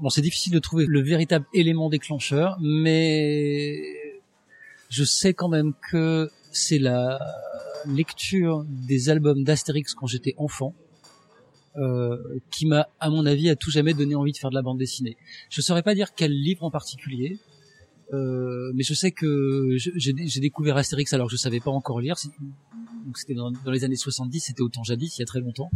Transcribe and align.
Bon, 0.00 0.10
c'est 0.10 0.22
difficile 0.22 0.52
de 0.52 0.60
trouver 0.60 0.86
le 0.86 1.02
véritable 1.02 1.46
élément 1.52 1.88
déclencheur, 1.88 2.56
mais 2.60 3.82
je 4.88 5.02
sais 5.02 5.34
quand 5.34 5.48
même 5.48 5.74
que 5.90 6.30
c'est 6.52 6.78
la 6.78 7.18
lecture 7.84 8.64
des 8.68 9.10
albums 9.10 9.42
d'Astérix 9.42 9.94
quand 9.94 10.06
j'étais 10.06 10.34
enfant 10.36 10.72
euh, 11.76 12.16
qui 12.50 12.66
m'a, 12.66 12.88
à 13.00 13.10
mon 13.10 13.26
avis, 13.26 13.50
à 13.50 13.56
tout 13.56 13.72
jamais 13.72 13.92
donné 13.92 14.14
envie 14.14 14.30
de 14.30 14.36
faire 14.36 14.50
de 14.50 14.54
la 14.54 14.62
bande 14.62 14.78
dessinée. 14.78 15.16
Je 15.50 15.60
saurais 15.60 15.82
pas 15.82 15.96
dire 15.96 16.14
quel 16.14 16.32
livre 16.32 16.62
en 16.62 16.70
particulier, 16.70 17.38
euh, 18.12 18.70
mais 18.74 18.84
je 18.84 18.94
sais 18.94 19.10
que 19.10 19.76
j'ai 19.76 20.40
découvert 20.40 20.76
Astérix 20.76 21.12
alors 21.12 21.26
que 21.26 21.32
je 21.32 21.36
savais 21.36 21.60
pas 21.60 21.72
encore 21.72 22.00
lire. 22.00 22.16
Donc 23.08 23.16
c'était 23.16 23.32
dans, 23.32 23.50
les 23.72 23.84
années 23.84 23.96
70, 23.96 24.38
c'était 24.38 24.60
autant 24.60 24.82
jadis, 24.82 25.16
il 25.16 25.20
y 25.20 25.22
a 25.22 25.24
très 25.24 25.40
longtemps. 25.40 25.70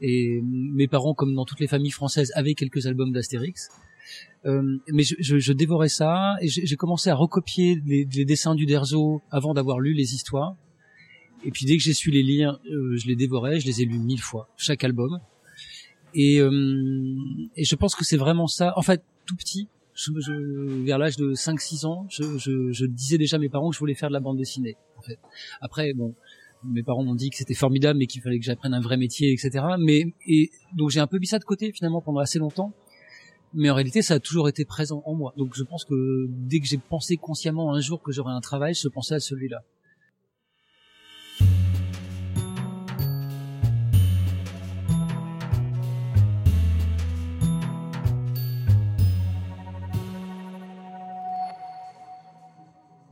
Et 0.00 0.40
mes 0.42 0.88
parents, 0.88 1.14
comme 1.14 1.32
dans 1.32 1.44
toutes 1.44 1.60
les 1.60 1.68
familles 1.68 1.92
françaises, 1.92 2.32
avaient 2.34 2.54
quelques 2.54 2.88
albums 2.88 3.12
d'Astérix. 3.12 3.68
Euh, 4.46 4.78
mais 4.88 5.04
je, 5.04 5.52
dévorais 5.52 5.88
ça 5.88 6.34
et 6.40 6.48
j'ai 6.48 6.74
commencé 6.74 7.08
à 7.08 7.14
recopier 7.14 7.80
les, 7.86 8.04
dessins 8.24 8.56
du 8.56 8.66
Derzo 8.66 9.22
avant 9.30 9.54
d'avoir 9.54 9.78
lu 9.78 9.92
les 9.92 10.12
histoires. 10.16 10.56
Et 11.44 11.52
puis 11.52 11.66
dès 11.66 11.76
que 11.76 11.82
j'ai 11.84 11.94
su 11.94 12.10
les 12.10 12.24
lire, 12.24 12.58
euh, 12.68 12.96
je 12.96 13.06
les 13.06 13.14
dévorais, 13.14 13.60
je 13.60 13.66
les 13.66 13.82
ai 13.82 13.84
lus 13.84 14.00
mille 14.00 14.20
fois, 14.20 14.48
chaque 14.56 14.82
album. 14.82 15.20
Et, 16.14 16.40
euh, 16.40 16.50
je 17.56 17.76
pense 17.76 17.94
que 17.94 18.04
c'est 18.04 18.16
vraiment 18.16 18.48
ça. 18.48 18.72
En 18.76 18.82
fait, 18.82 19.04
tout 19.24 19.36
petit, 19.36 19.68
vers 20.84 20.98
l'âge 20.98 21.16
de 21.16 21.32
5-6 21.34 21.86
ans, 21.86 22.08
je, 22.10 22.86
disais 22.86 23.18
déjà 23.18 23.36
à 23.36 23.38
mes 23.38 23.48
parents 23.48 23.70
que 23.70 23.76
je 23.76 23.78
voulais 23.78 23.94
faire 23.94 24.08
de 24.08 24.14
la 24.14 24.20
bande 24.20 24.36
dessinée. 24.36 24.76
Après, 25.60 25.92
bon, 25.94 26.14
mes 26.64 26.82
parents 26.82 27.04
m'ont 27.04 27.14
dit 27.14 27.30
que 27.30 27.36
c'était 27.36 27.54
formidable, 27.54 27.98
mais 27.98 28.06
qu'il 28.06 28.22
fallait 28.22 28.38
que 28.38 28.44
j'apprenne 28.44 28.74
un 28.74 28.80
vrai 28.80 28.96
métier, 28.96 29.32
etc. 29.32 29.64
Mais 29.78 30.14
et 30.26 30.50
donc 30.76 30.90
j'ai 30.90 31.00
un 31.00 31.06
peu 31.06 31.18
mis 31.18 31.26
ça 31.26 31.38
de 31.38 31.44
côté 31.44 31.72
finalement 31.72 32.00
pendant 32.00 32.20
assez 32.20 32.38
longtemps. 32.38 32.72
Mais 33.54 33.68
en 33.68 33.74
réalité, 33.74 34.00
ça 34.00 34.14
a 34.14 34.20
toujours 34.20 34.48
été 34.48 34.64
présent 34.64 35.02
en 35.04 35.14
moi. 35.14 35.34
Donc 35.36 35.54
je 35.54 35.62
pense 35.62 35.84
que 35.84 36.26
dès 36.28 36.60
que 36.60 36.66
j'ai 36.66 36.78
pensé 36.78 37.16
consciemment 37.16 37.74
un 37.74 37.80
jour 37.80 38.02
que 38.02 38.12
j'aurais 38.12 38.32
un 38.32 38.40
travail, 38.40 38.74
je 38.74 38.88
pensais 38.88 39.14
à 39.14 39.20
celui-là. 39.20 39.62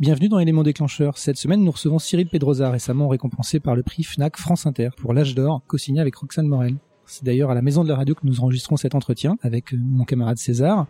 Bienvenue 0.00 0.30
dans 0.30 0.38
Éléments 0.38 0.62
déclencheurs. 0.62 1.18
Cette 1.18 1.36
semaine, 1.36 1.62
nous 1.62 1.72
recevons 1.72 1.98
Cyril 1.98 2.26
Pedrosa, 2.26 2.70
récemment 2.70 3.06
récompensé 3.06 3.60
par 3.60 3.76
le 3.76 3.82
prix 3.82 4.02
FNAC 4.02 4.38
France 4.38 4.64
Inter 4.64 4.88
pour 4.96 5.12
l'âge 5.12 5.34
d'or, 5.34 5.60
co-signé 5.66 6.00
avec 6.00 6.16
Roxane 6.16 6.46
Morel. 6.46 6.76
C'est 7.04 7.22
d'ailleurs 7.22 7.50
à 7.50 7.54
la 7.54 7.60
maison 7.60 7.84
de 7.84 7.90
la 7.90 7.96
radio 7.96 8.14
que 8.14 8.22
nous 8.26 8.40
enregistrons 8.40 8.78
cet 8.78 8.94
entretien 8.94 9.36
avec 9.42 9.74
euh, 9.74 9.76
mon 9.78 10.04
camarade 10.04 10.38
César. 10.38 10.86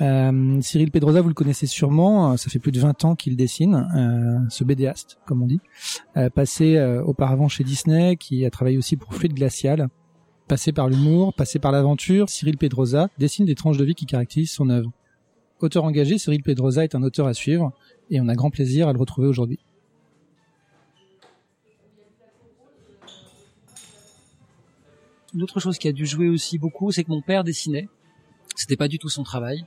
Euh, 0.00 0.60
Cyril 0.60 0.90
Pedrosa, 0.90 1.20
vous 1.20 1.28
le 1.28 1.34
connaissez 1.34 1.66
sûrement, 1.66 2.32
euh, 2.32 2.36
ça 2.36 2.50
fait 2.50 2.58
plus 2.58 2.72
de 2.72 2.80
20 2.80 3.04
ans 3.04 3.14
qu'il 3.14 3.36
dessine, 3.36 3.86
euh, 3.96 4.40
ce 4.48 4.64
bédéaste, 4.64 5.20
comme 5.24 5.40
on 5.40 5.46
dit. 5.46 5.60
Euh, 6.16 6.28
passé 6.28 6.82
auparavant 7.06 7.46
chez 7.46 7.62
Disney, 7.62 8.16
qui 8.16 8.44
a 8.44 8.50
travaillé 8.50 8.76
aussi 8.76 8.96
pour 8.96 9.14
Fluide 9.14 9.34
Glacial. 9.34 9.86
Passé 10.48 10.72
par 10.72 10.88
l'humour, 10.88 11.32
passé 11.32 11.60
par 11.60 11.70
l'aventure, 11.70 12.28
Cyril 12.28 12.58
Pedrosa 12.58 13.08
dessine 13.18 13.46
des 13.46 13.54
tranches 13.54 13.76
de 13.76 13.84
vie 13.84 13.94
qui 13.94 14.06
caractérisent 14.06 14.50
son 14.50 14.68
œuvre. 14.68 14.90
Auteur 15.60 15.84
engagé, 15.84 16.18
Cyril 16.18 16.42
Pedrosa 16.42 16.82
est 16.82 16.96
un 16.96 17.02
auteur 17.04 17.28
à 17.28 17.34
suivre 17.34 17.72
et 18.10 18.20
on 18.20 18.28
a 18.28 18.34
grand 18.34 18.50
plaisir 18.50 18.88
à 18.88 18.92
le 18.92 18.98
retrouver 18.98 19.28
aujourd'hui. 19.28 19.58
Une 25.34 25.42
autre 25.42 25.60
chose 25.60 25.78
qui 25.78 25.88
a 25.88 25.92
dû 25.92 26.06
jouer 26.06 26.28
aussi 26.28 26.58
beaucoup, 26.58 26.90
c'est 26.90 27.04
que 27.04 27.10
mon 27.10 27.20
père 27.20 27.44
dessinait. 27.44 27.88
C'était 28.56 28.76
pas 28.76 28.88
du 28.88 28.98
tout 28.98 29.08
son 29.08 29.22
travail. 29.22 29.66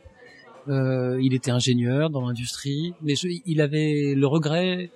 Euh, 0.67 1.19
il 1.21 1.33
était 1.33 1.51
ingénieur 1.51 2.09
dans 2.09 2.27
l'industrie, 2.27 2.93
mais 3.01 3.13
il 3.45 3.61
avait 3.61 4.13
le 4.15 4.27
regret. 4.27 4.91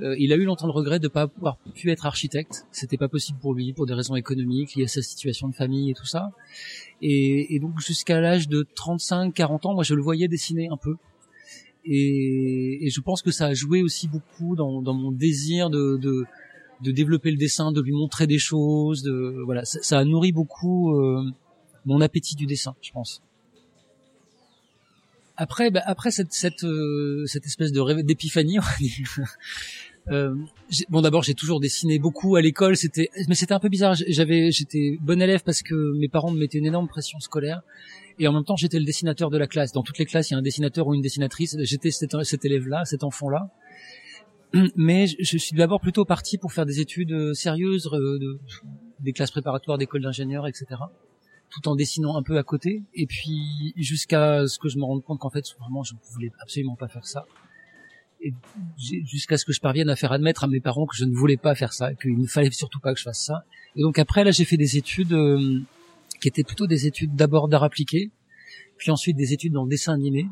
Euh, 0.00 0.16
il 0.18 0.32
a 0.32 0.36
eu 0.36 0.44
longtemps 0.44 0.66
le 0.66 0.72
regret 0.72 0.98
de 0.98 1.08
pas 1.08 1.28
pouvoir 1.28 1.58
pu 1.74 1.90
être 1.90 2.06
architecte. 2.06 2.66
C'était 2.72 2.96
pas 2.96 3.08
possible 3.08 3.38
pour 3.38 3.54
lui 3.54 3.72
pour 3.74 3.86
des 3.86 3.94
raisons 3.94 4.16
économiques 4.16 4.74
liées 4.74 4.84
à 4.84 4.88
sa 4.88 5.02
situation 5.02 5.48
de 5.48 5.54
famille 5.54 5.90
et 5.90 5.94
tout 5.94 6.06
ça. 6.06 6.32
Et, 7.02 7.54
et 7.54 7.60
donc 7.60 7.78
jusqu'à 7.80 8.20
l'âge 8.20 8.48
de 8.48 8.66
35-40 8.74 9.68
ans, 9.68 9.74
moi 9.74 9.84
je 9.84 9.94
le 9.94 10.02
voyais 10.02 10.28
dessiner 10.28 10.68
un 10.70 10.76
peu 10.78 10.96
et, 11.84 12.86
et, 12.86 12.90
je 12.90 13.00
pense 13.00 13.22
que 13.22 13.30
ça 13.30 13.46
a 13.46 13.54
joué 13.54 13.82
aussi 13.82 14.08
beaucoup 14.08 14.56
dans, 14.56 14.82
dans 14.82 14.94
mon 14.94 15.12
désir 15.12 15.70
de, 15.70 15.96
de, 15.96 16.24
de, 16.82 16.90
développer 16.90 17.30
le 17.30 17.36
dessin, 17.36 17.72
de 17.72 17.80
lui 17.80 17.92
montrer 17.92 18.26
des 18.26 18.38
choses. 18.38 19.02
De, 19.02 19.42
voilà, 19.44 19.64
ça, 19.64 19.98
a 19.98 20.04
nourri 20.04 20.32
beaucoup 20.32 20.94
euh, 20.94 21.24
mon 21.86 22.00
appétit 22.00 22.36
du 22.36 22.46
dessin, 22.46 22.74
je 22.82 22.92
pense. 22.92 23.22
Après, 25.36 25.70
bah, 25.70 25.80
après 25.86 26.10
cette, 26.10 26.34
cette, 26.34 26.64
euh, 26.64 27.24
cette 27.26 27.46
espèce 27.46 27.72
de 27.72 28.02
d'épiphanie, 28.02 28.58
euh, 30.08 30.34
bon 30.88 31.02
d'abord 31.02 31.22
j'ai 31.22 31.34
toujours 31.34 31.60
dessiné 31.60 31.98
beaucoup 31.98 32.36
à 32.36 32.40
l'école, 32.40 32.76
c'était 32.76 33.10
mais 33.28 33.34
c'était 33.34 33.52
un 33.52 33.60
peu 33.60 33.68
bizarre. 33.68 33.94
J'avais 34.08 34.50
j'étais 34.50 34.98
bon 35.00 35.20
élève 35.20 35.42
parce 35.44 35.62
que 35.62 35.98
mes 35.98 36.08
parents 36.08 36.30
me 36.30 36.38
mettaient 36.38 36.58
une 36.58 36.66
énorme 36.66 36.88
pression 36.88 37.20
scolaire 37.20 37.62
et 38.18 38.26
en 38.26 38.32
même 38.32 38.44
temps 38.44 38.56
j'étais 38.56 38.78
le 38.78 38.84
dessinateur 38.84 39.30
de 39.30 39.38
la 39.38 39.46
classe. 39.46 39.72
Dans 39.72 39.82
toutes 39.82 39.98
les 39.98 40.06
classes, 40.06 40.30
il 40.30 40.34
y 40.34 40.36
a 40.36 40.38
un 40.38 40.42
dessinateur 40.42 40.86
ou 40.86 40.94
une 40.94 41.02
dessinatrice. 41.02 41.56
J'étais 41.60 41.90
cet, 41.90 42.16
cet 42.22 42.44
élève-là, 42.44 42.84
cet 42.84 43.04
enfant-là. 43.04 43.50
Mais 44.76 45.06
je 45.06 45.38
suis 45.38 45.56
d'abord 45.56 45.80
plutôt 45.80 46.04
parti 46.04 46.38
pour 46.38 46.52
faire 46.52 46.66
des 46.66 46.80
études 46.80 47.12
euh, 47.12 47.34
sérieuses, 47.34 47.88
de, 47.92 48.40
des 49.00 49.12
classes 49.12 49.30
préparatoires 49.30 49.78
d'école 49.78 50.02
d'ingénieurs, 50.02 50.46
etc. 50.46 50.66
Tout 51.50 51.68
en 51.68 51.76
dessinant 51.76 52.16
un 52.16 52.22
peu 52.22 52.36
à 52.38 52.42
côté. 52.42 52.82
Et 52.94 53.06
puis 53.06 53.72
jusqu'à 53.76 54.46
ce 54.46 54.58
que 54.58 54.68
je 54.68 54.78
me 54.78 54.84
rende 54.84 55.04
compte 55.04 55.20
qu'en 55.20 55.30
fait, 55.30 55.44
vraiment, 55.60 55.82
je 55.82 55.94
ne 55.94 55.98
voulais 56.12 56.30
absolument 56.40 56.76
pas 56.76 56.88
faire 56.88 57.06
ça. 57.06 57.26
Jusqu'à 58.76 59.36
ce 59.38 59.44
que 59.44 59.52
je 59.52 59.60
parvienne 59.60 59.88
à 59.88 59.96
faire 59.96 60.12
admettre 60.12 60.44
à 60.44 60.46
mes 60.46 60.60
parents 60.60 60.86
que 60.86 60.96
je 60.96 61.04
ne 61.04 61.14
voulais 61.14 61.36
pas 61.36 61.54
faire 61.54 61.72
ça, 61.72 61.94
qu'il 61.94 62.18
ne 62.18 62.26
fallait 62.26 62.50
surtout 62.50 62.80
pas 62.80 62.92
que 62.92 62.98
je 62.98 63.04
fasse 63.04 63.24
ça. 63.24 63.44
Et 63.76 63.82
donc 63.82 63.98
après, 63.98 64.24
là, 64.24 64.30
j'ai 64.30 64.44
fait 64.44 64.56
des 64.56 64.76
études 64.76 65.12
euh, 65.12 65.60
qui 66.20 66.28
étaient 66.28 66.44
plutôt 66.44 66.66
des 66.66 66.86
études 66.86 67.14
d'abord 67.14 67.48
d'art 67.48 67.64
appliqué, 67.64 68.10
puis 68.76 68.90
ensuite 68.90 69.16
des 69.16 69.32
études 69.32 69.52
dans 69.52 69.64
le 69.64 69.70
dessin 69.70 69.94
animé, 69.94 70.26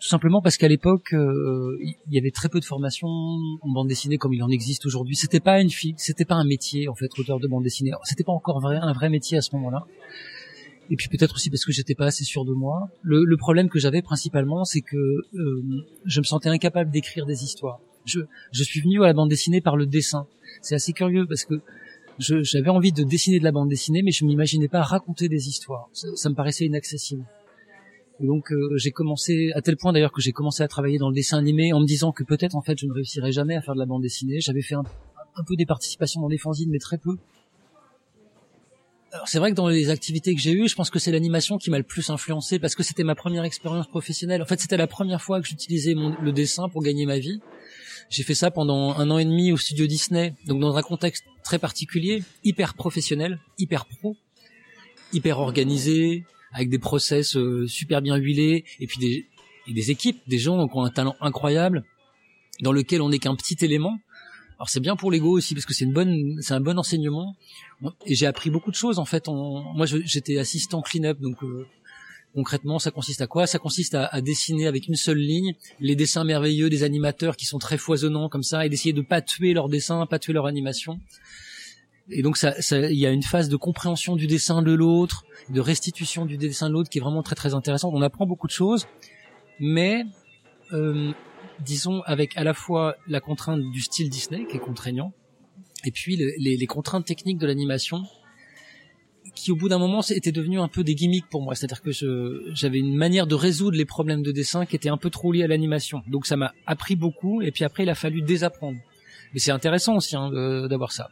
tout 0.00 0.06
simplement 0.06 0.40
parce 0.40 0.56
qu'à 0.56 0.68
l'époque 0.68 1.12
euh, 1.12 1.76
il 1.80 1.96
y 2.10 2.18
avait 2.18 2.30
très 2.30 2.48
peu 2.48 2.60
de 2.60 2.64
formation 2.64 3.08
en 3.08 3.68
bande 3.68 3.88
dessinée 3.88 4.16
comme 4.16 4.32
il 4.32 4.42
en 4.42 4.48
existe 4.48 4.86
aujourd'hui. 4.86 5.16
C'était 5.16 5.40
pas 5.40 5.60
une 5.60 5.70
fille, 5.70 5.94
c'était 5.96 6.24
pas 6.24 6.36
un 6.36 6.44
métier 6.44 6.88
en 6.88 6.94
fait 6.94 7.08
auteur 7.18 7.40
de 7.40 7.48
bande 7.48 7.64
dessinée. 7.64 7.90
C'était 8.04 8.24
pas 8.24 8.32
encore 8.32 8.60
vrai, 8.60 8.76
un 8.80 8.92
vrai 8.92 9.08
métier 9.08 9.38
à 9.38 9.40
ce 9.40 9.54
moment-là. 9.56 9.86
Et 10.90 10.96
puis 10.96 11.08
peut-être 11.08 11.34
aussi 11.34 11.50
parce 11.50 11.64
que 11.64 11.72
j'étais 11.72 11.94
pas 11.94 12.06
assez 12.06 12.24
sûr 12.24 12.44
de 12.44 12.52
moi. 12.52 12.88
Le, 13.02 13.24
le 13.24 13.36
problème 13.36 13.68
que 13.68 13.78
j'avais 13.78 14.02
principalement, 14.02 14.64
c'est 14.64 14.80
que 14.80 14.96
euh, 14.96 15.84
je 16.06 16.20
me 16.20 16.24
sentais 16.24 16.48
incapable 16.48 16.90
d'écrire 16.90 17.26
des 17.26 17.44
histoires. 17.44 17.80
Je, 18.06 18.20
je 18.52 18.64
suis 18.64 18.80
venu 18.80 19.02
à 19.02 19.06
la 19.06 19.12
bande 19.12 19.28
dessinée 19.28 19.60
par 19.60 19.76
le 19.76 19.86
dessin. 19.86 20.26
C'est 20.62 20.74
assez 20.74 20.92
curieux 20.92 21.26
parce 21.26 21.44
que 21.44 21.60
j'avais 22.18 22.68
envie 22.68 22.92
de 22.92 23.04
dessiner 23.04 23.38
de 23.38 23.44
la 23.44 23.52
bande 23.52 23.68
dessinée, 23.68 24.02
mais 24.02 24.10
je 24.10 24.24
m'imaginais 24.24 24.68
pas 24.68 24.82
raconter 24.82 25.28
des 25.28 25.48
histoires. 25.48 25.88
Ça, 25.92 26.28
me 26.28 26.34
paraissait 26.34 26.66
inaccessible. 26.66 27.24
donc 28.20 28.50
euh, 28.50 28.76
j'ai 28.76 28.90
commencé 28.90 29.52
à 29.54 29.62
tel 29.62 29.76
point 29.76 29.92
d'ailleurs 29.92 30.12
que 30.12 30.20
j'ai 30.20 30.32
commencé 30.32 30.62
à 30.62 30.68
travailler 30.68 30.98
dans 30.98 31.08
le 31.08 31.14
dessin 31.14 31.38
animé 31.38 31.72
en 31.72 31.80
me 31.80 31.86
disant 31.86 32.10
que 32.10 32.24
peut-être 32.24 32.56
en 32.56 32.62
fait 32.62 32.76
je 32.78 32.86
ne 32.86 32.92
réussirais 32.92 33.30
jamais 33.30 33.54
à 33.54 33.62
faire 33.62 33.74
de 33.74 33.78
la 33.78 33.86
bande 33.86 34.02
dessinée. 34.02 34.40
J'avais 34.40 34.62
fait 34.62 34.74
un, 34.74 34.84
peu 35.46 35.54
des 35.56 35.66
participations 35.66 36.20
dans 36.20 36.28
des 36.28 36.38
fanzines, 36.38 36.70
mais 36.70 36.80
très 36.80 36.98
peu. 36.98 37.16
Alors 39.12 39.26
c'est 39.26 39.38
vrai 39.38 39.50
que 39.50 39.56
dans 39.56 39.68
les 39.68 39.88
activités 39.88 40.34
que 40.34 40.40
j'ai 40.40 40.52
eues, 40.52 40.68
je 40.68 40.74
pense 40.74 40.90
que 40.90 40.98
c'est 40.98 41.10
l'animation 41.10 41.56
qui 41.56 41.70
m'a 41.70 41.78
le 41.78 41.84
plus 41.84 42.10
influencé 42.10 42.58
parce 42.58 42.74
que 42.74 42.82
c'était 42.82 43.04
ma 43.04 43.14
première 43.14 43.44
expérience 43.44 43.86
professionnelle. 43.86 44.42
En 44.42 44.46
fait, 44.46 44.60
c'était 44.60 44.76
la 44.76 44.86
première 44.86 45.22
fois 45.22 45.40
que 45.40 45.46
j'utilisais 45.46 45.94
le 45.94 46.32
dessin 46.32 46.68
pour 46.68 46.82
gagner 46.82 47.06
ma 47.06 47.18
vie. 47.18 47.40
J'ai 48.10 48.22
fait 48.22 48.34
ça 48.34 48.50
pendant 48.50 48.94
un 48.96 49.10
an 49.10 49.18
et 49.18 49.24
demi 49.24 49.50
au 49.52 49.56
studio 49.56 49.86
Disney, 49.86 50.34
donc 50.46 50.60
dans 50.60 50.76
un 50.76 50.82
contexte 50.82 51.24
très 51.42 51.58
particulier, 51.58 52.22
hyper 52.44 52.74
professionnel, 52.74 53.38
hyper 53.58 53.86
pro, 53.86 54.16
hyper 55.12 55.38
organisé, 55.40 56.24
avec 56.52 56.68
des 56.70 56.78
process 56.78 57.36
euh, 57.36 57.66
super 57.66 58.02
bien 58.02 58.16
huilés, 58.16 58.64
et 58.80 58.86
puis 58.86 59.26
et 59.66 59.72
des 59.72 59.90
équipes, 59.90 60.18
des 60.26 60.38
gens 60.38 60.66
qui 60.66 60.76
ont 60.76 60.84
un 60.84 60.90
talent 60.90 61.16
incroyable, 61.20 61.84
dans 62.60 62.72
lequel 62.72 63.02
on 63.02 63.10
n'est 63.10 63.18
qu'un 63.18 63.36
petit 63.36 63.62
élément. 63.64 63.98
Alors 64.58 64.68
c'est 64.68 64.80
bien 64.80 64.96
pour 64.96 65.10
l'ego 65.10 65.30
aussi 65.30 65.54
parce 65.54 65.66
que 65.66 65.74
c'est 65.74 65.84
une 65.84 65.92
bonne, 65.92 66.38
c'est 66.40 66.54
un 66.54 66.60
bon 66.60 66.78
enseignement. 66.78 67.36
Et 68.06 68.14
j'ai 68.14 68.26
appris 68.26 68.50
beaucoup 68.50 68.70
de 68.70 68.76
choses 68.76 68.98
en 68.98 69.04
fait. 69.04 69.28
Moi, 69.28 69.86
j'étais 69.86 70.38
assistant 70.38 70.82
clean-up, 70.82 71.20
donc 71.20 71.42
euh, 71.44 71.66
Concrètement, 72.34 72.78
ça 72.78 72.90
consiste 72.90 73.22
à 73.22 73.26
quoi? 73.26 73.46
Ça 73.46 73.58
consiste 73.58 73.94
à, 73.94 74.20
dessiner 74.20 74.66
avec 74.66 74.86
une 74.86 74.96
seule 74.96 75.18
ligne 75.18 75.54
les 75.80 75.96
dessins 75.96 76.24
merveilleux 76.24 76.68
des 76.68 76.82
animateurs 76.82 77.36
qui 77.36 77.46
sont 77.46 77.58
très 77.58 77.78
foisonnants 77.78 78.28
comme 78.28 78.42
ça 78.42 78.66
et 78.66 78.68
d'essayer 78.68 78.92
de 78.92 79.00
pas 79.00 79.22
tuer 79.22 79.54
leurs 79.54 79.68
dessins, 79.68 80.04
pas 80.06 80.18
tuer 80.18 80.34
leur 80.34 80.46
animation. 80.46 81.00
Et 82.10 82.22
donc, 82.22 82.36
ça, 82.36 82.54
il 82.70 82.98
y 82.98 83.06
a 83.06 83.10
une 83.10 83.22
phase 83.22 83.48
de 83.48 83.56
compréhension 83.56 84.14
du 84.14 84.26
dessin 84.26 84.62
de 84.62 84.72
l'autre, 84.72 85.24
de 85.48 85.60
restitution 85.60 86.26
du 86.26 86.36
dessin 86.36 86.68
de 86.68 86.74
l'autre 86.74 86.90
qui 86.90 86.98
est 86.98 87.00
vraiment 87.00 87.22
très 87.22 87.34
très 87.34 87.54
intéressante. 87.54 87.92
On 87.94 88.02
apprend 88.02 88.26
beaucoup 88.26 88.46
de 88.46 88.52
choses, 88.52 88.86
mais 89.58 90.04
euh, 90.72 91.12
disons 91.60 92.02
avec 92.02 92.36
à 92.36 92.44
la 92.44 92.54
fois 92.54 92.96
la 93.06 93.20
contrainte 93.20 93.62
du 93.70 93.80
style 93.80 94.10
Disney 94.10 94.46
qui 94.46 94.56
est 94.56 94.60
contraignant, 94.60 95.12
et 95.84 95.90
puis 95.90 96.16
les, 96.16 96.66
contraintes 96.66 97.04
techniques 97.04 97.38
de 97.38 97.46
l'animation 97.46 98.02
qui 99.34 99.52
au 99.52 99.56
bout 99.56 99.68
d'un 99.68 99.78
moment 99.78 100.00
était 100.02 100.32
devenu 100.32 100.58
un 100.58 100.68
peu 100.68 100.82
des 100.82 100.94
gimmicks 100.94 101.28
pour 101.28 101.42
moi. 101.42 101.54
C'est-à-dire 101.54 101.82
que 101.82 101.92
j'avais 102.52 102.78
une 102.78 102.96
manière 102.96 103.26
de 103.26 103.34
résoudre 103.34 103.76
les 103.76 103.84
problèmes 103.84 104.22
de 104.22 104.32
dessin 104.32 104.66
qui 104.66 104.74
était 104.74 104.88
un 104.88 104.96
peu 104.96 105.10
trop 105.10 105.30
liée 105.30 105.44
à 105.44 105.46
l'animation. 105.46 106.02
Donc 106.08 106.26
ça 106.26 106.36
m'a 106.36 106.52
appris 106.66 106.96
beaucoup 106.96 107.42
et 107.42 107.52
puis 107.52 107.64
après 107.64 107.84
il 107.84 107.90
a 107.90 107.94
fallu 107.94 108.22
désapprendre. 108.22 108.78
Mais 109.32 109.38
c'est 109.38 109.52
intéressant 109.52 109.96
aussi 109.96 110.16
hein, 110.16 110.30
d'avoir 110.68 110.90
ça. 110.90 111.10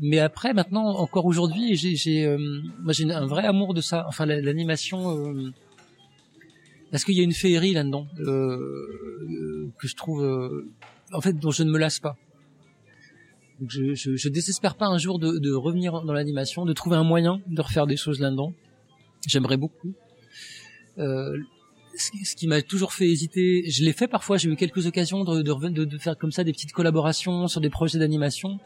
Mais 0.00 0.20
après 0.20 0.54
maintenant 0.54 0.86
encore 0.96 1.26
aujourd'hui 1.26 1.74
j'ai 1.74 2.24
euh, 2.24 2.38
moi 2.80 2.92
j'ai 2.92 3.10
un 3.12 3.26
vrai 3.26 3.44
amour 3.44 3.74
de 3.74 3.80
ça. 3.80 4.06
Enfin 4.08 4.24
l'animation 4.24 5.18
euh, 5.18 5.52
parce 6.90 7.04
qu'il 7.04 7.16
y 7.16 7.20
a 7.20 7.24
une 7.24 7.32
féerie 7.32 7.72
là-dedans 7.72 8.06
euh, 8.18 9.70
que 9.78 9.88
je 9.88 9.94
trouve 9.94 10.64
en 11.12 11.20
fait 11.20 11.34
dont 11.34 11.50
je 11.50 11.62
ne 11.62 11.70
me 11.70 11.78
lasse 11.78 12.00
pas 12.00 12.16
je, 13.68 13.94
je, 13.94 14.16
je, 14.16 14.28
désespère 14.28 14.76
pas 14.76 14.86
un 14.86 14.98
jour 14.98 15.18
de, 15.18 15.38
de 15.38 15.52
revenir 15.52 16.02
dans 16.02 16.12
l'animation, 16.12 16.64
de 16.64 16.72
trouver 16.72 16.96
un 16.96 17.04
moyen 17.04 17.40
de 17.46 17.60
refaire 17.60 17.86
des 17.86 17.96
choses 17.96 18.20
là-dedans. 18.20 18.54
J'aimerais 19.26 19.58
beaucoup. 19.58 19.92
Euh, 20.98 21.36
ce 21.96 22.36
qui 22.36 22.46
m'a 22.46 22.62
toujours 22.62 22.92
fait 22.92 23.08
hésiter, 23.08 23.68
je 23.68 23.84
l'ai 23.84 23.92
fait 23.92 24.08
parfois, 24.08 24.36
j'ai 24.36 24.48
eu 24.48 24.56
quelques 24.56 24.86
occasions 24.86 25.24
de, 25.24 25.42
de, 25.42 25.84
de, 25.84 25.98
faire 25.98 26.16
comme 26.16 26.30
ça 26.30 26.44
des 26.44 26.52
petites 26.52 26.72
collaborations 26.72 27.48
sur 27.48 27.60
des 27.60 27.68
projets 27.68 27.98
d'animation, 27.98 28.58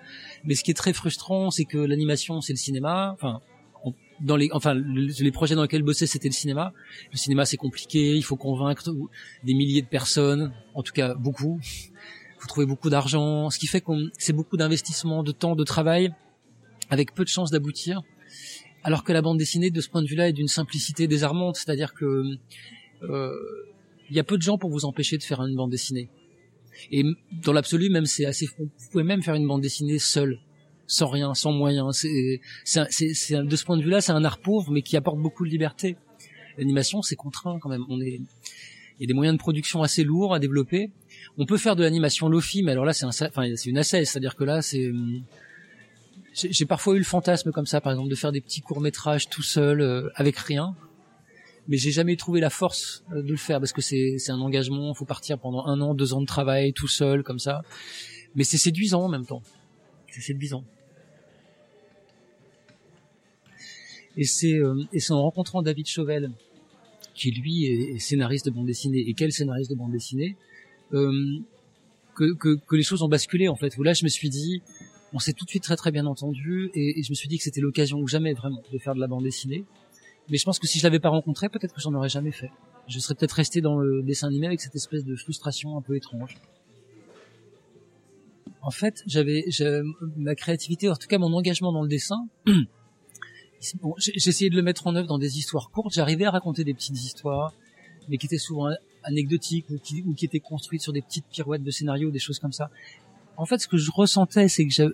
mais 0.45 0.55
ce 0.55 0.63
qui 0.63 0.71
est 0.71 0.75
très 0.75 0.93
frustrant, 0.93 1.51
c'est 1.51 1.65
que 1.65 1.79
l'animation 1.79 2.41
c'est 2.41 2.53
le 2.53 2.59
cinéma, 2.59 3.13
enfin 3.15 3.41
dans 4.21 4.37
les 4.37 4.49
enfin 4.53 4.75
les 4.75 5.33
projets 5.33 5.55
dans 5.55 5.63
lesquels 5.63 5.83
bossais 5.83 6.07
c'était 6.07 6.29
le 6.29 6.35
cinéma. 6.35 6.73
Le 7.13 7.17
cinéma 7.17 7.45
c'est 7.45 7.57
compliqué, 7.57 8.15
il 8.15 8.23
faut 8.23 8.37
convaincre 8.37 8.91
des 9.43 9.55
milliers 9.55 9.83
de 9.83 9.89
personnes, 9.89 10.53
en 10.75 10.83
tout 10.83 10.93
cas 10.93 11.15
beaucoup 11.15 11.61
faut 12.45 12.49
trouver 12.49 12.67
beaucoup 12.67 12.91
d'argent, 12.91 13.49
ce 13.49 13.59
qui 13.59 13.67
fait 13.67 13.81
qu'on 13.81 14.11
c'est 14.19 14.35
beaucoup 14.35 14.59
d'investissement, 14.59 15.23
de 15.23 15.33
temps, 15.33 15.57
de 15.57 15.65
travail, 15.65 16.13
avec 16.91 17.15
peu 17.15 17.25
de 17.25 17.29
chances 17.31 17.51
d'aboutir. 17.51 18.03
Alors 18.83 19.03
que 19.03 19.15
la 19.15 19.23
bande 19.23 19.39
dessinée, 19.39 19.71
de 19.71 19.81
ce 19.81 19.89
point 19.89 20.03
de 20.03 20.07
vue-là, 20.07 20.29
est 20.29 20.35
d'une 20.35 20.49
simplicité 20.49 21.09
désarmante, 21.09 21.57
c'est-à-dire 21.57 21.95
que 21.95 22.23
euh, 23.03 23.33
il 24.11 24.17
y 24.17 24.21
a 24.21 24.25
peu 24.25 24.37
de 24.37 24.43
gens 24.43 24.59
pour 24.59 24.69
vous 24.69 24.85
empêcher 24.85 25.17
de 25.17 25.23
faire 25.23 25.41
une 25.41 25.57
bande 25.57 25.71
dessinée. 25.71 26.11
Et 26.91 27.03
dans 27.43 27.55
l'absolu, 27.55 27.89
même 27.89 28.05
c'est 28.05 28.27
assez, 28.27 28.47
vous 28.59 28.69
pouvez 28.93 29.05
même 29.05 29.23
faire 29.23 29.37
une 29.37 29.47
bande 29.47 29.63
dessinée 29.63 29.99
seule, 29.99 30.39
sans 30.87 31.09
rien, 31.09 31.35
sans 31.35 31.53
moyens. 31.53 31.97
C'est, 31.97 32.41
c'est, 32.65 33.45
de 33.45 33.57
ce 33.57 33.65
point 33.65 33.77
de 33.77 33.83
vue-là, 33.83 34.01
c'est 34.01 34.13
un 34.13 34.25
art 34.25 34.39
pauvre, 34.39 34.71
mais 34.71 34.83
qui 34.83 34.97
apporte 34.97 35.19
beaucoup 35.19 35.45
de 35.45 35.51
liberté. 35.51 35.97
L'animation, 36.59 37.03
c'est 37.03 37.17
contraint 37.17 37.59
quand 37.61 37.69
même. 37.69 37.85
On 37.89 38.01
est, 38.01 38.21
il 38.99 39.03
y 39.03 39.05
a 39.05 39.07
des 39.07 39.15
moyens 39.15 39.37
de 39.37 39.41
production 39.41 39.83
assez 39.83 40.05
lourds 40.05 40.35
à 40.35 40.39
développer. 40.39 40.91
On 41.37 41.47
peut 41.47 41.57
faire 41.57 41.75
de 41.75 41.83
l'animation 41.83 42.29
lofi, 42.29 42.63
mais 42.63 42.73
alors 42.73 42.85
là 42.85 42.93
c'est 42.93 43.05
un, 43.05 43.09
enfin 43.09 43.45
c'est 43.57 43.69
une 43.69 43.79
assesse, 43.79 44.11
c'est-à-dire 44.11 44.37
que 44.37 44.45
là 44.45 44.63
c'est 44.63 44.93
j'ai 46.35 46.67
parfois 46.67 46.95
eu 46.95 46.99
le 46.99 47.05
fantasme 47.05 47.53
comme 47.53 47.67
ça, 47.67 47.81
par 47.81 47.93
exemple, 47.93 48.11
de 48.11 48.15
faire 48.17 48.33
des 48.33 48.41
petits 48.41 48.61
courts 48.61 48.81
métrages 48.81 49.29
tout 49.29 49.43
seul 49.43 49.81
euh, 49.81 50.11
avec 50.17 50.37
rien, 50.37 50.75
mais 51.69 51.77
j'ai 51.77 51.93
jamais 51.93 52.17
trouvé 52.17 52.41
la 52.41 52.51
force 52.51 53.05
euh, 53.13 53.23
de 53.23 53.31
le 53.31 53.37
faire 53.37 53.61
parce 53.61 53.73
que 53.73 53.81
c'est 53.81 54.17
c'est 54.19 54.33
un 54.33 54.41
engagement, 54.41 54.93
faut 54.95 55.05
partir 55.05 55.39
pendant 55.39 55.65
un 55.67 55.81
an, 55.81 55.95
deux 55.95 56.13
ans 56.13 56.21
de 56.21 56.27
travail 56.27 56.73
tout 56.73 56.89
seul 56.89 57.23
comme 57.23 57.39
ça, 57.39 57.63
mais 58.35 58.45
c'est 58.45 58.59
séduisant 58.59 59.03
en 59.03 59.09
même 59.09 59.27
temps, 59.27 59.43
c'est 60.09 60.21
séduisant. 60.21 60.65
Et 64.17 64.25
c'est 64.25 64.55
euh, 64.55 64.83
et 64.93 65.01
c'est 65.01 65.13
en 65.13 65.23
rencontrant 65.23 65.63
David 65.63 65.87
Chauvel 65.87 66.31
qui 67.15 67.31
lui 67.31 67.67
est 67.67 67.99
scénariste 67.99 68.47
de 68.47 68.51
bande 68.51 68.67
dessinée. 68.67 69.05
Et 69.07 69.15
quel 69.15 69.33
scénariste 69.33 69.71
de 69.71 69.77
bande 69.77 69.93
dessinée? 69.93 70.37
Euh, 70.93 71.39
que, 72.15 72.35
que, 72.35 72.57
que, 72.57 72.77
les 72.77 72.83
choses 72.83 73.03
ont 73.03 73.09
basculé 73.09 73.49
en 73.49 73.57
fait. 73.57 73.77
Où 73.77 73.83
là, 73.83 73.93
je 73.93 74.05
me 74.05 74.09
suis 74.09 74.29
dit, 74.29 74.63
on 75.13 75.19
s'est 75.19 75.33
tout 75.33 75.45
de 75.45 75.51
suite 75.51 75.63
très 75.63 75.77
très 75.77 75.91
bien 75.91 76.07
entendu, 76.07 76.71
et, 76.75 77.03
je 77.03 77.11
me 77.11 77.15
suis 77.15 77.29
dit 77.29 77.39
que 77.39 77.45
c'était 77.45 77.61
l'occasion 77.61 77.99
ou 77.99 78.07
jamais 78.07 78.35
vraiment 78.35 78.63
de 78.73 78.79
faire 78.79 78.95
de 78.95 79.01
la 79.01 79.07
bande 79.07 79.25
dessinée. 79.25 79.65
Mais 80.31 80.39
je 80.39 80.45
pense 80.45 80.59
que 80.59 80.67
si 80.67 80.79
je 80.79 80.85
l'avais 80.85 81.01
pas 81.01 81.11
rencontré, 81.11 81.49
peut-être 81.49 81.75
que 81.75 81.81
j'en 81.81 81.95
aurais 81.95 82.09
jamais 82.09 82.33
fait. 82.33 82.51
Je 82.89 82.99
serais 82.99 83.15
peut-être 83.15 83.33
resté 83.33 83.61
dans 83.61 83.79
le 83.79 84.03
dessin 84.03 84.29
animé 84.29 84.47
avec 84.47 84.61
cette 84.61 84.75
espèce 84.75 85.05
de 85.05 85.17
frustration 85.17 85.77
un 85.77 85.83
peu 85.83 85.97
étrange. 85.97 86.37
En 88.63 88.71
fait, 88.71 89.03
j'avais 89.07 89.45
ma 90.17 90.35
créativité, 90.35 90.89
en 90.89 90.97
tout 90.97 91.07
cas 91.07 91.19
mon 91.19 91.33
engagement 91.35 91.73
dans 91.73 91.83
le 91.83 91.89
dessin, 91.89 92.27
bon, 93.81 93.95
j'essayais 93.99 94.51
de 94.51 94.57
le 94.57 94.63
mettre 94.63 94.87
en 94.87 94.95
œuvre 94.95 95.09
dans 95.09 95.19
des 95.19 95.39
histoires 95.39 95.71
courtes. 95.71 95.95
J'arrivais 95.95 96.25
à 96.25 96.31
raconter 96.31 96.65
des 96.65 96.75
petites 96.75 96.97
histoires, 96.97 97.53
mais 98.09 98.19
qui 98.19 98.27
étaient 98.27 98.39
souvent 98.39 98.71
anecdotiques 99.03 99.67
ou 99.71 99.79
qui, 99.79 100.05
étaient 100.23 100.41
construites 100.41 100.83
sur 100.83 100.93
des 100.93 101.03
petites 101.03 101.27
pirouettes 101.27 101.63
de 101.63 101.71
scénario, 101.71 102.11
des 102.11 102.19
choses 102.19 102.39
comme 102.39 102.53
ça. 102.53 102.71
En 103.37 103.47
fait, 103.47 103.59
ce 103.59 103.69
que 103.69 103.77
je 103.77 103.91
ressentais, 103.91 104.49
c'est 104.49 104.67
que 104.67 104.73
je, 104.73 104.85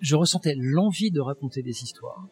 je 0.00 0.16
ressentais 0.16 0.54
l'envie 0.56 1.10
de 1.10 1.20
raconter 1.20 1.62
des 1.62 1.82
histoires. 1.82 2.26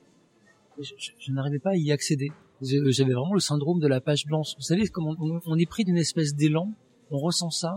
Je, 0.81 0.95
je, 1.19 1.33
n'arrivais 1.33 1.59
pas 1.59 1.71
à 1.71 1.77
y 1.77 1.91
accéder. 1.93 2.31
J'avais 2.63 3.13
vraiment 3.13 3.35
le 3.35 3.41
syndrome 3.41 3.81
de 3.81 3.89
la 3.89 4.01
page 4.01 4.27
blanche. 4.27 4.55
Vous 4.57 4.63
savez, 4.63 4.87
comme 4.89 5.17
on, 5.45 5.59
est 5.59 5.67
pris 5.67 5.85
d'une 5.85 5.99
espèce 5.99 6.35
d'élan, 6.35 6.73
on 7.11 7.19
ressent 7.19 7.51
ça, 7.51 7.77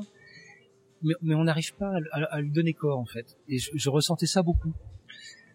mais, 1.01 1.33
on 1.33 1.43
n'arrive 1.43 1.73
pas 1.75 1.93
à, 2.11 2.41
lui 2.41 2.51
donner 2.51 2.73
corps 2.73 2.99
en 2.99 3.05
fait. 3.05 3.37
Et 3.47 3.57
je 3.57 3.89
ressentais 3.89 4.27
ça 4.27 4.43
beaucoup. 4.43 4.71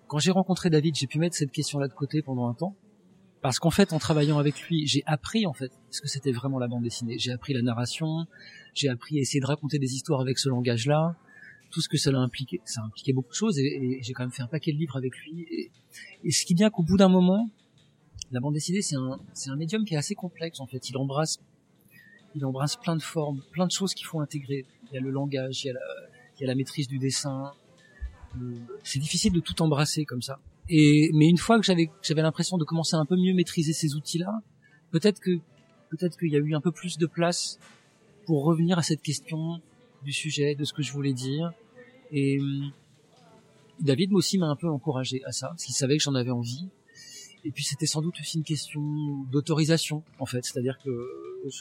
Quand 0.09 0.19
j'ai 0.19 0.31
rencontré 0.31 0.71
David, 0.71 0.95
j'ai 0.95 1.07
pu 1.07 1.19
mettre 1.19 1.37
cette 1.37 1.51
question-là 1.51 1.89
de 1.89 1.93
côté 1.93 2.23
pendant 2.23 2.49
un 2.49 2.55
temps, 2.55 2.77
parce 3.43 3.59
qu'en 3.59 3.71
fait, 3.71 3.93
en 3.93 3.99
travaillant 3.99 4.39
avec 4.39 4.61
lui, 4.63 4.87
j'ai 4.87 5.03
appris 5.07 5.47
en 5.47 5.53
fait 5.53 5.73
ce 5.91 6.01
que 6.01 6.09
c'était 6.09 6.33
vraiment 6.33 6.59
la 6.59 6.69
bande 6.69 6.85
dessinée. 6.85 7.19
J'ai 7.19 7.33
appris 7.33 7.55
la 7.55 7.63
narration, 7.63 8.27
j'ai 8.75 8.89
appris 8.89 9.19
à 9.19 9.21
essayer 9.21 9.41
de 9.41 9.47
raconter 9.47 9.79
des 9.79 9.95
histoires 9.95 10.21
avec 10.21 10.39
ce 10.39 10.49
langage-là, 10.49 11.17
tout 11.71 11.81
ce 11.81 11.89
que 11.89 11.97
ça 11.97 12.11
a 12.11 12.17
impliqué. 12.17 12.61
Ça 12.65 12.83
a 12.83 12.85
impliqué 12.85 13.13
beaucoup 13.13 13.31
de 13.31 13.35
choses, 13.35 13.59
et, 13.59 13.99
j'ai 14.01 14.13
quand 14.13 14.23
même 14.23 14.33
fait 14.33 14.43
un 14.43 14.49
paquet 14.49 14.73
de 14.73 14.79
livres 14.79 14.97
avec 14.97 15.17
lui. 15.19 15.71
Et, 16.25 16.31
ce 16.31 16.45
qui 16.45 16.55
vient 16.55 16.71
qu'au 16.71 16.85
bout 16.85 16.97
d'un 16.97 17.09
moment, 17.09 17.51
la 18.31 18.39
bande 18.39 18.55
dessinée, 18.55 18.83
c'est 18.83 18.97
un, 18.97 19.19
c'est 19.33 19.51
un 19.51 19.57
médium 19.57 19.85
qui 19.85 19.95
est 19.95 19.99
assez 19.99 20.15
complexe 20.15 20.61
en 20.61 20.67
fait. 20.67 20.89
Il 20.89 20.97
embrasse, 20.97 21.39
il 22.37 22.45
embrasse 22.45 22.77
plein 22.77 22.95
de 22.95 23.03
formes, 23.03 23.43
plein 23.51 23.67
de 23.67 23.73
choses 23.73 23.93
qu'il 23.93 24.07
faut 24.07 24.21
intégrer. 24.21 24.67
Il 24.91 24.95
y 24.95 24.99
a 24.99 25.01
le 25.01 25.11
langage, 25.11 25.65
la, 25.65 25.73
il 26.39 26.43
y 26.43 26.45
a 26.45 26.47
la 26.47 26.55
maîtrise 26.55 26.87
du 26.87 26.99
dessin, 26.99 27.53
c'est 28.83 28.99
difficile 28.99 29.33
de 29.33 29.41
tout 29.41 29.61
embrasser 29.63 30.05
comme 30.05 30.23
ça. 30.23 30.39
Et 30.69 31.11
mais 31.15 31.29
une 31.29 31.39
fois 31.39 31.59
que 31.59 31.65
j'avais 31.65 31.91
j'avais 32.03 32.23
l'impression 32.23 32.59
de 32.59 32.65
commencer 32.65 32.97
à 32.97 32.99
un 32.99 33.07
peu 33.07 33.17
mieux 33.17 33.35
maîtriser 33.35 33.73
ces 33.73 33.95
outils-là, 33.95 34.43
peut-être 34.91 35.21
que 35.21 35.39
peut-être 35.91 36.19
qu'il 36.19 36.31
y 36.31 36.37
a 36.37 36.39
eu 36.39 36.55
un 36.55 36.61
peu 36.61 36.73
plus 36.73 36.99
de 36.99 37.07
place 37.07 37.59
pour 38.27 38.45
revenir 38.45 38.79
à 38.79 38.83
cette 38.83 39.03
question 39.03 39.61
du 40.03 40.13
sujet, 40.13 40.55
de 40.55 40.65
ce 40.65 40.73
que 40.73 40.83
je 40.83 40.93
voulais 40.93 41.13
dire. 41.13 41.53
Et 42.13 42.41
hum, 42.41 42.73
David 43.81 44.13
aussi 44.13 44.39
m'a 44.39 44.47
un 44.47 44.57
peu 44.57 44.69
encouragé 44.69 45.23
à 45.25 45.33
ça, 45.33 45.49
parce 45.49 45.65
qu'il 45.65 45.75
savait 45.75 45.97
que 45.97 46.03
j'en 46.03 46.15
avais 46.15 46.31
envie. 46.31 46.69
Et 47.45 47.51
puis 47.53 47.63
c'était 47.63 47.87
sans 47.87 48.03
doute 48.03 48.19
aussi 48.19 48.39
une 48.39 48.45
question 48.45 48.83
d'autorisation, 49.31 50.03
en 50.19 50.27
fait. 50.27 50.45
C'est-à-dire 50.45 50.79
que 50.85 50.91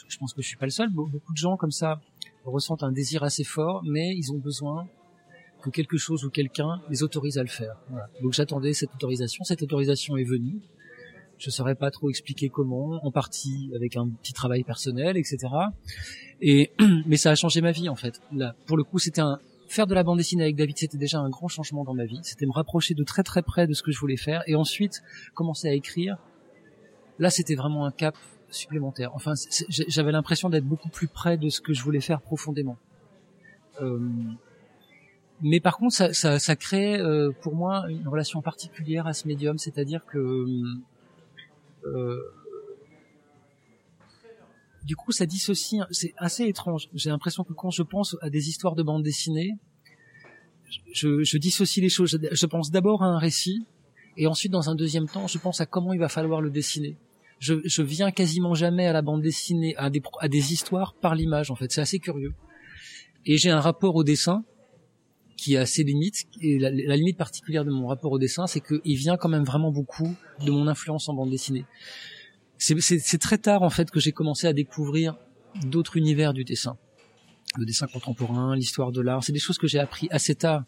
je 0.08 0.18
pense 0.18 0.34
que 0.34 0.42
je 0.42 0.48
suis 0.48 0.56
pas 0.56 0.66
le 0.66 0.70
seul. 0.70 0.90
Beaucoup 0.90 1.32
de 1.32 1.38
gens 1.38 1.56
comme 1.56 1.70
ça 1.70 2.00
ressentent 2.44 2.82
un 2.82 2.92
désir 2.92 3.22
assez 3.22 3.44
fort, 3.44 3.82
mais 3.84 4.16
ils 4.16 4.32
ont 4.32 4.38
besoin 4.38 4.88
que 5.66 5.70
quelque 5.70 5.96
chose 5.96 6.24
ou 6.24 6.30
quelqu'un 6.30 6.80
les 6.88 7.02
autorise 7.02 7.38
à 7.38 7.42
le 7.42 7.48
faire. 7.48 7.76
Donc 8.22 8.32
j'attendais 8.32 8.72
cette 8.72 8.94
autorisation. 8.94 9.44
Cette 9.44 9.62
autorisation 9.62 10.16
est 10.16 10.24
venue. 10.24 10.60
Je 11.38 11.48
ne 11.48 11.52
saurais 11.52 11.74
pas 11.74 11.90
trop 11.90 12.08
expliquer 12.08 12.48
comment, 12.48 13.04
en 13.04 13.10
partie 13.10 13.70
avec 13.74 13.96
un 13.96 14.08
petit 14.08 14.32
travail 14.32 14.64
personnel, 14.64 15.16
etc. 15.18 15.38
Et 16.40 16.72
mais 17.06 17.16
ça 17.16 17.30
a 17.30 17.34
changé 17.34 17.60
ma 17.60 17.72
vie 17.72 17.88
en 17.88 17.96
fait. 17.96 18.20
Là, 18.32 18.54
pour 18.66 18.76
le 18.76 18.84
coup, 18.84 18.98
c'était 18.98 19.20
un 19.20 19.38
faire 19.68 19.86
de 19.86 19.94
la 19.94 20.04
bande 20.04 20.18
dessinée 20.18 20.44
avec 20.44 20.54
David, 20.54 20.78
c'était 20.78 20.96
déjà 20.96 21.18
un 21.18 21.28
grand 21.28 21.48
changement 21.48 21.84
dans 21.84 21.94
ma 21.94 22.04
vie. 22.04 22.20
C'était 22.22 22.46
me 22.46 22.52
rapprocher 22.52 22.94
de 22.94 23.02
très 23.02 23.24
très 23.24 23.42
près 23.42 23.66
de 23.66 23.74
ce 23.74 23.82
que 23.82 23.90
je 23.90 23.98
voulais 23.98 24.16
faire, 24.16 24.42
et 24.46 24.54
ensuite 24.54 25.02
commencer 25.34 25.68
à 25.68 25.72
écrire. 25.72 26.16
Là, 27.18 27.30
c'était 27.30 27.56
vraiment 27.56 27.84
un 27.84 27.90
cap 27.90 28.14
supplémentaire. 28.50 29.10
Enfin, 29.14 29.32
j'avais 29.68 30.12
l'impression 30.12 30.48
d'être 30.48 30.64
beaucoup 30.64 30.88
plus 30.88 31.08
près 31.08 31.36
de 31.36 31.48
ce 31.48 31.60
que 31.60 31.72
je 31.72 31.82
voulais 31.82 32.00
faire 32.00 32.20
profondément. 32.20 32.76
Euh, 33.82 33.98
mais 35.42 35.60
par 35.60 35.76
contre, 35.76 35.94
ça, 35.94 36.12
ça, 36.12 36.38
ça 36.38 36.56
crée 36.56 36.98
euh, 36.98 37.30
pour 37.42 37.54
moi 37.54 37.84
une 37.88 38.08
relation 38.08 38.40
particulière 38.40 39.06
à 39.06 39.12
ce 39.12 39.28
médium, 39.28 39.58
c'est-à-dire 39.58 40.04
que 40.06 40.46
euh, 41.84 42.20
du 44.84 44.96
coup, 44.96 45.12
ça 45.12 45.26
dissocie. 45.26 45.82
C'est 45.90 46.14
assez 46.16 46.44
étrange. 46.44 46.88
J'ai 46.94 47.10
l'impression 47.10 47.44
que 47.44 47.52
quand 47.52 47.70
je 47.70 47.82
pense 47.82 48.16
à 48.22 48.30
des 48.30 48.48
histoires 48.48 48.76
de 48.76 48.82
bande 48.82 49.02
dessinée, 49.02 49.58
je, 50.92 51.24
je 51.24 51.38
dissocie 51.38 51.82
les 51.82 51.88
choses. 51.88 52.18
Je, 52.30 52.46
pense 52.46 52.70
d'abord 52.70 53.02
à 53.02 53.06
un 53.06 53.18
récit, 53.18 53.66
et 54.16 54.26
ensuite, 54.26 54.52
dans 54.52 54.70
un 54.70 54.74
deuxième 54.74 55.06
temps, 55.06 55.26
je 55.26 55.38
pense 55.38 55.60
à 55.60 55.66
comment 55.66 55.92
il 55.92 55.98
va 55.98 56.08
falloir 56.08 56.40
le 56.40 56.50
dessiner. 56.50 56.96
Je, 57.40 57.54
je 57.64 57.82
viens 57.82 58.10
quasiment 58.12 58.54
jamais 58.54 58.86
à 58.86 58.92
la 58.92 59.02
bande 59.02 59.22
dessinée, 59.22 59.76
à 59.76 59.90
des, 59.90 60.00
à 60.20 60.28
des 60.28 60.52
histoires 60.52 60.94
par 60.94 61.14
l'image. 61.14 61.50
En 61.50 61.56
fait, 61.56 61.70
c'est 61.70 61.82
assez 61.82 61.98
curieux. 61.98 62.32
Et 63.26 63.36
j'ai 63.36 63.50
un 63.50 63.60
rapport 63.60 63.96
au 63.96 64.04
dessin 64.04 64.44
qui 65.36 65.56
a 65.56 65.66
ses 65.66 65.84
limites. 65.84 66.26
Et 66.40 66.58
la, 66.58 66.70
limite 66.70 67.16
particulière 67.16 67.64
de 67.64 67.70
mon 67.70 67.86
rapport 67.86 68.12
au 68.12 68.18
dessin, 68.18 68.46
c'est 68.46 68.60
qu'il 68.60 68.96
vient 68.96 69.16
quand 69.16 69.28
même 69.28 69.44
vraiment 69.44 69.70
beaucoup 69.70 70.14
de 70.44 70.50
mon 70.50 70.66
influence 70.66 71.08
en 71.08 71.14
bande 71.14 71.30
dessinée. 71.30 71.64
C'est 72.58 73.18
très 73.18 73.38
tard 73.38 73.62
en 73.62 73.70
fait 73.70 73.90
que 73.90 74.00
j'ai 74.00 74.12
commencé 74.12 74.46
à 74.46 74.52
découvrir 74.52 75.16
d'autres 75.64 75.96
univers 75.96 76.32
du 76.32 76.44
dessin, 76.44 76.76
le 77.56 77.66
dessin 77.66 77.86
contemporain, 77.86 78.56
l'histoire 78.56 78.92
de 78.92 79.00
l'art. 79.00 79.22
C'est 79.22 79.32
des 79.32 79.38
choses 79.38 79.58
que 79.58 79.66
j'ai 79.66 79.78
appris 79.78 80.08
assez 80.10 80.34
tard. 80.34 80.64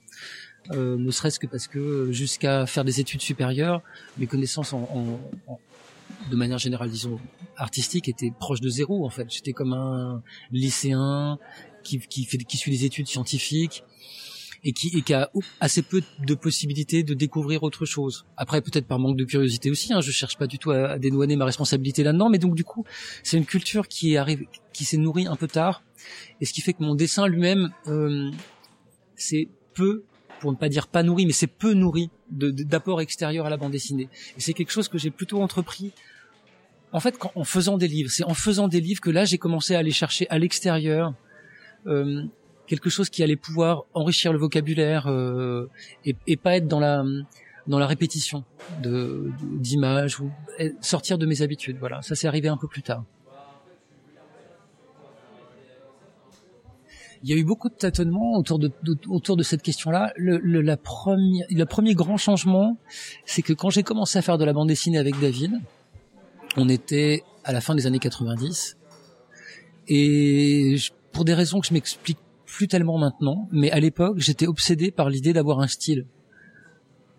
euh, 0.73 0.99
ne 0.99 1.11
serait-ce 1.11 1.39
que 1.39 1.47
parce 1.47 1.67
que 1.67 2.13
jusqu'à 2.13 2.67
faire 2.67 2.85
des 2.85 3.01
études 3.01 3.23
supérieures, 3.23 3.81
mes 4.19 4.27
connaissances 4.27 4.75
en, 4.75 4.83
en, 5.49 5.59
de 6.31 6.37
manière 6.37 6.59
générale, 6.59 6.91
disons, 6.91 7.19
artistique 7.57 8.09
étaient 8.09 8.33
proches 8.39 8.61
de 8.61 8.69
zéro 8.69 9.07
en 9.07 9.11
fait. 9.11 9.27
J'étais 9.31 9.53
comme 9.53 9.73
un 9.73 10.23
lycéen 10.51 11.39
qui, 11.85 11.99
qui, 12.01 12.25
fait, 12.25 12.39
qui 12.39 12.59
suit 12.59 12.71
des 12.71 12.85
études 12.85 13.07
scientifiques 13.07 13.83
et 14.65 14.73
qui, 14.73 14.97
et 14.97 15.03
qui 15.03 15.15
a 15.15 15.31
assez 15.61 15.83
peu 15.83 16.03
de 16.27 16.35
possibilités 16.35 17.03
de 17.03 17.15
découvrir 17.15 17.63
autre 17.63 17.85
chose. 17.87 18.27
Après, 18.37 18.61
peut-être 18.61 18.87
par 18.87 18.99
manque 18.99 19.17
de 19.17 19.25
curiosité 19.25 19.71
aussi. 19.71 19.93
Hein, 19.93 20.01
je 20.01 20.11
cherche 20.11 20.37
pas 20.37 20.47
du 20.47 20.59
tout 20.59 20.71
à, 20.71 20.91
à 20.91 20.99
dédouaner 20.99 21.37
ma 21.37 21.45
responsabilité 21.45 22.03
là-dedans, 22.03 22.29
mais 22.29 22.39
donc 22.39 22.55
du 22.55 22.65
coup, 22.65 22.85
c'est 23.23 23.37
une 23.37 23.47
culture 23.47 23.89
qui 23.89 24.17
arrive, 24.17 24.45
qui 24.73 24.85
s'est 24.85 24.97
nourrie 24.97 25.27
un 25.27 25.37
peu 25.37 25.49
tard, 25.49 25.83
et 26.41 26.45
ce 26.45 26.53
qui 26.53 26.61
fait 26.61 26.73
que 26.73 26.83
mon 26.83 26.95
dessin 26.95 27.27
lui-même, 27.27 27.71
euh, 27.87 28.31
c'est 29.17 29.49
peu 29.75 30.05
pour 30.41 30.53
ne 30.53 30.57
pas 30.57 30.69
dire 30.69 30.87
pas 30.87 31.03
nourri, 31.03 31.27
mais 31.27 31.33
c'est 31.33 31.49
peu 31.49 31.73
nourri 31.73 32.11
d'apports 32.31 33.01
extérieurs 33.01 33.47
à 33.47 33.51
la 33.51 33.57
bande 33.57 33.73
dessinée. 33.73 34.09
Et 34.37 34.41
c'est 34.41 34.53
quelque 34.53 34.71
chose 34.71 34.89
que 34.89 34.99
j'ai 34.99 35.11
plutôt 35.11 35.43
entrepris. 35.43 35.93
En 36.93 37.01
fait, 37.01 37.19
en 37.35 37.45
faisant 37.45 37.77
des 37.77 37.89
livres, 37.89 38.11
c'est 38.11 38.25
en 38.25 38.35
faisant 38.35 38.69
des 38.69 38.81
livres 38.81 39.01
que 39.01 39.11
là 39.11 39.25
j'ai 39.25 39.39
commencé 39.39 39.75
à 39.75 39.79
aller 39.81 39.91
chercher 39.91 40.29
à 40.31 40.39
l'extérieur 40.39 41.15
euh, 41.87 42.25
quelque 42.69 42.91
chose 42.91 43.09
qui 43.09 43.23
allait 43.23 43.37
pouvoir 43.37 43.85
enrichir 43.95 44.33
le 44.33 44.39
vocabulaire 44.39 45.07
euh, 45.09 45.69
et, 46.05 46.15
et, 46.27 46.37
pas 46.37 46.57
être 46.57 46.69
dans 46.69 46.81
la 46.81 47.03
dans 47.67 47.79
la 47.79 47.87
répétition 47.87 48.45
de 48.83 49.31
d'images 49.43 50.21
ou 50.21 50.31
sortir 50.81 51.19
de 51.19 51.27
mes 51.27 51.43
habitudes. 51.43 51.79
Voilà, 51.79 52.03
ça 52.03 52.15
c'est 52.15 52.29
arrivé 52.29 52.49
un 52.49 52.57
peu 52.57 52.69
plus 52.69 52.83
tard. 52.83 53.05
il 57.23 57.31
y 57.31 57.33
a 57.33 57.37
eu 57.37 57.45
beaucoup 57.45 57.69
de 57.69 57.75
tâtonnements 57.75 58.37
autour 58.37 58.59
de, 58.59 58.71
autour 59.09 59.37
de 59.37 59.43
cette 59.43 59.63
question-là. 59.63 60.13
Le, 60.17 60.39
le, 60.39 60.61
la 60.61 60.77
première, 60.77 61.47
le 61.51 61.65
premier 61.65 61.95
grand 61.95 62.17
changement, 62.17 62.77
c'est 63.25 63.43
que 63.43 63.53
quand 63.53 63.71
j'ai 63.71 63.83
commencé 63.83 64.19
à 64.19 64.23
faire 64.23 64.39
de 64.39 64.45
la 64.45 64.53
bande 64.53 64.69
dessinée 64.69 64.99
avec 64.99 65.19
David, 65.19 65.53
on 66.57 66.69
était 66.69 67.25
à 67.45 67.53
la 67.53 67.61
fin 67.61 67.75
des 67.75 67.87
années 67.87 67.99
90, 67.99 68.77
et 69.89 70.77
pour 71.13 71.25
des 71.25 71.35
raisons 71.35 71.61
que 71.61 71.67
je 71.67 71.75
m'explique 71.75 72.19
plus 72.59 72.67
tellement 72.67 72.99
maintenant, 72.99 73.49
mais 73.53 73.71
à 73.71 73.79
l'époque, 73.79 74.19
j'étais 74.19 74.49
obsédé 74.49 74.91
par 74.91 75.11
l'idée 75.11 75.33
d'avoir 75.33 75.61
un 75.61 75.69
style. 75.69 76.07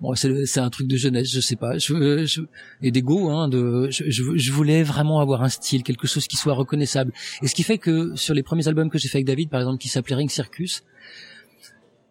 Bon, 0.01 0.13
c'est 0.13 0.59
un 0.59 0.69
truc 0.69 0.85
de 0.87 0.97
jeunesse, 0.97 1.31
je 1.31 1.39
sais 1.39 1.55
pas, 1.55 1.77
je, 1.77 2.25
je 2.25 2.41
et 2.81 2.91
d'ego, 2.91 3.29
hein, 3.29 3.47
de, 3.47 3.87
je, 3.89 4.03
je, 4.09 4.51
voulais 4.51 4.83
vraiment 4.83 5.21
avoir 5.21 5.41
un 5.41 5.47
style, 5.47 5.83
quelque 5.83 6.07
chose 6.07 6.27
qui 6.27 6.35
soit 6.35 6.53
reconnaissable. 6.53 7.13
Et 7.41 7.47
ce 7.47 7.55
qui 7.55 7.63
fait 7.63 7.77
que 7.77 8.13
sur 8.17 8.33
les 8.33 8.43
premiers 8.43 8.67
albums 8.67 8.89
que 8.89 8.97
j'ai 8.97 9.07
fait 9.07 9.19
avec 9.19 9.27
David, 9.27 9.49
par 9.49 9.61
exemple, 9.61 9.77
qui 9.77 9.87
s'appelait 9.87 10.17
Ring 10.17 10.29
Circus, 10.29 10.83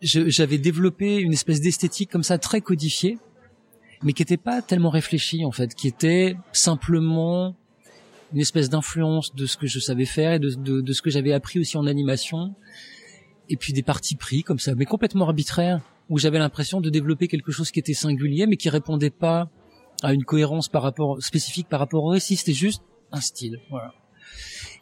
j'avais 0.00 0.56
développé 0.56 1.18
une 1.18 1.35
espèce 1.35 1.61
d'esthétique 1.61 2.11
comme 2.11 2.23
ça 2.23 2.38
très 2.38 2.62
codifiée, 2.62 3.18
mais 4.02 4.14
qui 4.14 4.23
n'était 4.23 4.38
pas 4.38 4.62
tellement 4.62 4.90
réfléchie 4.90 5.44
en 5.44 5.52
fait, 5.52 5.75
qui 5.75 5.87
était 5.87 6.35
simplement 6.52 7.54
une 8.32 8.40
espèce 8.40 8.70
d'influence 8.70 9.35
de 9.35 9.44
ce 9.44 9.58
que 9.58 9.66
je 9.66 9.80
savais 9.80 10.06
faire 10.06 10.32
et 10.32 10.38
de, 10.38 10.49
de, 10.54 10.80
de 10.80 10.92
ce 10.94 11.02
que 11.02 11.11
j'avais 11.11 11.35
appris 11.35 11.61
aussi 11.61 11.76
en 11.76 11.87
animation, 11.87 12.54
et 13.49 13.57
puis 13.57 13.73
des 13.73 13.83
parties 13.83 14.17
pris 14.17 14.43
comme 14.43 14.59
ça, 14.59 14.75
mais 14.75 14.85
complètement 14.85 15.25
arbitraires 15.25 15.81
où 16.09 16.19
j'avais 16.19 16.38
l'impression 16.38 16.81
de 16.81 16.90
développer 16.90 17.28
quelque 17.28 17.52
chose 17.52 17.71
qui 17.71 17.78
était 17.78 17.95
singulier, 17.95 18.47
mais 18.47 18.57
qui 18.57 18.71
répondait 18.71 19.11
pas 19.11 19.50
à 20.02 20.14
une 20.14 20.25
cohérence 20.25 20.69
par 20.69 20.83
rapport 20.83 21.23
spécifique 21.23 21.69
par 21.69 21.81
rapport 21.81 22.05
au 22.05 22.09
récit. 22.09 22.37
C'était 22.37 22.52
juste 22.52 22.83
un 23.12 23.21
style. 23.21 23.59
Voilà. 23.71 23.93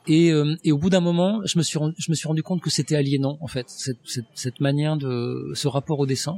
Et, 0.06 0.30
euh, 0.30 0.54
et 0.62 0.72
au 0.72 0.78
bout 0.78 0.90
d'un 0.90 1.00
moment, 1.00 1.40
je 1.44 1.58
me 1.58 1.62
suis 1.62 1.78
rendu, 1.78 1.94
je 1.98 2.10
me 2.10 2.14
suis 2.14 2.28
rendu 2.28 2.42
compte 2.42 2.62
que 2.62 2.70
c'était 2.70 2.94
aliénant 2.94 3.38
en 3.40 3.48
fait 3.48 3.68
cette, 3.68 3.98
cette, 4.04 4.26
cette, 4.34 4.60
manière 4.60 4.96
de 4.96 5.50
ce 5.54 5.66
rapport 5.66 5.98
au 5.98 6.06
dessin. 6.06 6.36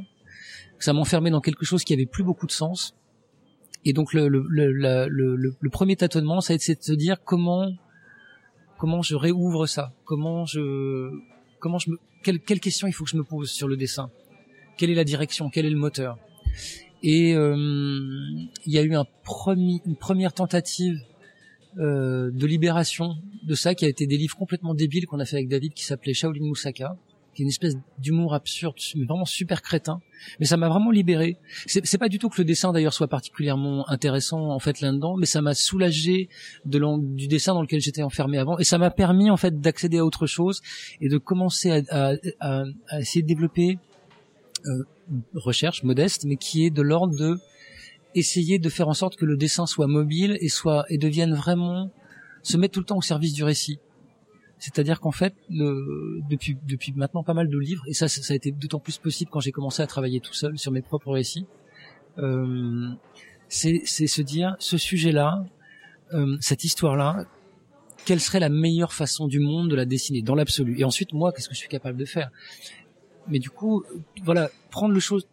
Ça 0.79 0.93
m'enfermait 0.93 1.31
dans 1.31 1.41
quelque 1.41 1.65
chose 1.65 1.85
qui 1.85 1.93
avait 1.93 2.07
plus 2.07 2.25
beaucoup 2.25 2.47
de 2.47 2.53
sens. 2.53 2.95
Et 3.85 3.93
donc 3.93 4.15
le, 4.15 4.29
le, 4.29 4.43
le, 4.49 5.09
le, 5.09 5.55
le 5.59 5.71
premier 5.71 5.97
tâtonnement, 5.97 6.41
ça 6.41 6.53
a 6.53 6.57
été 6.57 6.75
de 6.75 6.83
se 6.83 6.93
dire 6.93 7.23
comment 7.25 7.71
comment 8.79 9.03
je 9.03 9.17
réouvre 9.17 9.67
ça, 9.67 9.93
comment 10.05 10.47
je 10.47 11.11
comment 11.59 11.79
je 11.79 11.91
me 11.91 11.99
quelle, 12.23 12.61
question 12.61 12.87
il 12.87 12.93
faut 12.93 13.05
que 13.05 13.11
je 13.11 13.17
me 13.17 13.25
pose 13.25 13.51
sur 13.51 13.69
le 13.69 13.77
dessin? 13.77 14.11
Quelle 14.77 14.91
est 14.91 14.95
la 14.95 15.05
direction, 15.05 15.51
quel 15.51 15.67
est 15.67 15.71
le 15.71 15.79
moteur? 15.79 16.19
Et 17.03 17.35
euh, 17.35 17.57
il 18.67 18.73
y 18.73 18.79
a 18.79 18.83
eu 18.83 18.93
une 18.93 19.97
première 19.97 20.33
tentative 20.33 20.99
euh, 21.79 22.31
de 22.33 22.47
libération 22.47 23.17
de 23.45 23.55
ça, 23.55 23.75
qui 23.75 23.85
a 23.85 23.89
été 23.89 24.07
des 24.07 24.17
livres 24.17 24.37
complètement 24.37 24.75
débiles 24.75 25.07
qu'on 25.07 25.21
a 25.21 25.25
fait 25.25 25.37
avec 25.37 25.49
David, 25.49 25.75
qui 25.75 25.85
s'appelait 25.85 26.15
Shaolin 26.15 26.45
Moussaka, 26.45 26.97
qui 27.39 27.43
est 27.43 27.45
une 27.45 27.51
espèce 27.51 27.77
d'humour 27.99 28.35
absurde, 28.35 28.75
mais 28.97 29.05
vraiment 29.05 29.25
super 29.25 29.63
crétin. 29.63 30.01
Mais 30.41 30.47
ça 30.47 30.57
m'a 30.57 30.69
vraiment 30.69 30.91
libéré. 30.91 31.37
C'est 31.67 31.97
pas 31.97 32.09
du 32.09 32.19
tout 32.19 32.29
que 32.29 32.39
le 32.39 32.45
dessin 32.45 32.73
d'ailleurs 32.73 32.93
soit 32.93 33.07
particulièrement 33.07 33.89
intéressant 33.89 34.51
en 34.51 34.59
fait 34.59 34.81
là-dedans, 34.81 35.17
mais 35.17 35.27
ça 35.27 35.41
m'a 35.41 35.55
soulagé 35.55 36.29
du 36.65 37.29
dessin 37.29 37.55
dans 37.55 37.63
lequel 37.63 37.81
j'étais 37.81 38.03
enfermé 38.03 38.39
avant, 38.39 38.59
et 38.59 38.65
ça 38.65 38.77
m'a 38.77 38.91
permis 38.91 39.31
en 39.31 39.37
fait 39.37 39.61
d'accéder 39.61 39.99
à 39.99 40.05
autre 40.05 40.27
chose 40.27 40.63
et 41.01 41.09
de 41.09 41.17
commencer 41.17 41.85
à, 41.91 42.15
essayer 42.99 43.23
de 43.23 43.29
développer 43.29 43.79
euh, 44.67 44.83
recherche 45.35 45.85
modeste, 45.85 46.25
mais 46.25 46.39
qui 46.39 46.67
est 46.67 46.71
de 46.71 46.83
l'ordre 46.83 47.17
de 47.17 47.39
essayer 48.17 48.59
de 48.59 48.69
faire 48.69 48.89
en 48.89 48.95
sorte 48.95 49.15
que 49.15 49.27
le 49.27 49.37
dessin 49.37 49.67
soit 49.67 49.87
mobile 49.87 50.39
et 50.41 50.49
soit 50.49 50.87
et 50.89 50.99
devienne 50.99 51.35
vraiment 51.35 51.93
se 52.43 52.57
mettre 52.57 52.75
tout 52.75 52.81
le 52.81 52.87
temps 52.87 52.97
au 52.97 53.03
service 53.03 53.33
du 53.33 53.45
récit. 53.45 53.79
C'est-à-dire 54.59 55.01
qu'en 55.01 55.13
fait, 55.13 55.35
depuis 55.49 56.93
maintenant 56.97 57.23
pas 57.23 57.35
mal 57.35 57.49
de 57.49 57.59
livres, 57.59 57.85
et 57.87 57.93
ça 57.95 58.07
a 58.07 58.35
été 58.35 58.51
d'autant 58.51 58.81
plus 58.81 58.99
possible 58.99 59.31
quand 59.31 59.41
j'ai 59.41 59.53
commencé 59.53 59.83
à 59.83 59.87
travailler 59.87 60.21
tout 60.21 60.35
seul 60.35 60.59
sur 60.59 60.73
mes 60.73 60.83
propres 60.83 61.13
récits, 61.13 61.47
euh, 62.19 62.89
c'est 63.49 63.87
se 63.87 64.23
dire 64.23 64.57
ce 64.59 64.77
sujet-là, 64.77 65.45
euh, 66.13 66.37
cette 66.41 66.65
histoire-là, 66.65 67.27
quelle 68.05 68.21
serait 68.21 68.41
la 68.41 68.49
meilleure 68.49 68.93
façon 68.93 69.29
du 69.29 69.39
monde 69.39 69.71
de 69.71 69.77
la 69.77 69.85
dessiner 69.85 70.23
dans 70.23 70.35
l'absolu? 70.35 70.79
Et 70.79 70.85
ensuite, 70.85 71.13
moi, 71.13 71.33
qu'est-ce 71.33 71.49
que 71.49 71.55
je 71.55 71.61
suis 71.61 71.69
capable 71.69 71.99
de 71.99 72.05
faire? 72.05 72.31
Mais 73.29 73.39
du 73.39 73.51
coup, 73.51 73.85
voilà, 74.25 74.51
prendre 74.71 74.95
le 74.95 75.01
chose, 75.01 75.29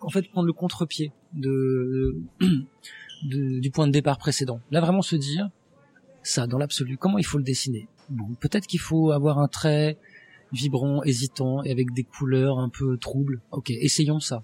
en 0.00 0.08
fait, 0.08 0.22
prendre 0.30 0.46
le 0.46 0.52
contre-pied 0.52 1.12
du 1.32 1.50
point 3.72 3.86
de 3.86 3.92
départ 3.92 4.18
précédent. 4.18 4.60
Là, 4.70 4.80
vraiment 4.80 5.02
se 5.02 5.16
dire, 5.16 5.50
ça, 6.22 6.46
dans 6.46 6.58
l'absolu, 6.58 6.96
comment 6.96 7.18
il 7.18 7.26
faut 7.26 7.38
le 7.38 7.44
dessiner? 7.44 7.88
Bon, 8.10 8.34
peut-être 8.40 8.66
qu'il 8.66 8.80
faut 8.80 9.12
avoir 9.12 9.38
un 9.38 9.48
trait 9.48 9.98
vibrant, 10.52 11.02
hésitant, 11.02 11.62
et 11.64 11.70
avec 11.70 11.92
des 11.92 12.04
couleurs 12.04 12.58
un 12.58 12.68
peu 12.68 12.96
troubles. 12.96 13.40
Ok, 13.50 13.70
essayons 13.70 14.20
ça. 14.20 14.42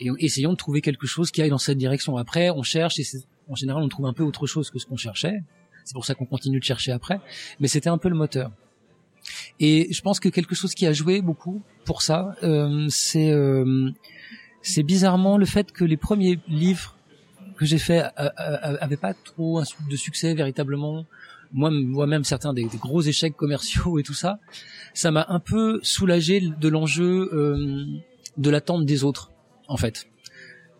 Et 0.00 0.10
essayons 0.18 0.52
de 0.52 0.56
trouver 0.56 0.80
quelque 0.80 1.06
chose 1.06 1.30
qui 1.30 1.42
aille 1.42 1.50
dans 1.50 1.58
cette 1.58 1.78
direction. 1.78 2.16
Après, 2.16 2.50
on 2.50 2.62
cherche, 2.62 2.98
et 2.98 3.04
en 3.48 3.54
général, 3.54 3.82
on 3.82 3.88
trouve 3.88 4.06
un 4.06 4.12
peu 4.12 4.22
autre 4.22 4.46
chose 4.46 4.70
que 4.70 4.78
ce 4.78 4.86
qu'on 4.86 4.96
cherchait. 4.96 5.42
C'est 5.84 5.94
pour 5.94 6.04
ça 6.04 6.14
qu'on 6.14 6.26
continue 6.26 6.58
de 6.58 6.64
chercher 6.64 6.92
après. 6.92 7.20
Mais 7.60 7.68
c'était 7.68 7.88
un 7.88 7.98
peu 7.98 8.08
le 8.08 8.16
moteur. 8.16 8.50
Et 9.60 9.92
je 9.92 10.00
pense 10.02 10.20
que 10.20 10.28
quelque 10.28 10.54
chose 10.54 10.74
qui 10.74 10.86
a 10.86 10.92
joué 10.92 11.22
beaucoup 11.22 11.62
pour 11.84 12.02
ça, 12.02 12.34
euh, 12.42 12.86
c'est 12.88 13.30
euh, 13.30 13.90
bizarrement 14.78 15.38
le 15.38 15.46
fait 15.46 15.72
que 15.72 15.84
les 15.84 15.96
premiers 15.96 16.38
livres 16.48 16.96
que 17.56 17.64
j'ai 17.64 17.78
faits 17.78 18.12
avaient 18.16 18.98
pas 18.98 19.14
trop 19.14 19.62
de 19.62 19.96
succès 19.96 20.34
véritablement. 20.34 21.06
Moi, 21.52 21.70
moi-même 21.70 22.24
certains 22.24 22.52
des, 22.52 22.64
gros 22.64 23.02
échecs 23.02 23.36
commerciaux 23.36 23.98
et 23.98 24.02
tout 24.02 24.14
ça, 24.14 24.38
ça 24.94 25.10
m'a 25.10 25.26
un 25.28 25.40
peu 25.40 25.80
soulagé 25.82 26.40
de 26.40 26.68
l'enjeu 26.68 27.30
euh, 27.32 27.84
de 28.36 28.50
l'attente 28.50 28.84
des 28.84 29.04
autres, 29.04 29.30
en 29.68 29.76
fait. 29.76 30.06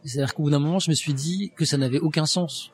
C'est-à-dire 0.04 0.34
qu'au 0.34 0.44
bout 0.44 0.50
d'un 0.50 0.58
moment, 0.58 0.78
je 0.78 0.90
me 0.90 0.94
suis 0.94 1.14
dit 1.14 1.52
que 1.56 1.64
ça 1.64 1.78
n'avait 1.78 1.98
aucun 1.98 2.26
sens 2.26 2.72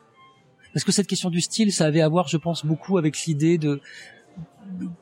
parce 0.73 0.83
que 0.83 0.91
cette 0.91 1.07
question 1.07 1.29
du 1.29 1.39
style, 1.39 1.71
ça 1.71 1.85
avait 1.85 2.01
à 2.01 2.09
voir, 2.09 2.27
je 2.27 2.37
pense, 2.37 2.65
beaucoup 2.65 2.97
avec 2.97 3.25
l'idée 3.25 3.57
de 3.57 3.79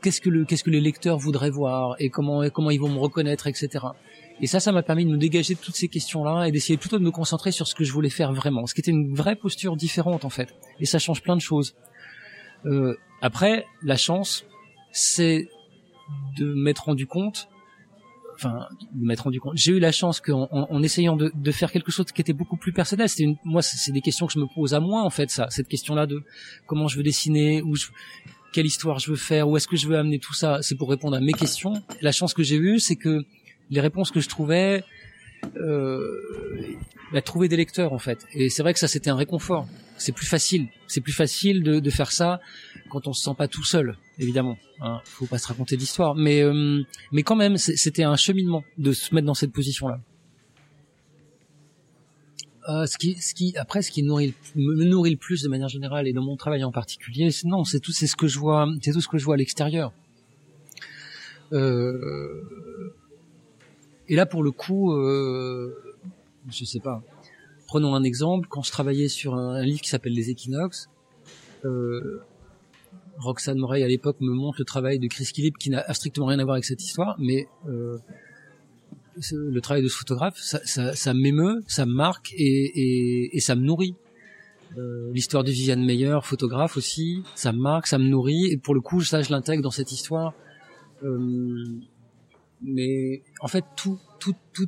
qu'est-ce 0.02 0.20
que 0.20 0.30
le 0.30 0.44
qu'est-ce 0.44 0.64
que 0.64 0.70
les 0.70 0.82
lecteurs 0.82 1.18
voudraient 1.18 1.50
voir 1.50 1.96
et 2.00 2.10
comment 2.10 2.48
comment 2.50 2.72
ils 2.72 2.80
vont 2.80 2.90
me 2.90 3.00
reconnaître, 3.00 3.48
etc. 3.48 3.86
Et 4.42 4.48
ça, 4.48 4.60
ça 4.60 4.72
m'a 4.72 4.84
permis 4.84 5.06
de 5.06 5.12
me 5.12 5.18
dégager 5.18 5.54
de 5.54 5.60
toutes 5.60 5.76
ces 5.76 5.88
questions-là 5.88 6.46
et 6.46 6.52
d'essayer 6.52 6.76
plutôt 6.78 7.00
de 7.00 7.04
me 7.04 7.12
concentrer 7.12 7.52
sur 7.52 7.68
ce 7.68 7.76
que 7.76 7.84
je 7.84 7.94
voulais 7.94 8.10
faire 8.10 8.34
vraiment, 8.34 8.66
ce 8.66 8.74
qui 8.74 8.82
était 8.82 8.92
une 8.92 9.16
vraie 9.16 9.36
posture 9.36 9.78
différente 9.78 10.26
en 10.26 10.30
fait. 10.30 10.54
Et 10.80 10.86
ça 10.86 11.00
change 11.00 11.22
plein 11.22 11.36
de 11.36 11.42
choses. 11.42 11.76
Euh, 12.66 12.96
après, 13.22 13.66
la 13.84 13.98
chance, 13.98 14.46
c'est 14.92 15.48
de 16.38 16.54
m'être 16.54 16.86
rendu 16.86 17.08
compte 17.08 17.48
enfin 18.36 18.68
de 18.94 19.06
m'être 19.06 19.22
rendu 19.22 19.40
compte. 19.40 19.54
J'ai 19.56 19.74
eu 19.74 19.80
la 19.80 19.92
chance 19.92 20.20
qu'en 20.20 20.48
en, 20.52 20.84
essayant 20.84 21.16
de, 21.16 21.32
de, 21.34 21.52
faire 21.52 21.72
quelque 21.72 21.92
chose 21.92 22.06
qui 22.08 22.22
était 22.22 22.34
beaucoup 22.34 22.58
plus 22.58 22.74
personnel, 22.74 23.08
c'était 23.08 23.24
une, 23.24 23.38
moi 23.44 23.62
c'est 23.62 23.92
des 23.92 24.02
questions 24.02 24.26
que 24.26 24.34
je 24.34 24.40
me 24.40 24.48
pose 24.54 24.74
à 24.74 24.80
moi 24.80 25.04
en 25.04 25.10
fait 25.10 25.30
ça, 25.30 25.48
cette 25.50 25.68
question-là 25.68 26.08
de 26.08 26.24
comment 26.66 26.88
je 26.88 26.98
veux 26.98 27.04
dessiner, 27.04 27.62
où 27.62 27.76
je, 27.76 27.88
quelle 28.52 28.66
histoire 28.66 29.00
je 29.00 29.12
veux 29.12 29.18
faire, 29.18 29.48
où 29.48 29.58
est-ce 29.58 29.68
que 29.68 29.78
je 29.78 29.88
veux 29.88 29.98
amener 29.98 30.20
tout 30.20 30.34
ça, 30.34 30.60
c'est 30.62 30.76
pour 30.76 30.90
répondre 30.90 31.16
à 31.16 31.20
mes 31.20 31.34
questions. 31.34 31.74
La 32.02 32.12
chance 32.12 32.34
que 32.34 32.44
j'ai 32.44 32.58
eue, 32.58 32.80
c'est 32.80 32.96
que 32.96 33.24
les 33.70 33.80
réponses 33.80 34.12
que 34.12 34.20
je 34.20 34.28
trouvais, 34.28 34.84
euh, 35.58 36.78
bah, 37.14 37.22
trouver 37.22 37.48
des 37.48 37.58
lecteurs 37.58 37.94
en 37.94 38.00
fait. 38.00 38.26
Et 38.34 38.50
c'est 38.50 38.64
vrai 38.64 38.74
que 38.74 38.80
ça 38.80 38.88
c'était 38.88 39.10
un 39.10 39.16
réconfort. 39.16 39.68
C'est 40.02 40.12
plus 40.12 40.26
facile, 40.26 40.68
c'est 40.88 41.02
plus 41.02 41.14
facile 41.14 41.64
de, 41.64 41.80
de, 41.80 41.90
faire 41.90 42.12
ça 42.12 42.40
quand 42.90 43.08
on 43.08 43.14
se 43.14 43.24
sent 43.24 43.36
pas 43.38 43.48
tout 43.48 43.64
seul. 43.64 43.98
évidemment. 44.20 44.58
Hein, 44.82 45.00
faut 45.06 45.28
pas 45.28 45.38
se 45.38 45.48
raconter 45.48 45.78
d'histoire, 45.78 46.16
mais 46.16 46.44
mais 47.12 47.24
quand 47.24 47.36
même, 47.36 47.58
c'était 47.58 48.04
un 48.04 48.16
cheminement 48.16 48.64
de 48.78 48.92
se 48.92 49.14
mettre 49.14 49.28
dans 49.28 49.36
cette 49.36 49.54
position-là. 49.54 50.00
Euh, 52.70 52.86
ce 52.86 52.98
qui, 52.98 53.16
ce 53.16 53.34
qui, 53.34 53.58
après, 53.58 53.82
ce 53.82 53.92
qui 53.92 54.04
me 54.04 54.86
nourrit 54.86 55.12
le 55.12 55.18
plus 55.18 55.42
de 55.42 55.50
manière 55.50 55.68
générale 55.68 56.08
et 56.08 56.14
dans 56.14 56.22
mon 56.22 56.36
travail 56.38 56.64
en 56.64 56.72
particulier, 56.72 57.30
non, 57.46 57.64
c'est 57.64 57.80
tout, 57.80 57.92
c'est 57.92 58.08
ce 58.08 58.16
que 58.16 58.28
je 58.28 58.38
vois, 58.38 58.68
c'est 58.82 58.92
tout 58.92 59.02
ce 59.02 59.08
que 59.08 59.18
je 59.18 59.26
vois 59.26 59.34
à 59.34 59.38
l'extérieur. 59.38 59.94
Euh, 61.54 62.94
et 64.08 64.16
là, 64.16 64.26
pour 64.26 64.44
le 64.44 64.52
coup, 64.52 64.94
euh, 64.94 65.74
je 66.50 66.66
sais 66.66 66.80
pas. 66.80 67.04
Prenons 67.72 67.96
un 67.96 68.04
exemple. 68.04 68.50
Quand 68.50 68.64
je 68.64 68.70
travaillais 68.70 69.08
sur 69.08 69.34
un, 69.34 69.64
livre 69.64 69.80
qui 69.80 69.88
s'appelle 69.88 70.12
Les 70.12 70.30
Équinoxes, 70.30 70.90
euh, 71.64 72.22
Roxane 73.18 73.58
Morey 73.58 73.82
à 73.82 73.88
l'époque 73.88 74.18
me 74.20 74.34
montre 74.34 74.58
le 74.60 74.66
travail 74.66 75.00
de 75.00 75.08
Chris 75.08 75.24
Killip 75.34 75.58
qui 75.58 75.70
n'a 75.70 75.82
strictement 75.94 76.26
rien 76.26 76.40
à 76.40 76.44
voir 76.44 76.56
avec 76.56 76.66
cette 76.66 76.84
histoire, 76.84 77.16
mais 77.18 77.48
euh, 77.70 77.98
le 79.32 79.62
travail 79.62 79.84
de 79.84 79.88
ce 79.88 79.96
photographe, 79.96 80.38
ça, 80.38 80.60
ça, 80.66 80.94
ça 80.98 81.14
m'émeut, 81.14 81.64
ça 81.66 81.86
me 81.86 81.94
marque 81.94 82.34
et, 82.34 82.44
et, 82.44 83.38
et 83.38 83.40
ça 83.40 83.56
me 83.56 83.62
nourrit. 83.62 83.96
Euh, 84.78 85.10
l'histoire 85.14 85.46
de 85.46 85.52
Viviane 85.52 85.86
Meyer, 85.86 86.20
photographe 86.24 86.76
aussi, 86.76 87.24
ça 87.36 87.54
me 87.54 87.60
marque, 87.60 87.88
ça 87.88 87.98
me 87.98 88.04
nourrit 88.04 88.48
et 88.48 88.58
pour 88.58 88.76
le 88.76 88.82
coup, 88.82 89.00
ça, 89.00 89.22
je 89.22 89.32
l'intègre 89.32 89.64
dans 89.64 89.72
cette 89.72 89.94
histoire. 89.94 90.34
Euh, 91.04 91.80
mais 92.62 93.24
en 93.40 93.48
fait, 93.48 93.64
tout, 93.78 93.98
tout, 94.20 94.36
tout, 94.52 94.68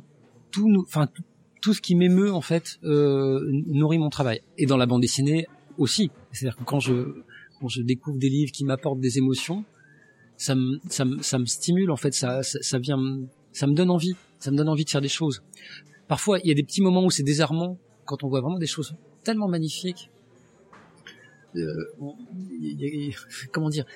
tout, 0.50 0.86
enfin 0.86 1.06
tout, 1.06 1.22
tout 1.64 1.72
ce 1.72 1.80
qui 1.80 1.94
m'émeut 1.94 2.30
en 2.30 2.42
fait 2.42 2.78
euh, 2.84 3.40
nourrit 3.66 3.96
mon 3.96 4.10
travail. 4.10 4.42
Et 4.58 4.66
dans 4.66 4.76
la 4.76 4.84
bande 4.84 5.00
dessinée 5.00 5.46
aussi. 5.78 6.10
C'est-à-dire 6.30 6.58
que 6.58 6.64
quand 6.64 6.78
je 6.78 7.22
quand 7.58 7.68
je 7.68 7.80
découvre 7.80 8.18
des 8.18 8.28
livres 8.28 8.52
qui 8.52 8.66
m'apportent 8.66 9.00
des 9.00 9.16
émotions, 9.16 9.64
ça 10.36 10.54
me 10.54 10.78
ça 10.90 11.06
me 11.06 11.22
ça 11.22 11.38
me 11.38 11.46
stimule 11.46 11.90
en 11.90 11.96
fait. 11.96 12.12
Ça 12.12 12.42
ça, 12.42 12.78
vient 12.78 12.98
ça 13.52 13.66
me 13.66 13.72
donne 13.72 13.88
envie 13.88 14.14
ça 14.40 14.50
me 14.50 14.58
donne 14.58 14.68
envie 14.68 14.84
de 14.84 14.90
faire 14.90 15.00
des 15.00 15.08
choses. 15.08 15.42
Parfois, 16.06 16.38
il 16.40 16.48
y 16.48 16.50
a 16.50 16.54
des 16.54 16.62
petits 16.62 16.82
moments 16.82 17.02
où 17.02 17.10
c'est 17.10 17.22
désarmant 17.22 17.78
quand 18.04 18.24
on 18.24 18.28
voit 18.28 18.42
vraiment 18.42 18.58
des 18.58 18.66
choses 18.66 18.94
tellement 19.22 19.48
magnifiques. 19.48 20.10
Euh, 21.56 21.94
comment 23.52 23.70
dire? 23.70 23.86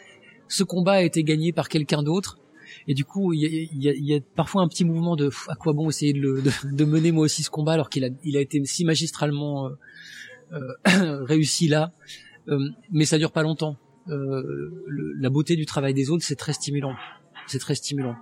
Ce 0.49 0.63
combat 0.65 0.93
a 0.93 1.03
été 1.03 1.23
gagné 1.23 1.53
par 1.53 1.69
quelqu'un 1.69 2.03
d'autre. 2.03 2.39
Et 2.89 2.95
du 2.95 3.05
coup, 3.05 3.33
il 3.33 3.69
y 3.73 4.15
a, 4.15 4.21
parfois 4.35 4.63
un 4.63 4.69
petit 4.69 4.85
mouvement 4.85 5.15
de 5.15 5.31
à 5.49 5.55
quoi 5.55 5.73
bon 5.73 5.89
essayer 5.89 6.13
de, 6.13 6.85
mener 6.85 7.13
moi 7.13 7.25
aussi 7.25 7.43
ce 7.43 7.51
combat 7.51 7.75
alors 7.75 7.91
qu'il 7.91 8.05
a, 8.05 8.09
il 8.25 8.37
a 8.37 8.41
été 8.41 8.61
si 8.65 8.85
magistralement 8.85 9.69
euh, 9.69 10.59
euh, 10.89 11.25
réussi 11.25 11.69
là. 11.69 11.93
mais 12.91 13.05
ça 13.05 13.19
dure 13.19 13.31
pas 13.31 13.43
longtemps. 13.43 13.77
la 14.07 15.31
beauté 15.31 15.55
du 15.55 15.67
travail 15.67 15.95
des 15.95 16.11
autres, 16.11 16.25
c'est 16.25 16.37
très 16.37 16.55
stimulant. 16.55 16.95
C'est 17.47 17.61
très 17.61 17.75
stimulant 17.75 18.17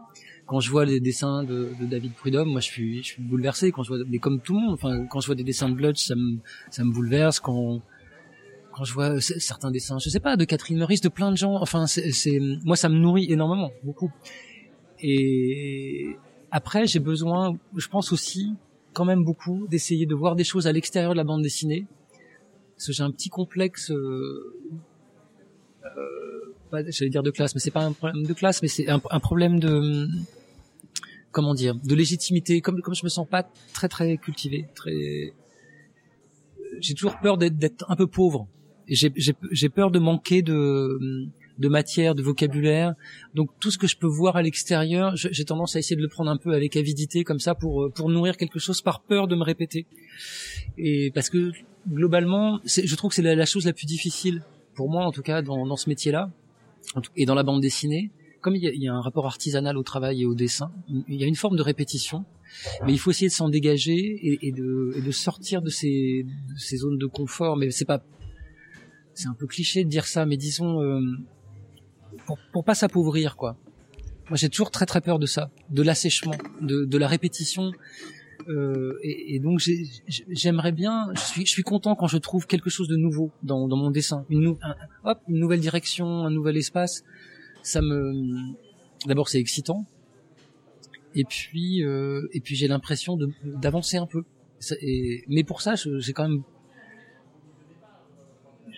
quand 0.46 0.60
je 0.60 0.70
vois 0.70 0.84
les 0.84 1.00
dessins 1.00 1.42
de, 1.42 1.72
de, 1.80 1.86
David 1.86 2.12
Prudhomme, 2.12 2.48
moi 2.48 2.60
je 2.60 2.66
suis, 2.66 3.02
je 3.02 3.06
suis 3.06 3.22
bouleversé. 3.22 3.72
Quand 3.72 3.82
je 3.82 3.88
vois, 3.88 3.98
mais 4.08 4.18
comme 4.18 4.40
tout 4.40 4.54
le 4.54 4.60
monde, 4.60 4.74
enfin, 4.74 5.04
quand 5.06 5.20
je 5.20 5.26
vois 5.26 5.34
des 5.34 5.44
dessins 5.44 5.68
de 5.68 5.74
Bludge, 5.74 5.98
ça 5.98 6.14
me, 6.14 6.38
ça 6.70 6.84
me 6.84 6.92
bouleverse. 6.92 7.40
Quand, 7.40 7.82
quand 8.72 8.84
je 8.84 8.92
vois 8.92 9.20
certains 9.20 9.70
dessins, 9.70 9.98
je 9.98 10.08
sais 10.08 10.20
pas, 10.20 10.36
de 10.36 10.44
Catherine 10.44 10.78
Meurice, 10.78 11.00
de 11.00 11.08
plein 11.08 11.30
de 11.32 11.36
gens, 11.36 11.54
enfin, 11.60 11.86
c'est, 11.86 12.38
moi 12.64 12.76
ça 12.76 12.88
me 12.88 12.96
nourrit 12.96 13.32
énormément, 13.32 13.72
beaucoup. 13.82 14.12
Et 15.00 16.16
après, 16.50 16.86
j'ai 16.86 17.00
besoin, 17.00 17.58
je 17.76 17.88
pense 17.88 18.12
aussi, 18.12 18.54
quand 18.92 19.04
même 19.04 19.24
beaucoup, 19.24 19.66
d'essayer 19.68 20.06
de 20.06 20.14
voir 20.14 20.36
des 20.36 20.44
choses 20.44 20.66
à 20.66 20.72
l'extérieur 20.72 21.12
de 21.12 21.16
la 21.16 21.24
bande 21.24 21.42
dessinée. 21.42 21.86
Parce 22.76 22.86
que 22.88 22.92
j'ai 22.92 23.02
un 23.02 23.10
petit 23.10 23.28
complexe. 23.28 23.90
Euh, 23.90 24.54
j'allais 26.88 27.10
dire 27.10 27.22
de 27.22 27.30
classe, 27.30 27.54
mais 27.54 27.60
c'est 27.60 27.70
pas 27.70 27.84
un 27.84 27.92
problème 27.92 28.24
de 28.24 28.32
classe, 28.32 28.62
mais 28.62 28.68
c'est 28.68 28.88
un, 28.88 29.00
un, 29.10 29.20
problème 29.20 29.60
de 29.60 30.08
comment 31.30 31.54
dire, 31.54 31.74
de 31.74 31.94
légitimité. 31.94 32.60
Comme 32.60 32.80
comme 32.80 32.94
je 32.94 33.04
me 33.04 33.08
sens 33.08 33.26
pas 33.26 33.48
très 33.72 33.88
très 33.88 34.16
cultivé, 34.16 34.66
très, 34.74 35.32
j'ai 36.80 36.94
toujours 36.94 37.18
peur 37.18 37.38
d'être 37.38 37.84
un 37.88 37.96
peu 37.96 38.06
pauvre. 38.06 38.48
J'ai 38.88 39.68
peur 39.68 39.90
de 39.90 39.98
manquer 39.98 40.42
de 40.42 41.28
de 41.58 41.68
matière, 41.68 42.14
de 42.14 42.22
vocabulaire. 42.22 42.94
Donc 43.34 43.50
tout 43.60 43.70
ce 43.70 43.78
que 43.78 43.86
je 43.86 43.96
peux 43.96 44.06
voir 44.06 44.36
à 44.36 44.42
l'extérieur, 44.42 45.14
j'ai 45.16 45.44
tendance 45.44 45.76
à 45.76 45.78
essayer 45.78 45.96
de 45.96 46.02
le 46.02 46.08
prendre 46.08 46.30
un 46.30 46.36
peu 46.36 46.52
avec 46.52 46.76
avidité, 46.76 47.24
comme 47.24 47.38
ça, 47.38 47.54
pour 47.54 47.90
pour 47.94 48.08
nourrir 48.08 48.36
quelque 48.36 48.58
chose 48.58 48.82
par 48.82 49.02
peur 49.02 49.28
de 49.28 49.36
me 49.36 49.44
répéter. 49.44 49.86
Et 50.78 51.10
parce 51.14 51.30
que 51.30 51.52
globalement, 51.88 52.60
je 52.64 52.94
trouve 52.96 53.10
que 53.10 53.16
c'est 53.16 53.22
la, 53.22 53.34
la, 53.34 53.46
chose 53.46 53.64
la 53.66 53.72
plus 53.72 53.86
difficile 53.86 54.42
pour 54.74 54.90
moi, 54.90 55.04
en 55.04 55.12
tout 55.12 55.22
cas, 55.22 55.40
dans, 55.42 55.66
dans 55.66 55.76
ce 55.76 55.88
métier-là, 55.88 56.30
et 57.16 57.24
dans 57.24 57.34
la 57.34 57.42
bande 57.42 57.60
dessinée 57.60 58.10
comme 58.46 58.54
il 58.54 58.62
y, 58.62 58.88
a, 58.88 58.94
un 58.94 59.00
rapport 59.00 59.26
artisanal 59.26 59.76
au 59.76 59.82
travail 59.82 60.22
et 60.22 60.24
au 60.24 60.36
dessin, 60.36 60.70
il 61.08 61.20
y 61.20 61.24
a 61.24 61.26
une 61.26 61.34
forme 61.34 61.56
de 61.56 61.62
répétition, 61.62 62.24
mais 62.84 62.92
il 62.92 62.98
faut 62.98 63.10
essayer 63.10 63.26
de 63.26 63.32
s'en 63.32 63.48
dégager 63.48 64.38
et, 64.40 64.52
de, 64.52 65.00
de, 65.04 65.10
sortir 65.10 65.62
de 65.62 65.68
ces, 65.68 66.24
ces, 66.56 66.76
zones 66.76 66.96
de 66.96 67.06
confort. 67.06 67.56
Mais 67.56 67.72
c'est 67.72 67.84
pas, 67.84 68.04
c'est 69.14 69.26
un 69.26 69.34
peu 69.34 69.48
cliché 69.48 69.82
de 69.82 69.88
dire 69.88 70.06
ça, 70.06 70.26
mais 70.26 70.36
disons 70.36 70.80
euh, 70.80 71.00
pour, 72.26 72.38
pour 72.52 72.64
pas 72.64 72.74
s'appauvrir, 72.74 73.36
quoi. 73.36 73.56
Moi, 74.28 74.36
j'ai 74.36 74.48
toujours 74.48 74.70
très 74.70 74.86
très 74.86 75.00
peur 75.00 75.18
de 75.18 75.26
ça, 75.26 75.50
de 75.70 75.82
l'assèchement, 75.82 76.34
de, 76.60 76.84
de 76.84 76.98
la 76.98 77.06
répétition. 77.06 77.70
Euh, 78.48 78.98
et, 79.02 79.34
et, 79.34 79.40
donc 79.40 79.60
j'aimerais 80.28 80.72
bien, 80.72 81.08
je 81.14 81.20
suis, 81.20 81.46
je 81.46 81.50
suis 81.50 81.62
content 81.62 81.96
quand 81.96 82.06
je 82.06 82.18
trouve 82.18 82.46
quelque 82.46 82.70
chose 82.70 82.86
de 82.86 82.96
nouveau 82.96 83.32
dans, 83.42 83.66
dans 83.66 83.76
mon 83.76 83.90
dessin, 83.90 84.24
une, 84.30 84.56
hop, 85.04 85.20
une 85.28 85.40
nouvelle 85.40 85.58
direction, 85.58 86.06
un 86.24 86.30
nouvel 86.30 86.56
espace 86.56 87.02
ça 87.66 87.82
me 87.82 88.54
d'abord 89.06 89.28
c'est 89.28 89.40
excitant 89.40 89.84
et 91.14 91.24
puis 91.24 91.82
euh, 91.82 92.28
et 92.32 92.40
puis 92.40 92.54
j'ai 92.54 92.68
l'impression 92.68 93.18
d'avancer 93.44 93.96
un 93.96 94.06
peu 94.06 94.22
et, 94.80 95.24
mais 95.28 95.42
pour 95.42 95.60
ça 95.60 95.74
j'ai 95.74 96.12
quand 96.12 96.28
même 96.28 96.42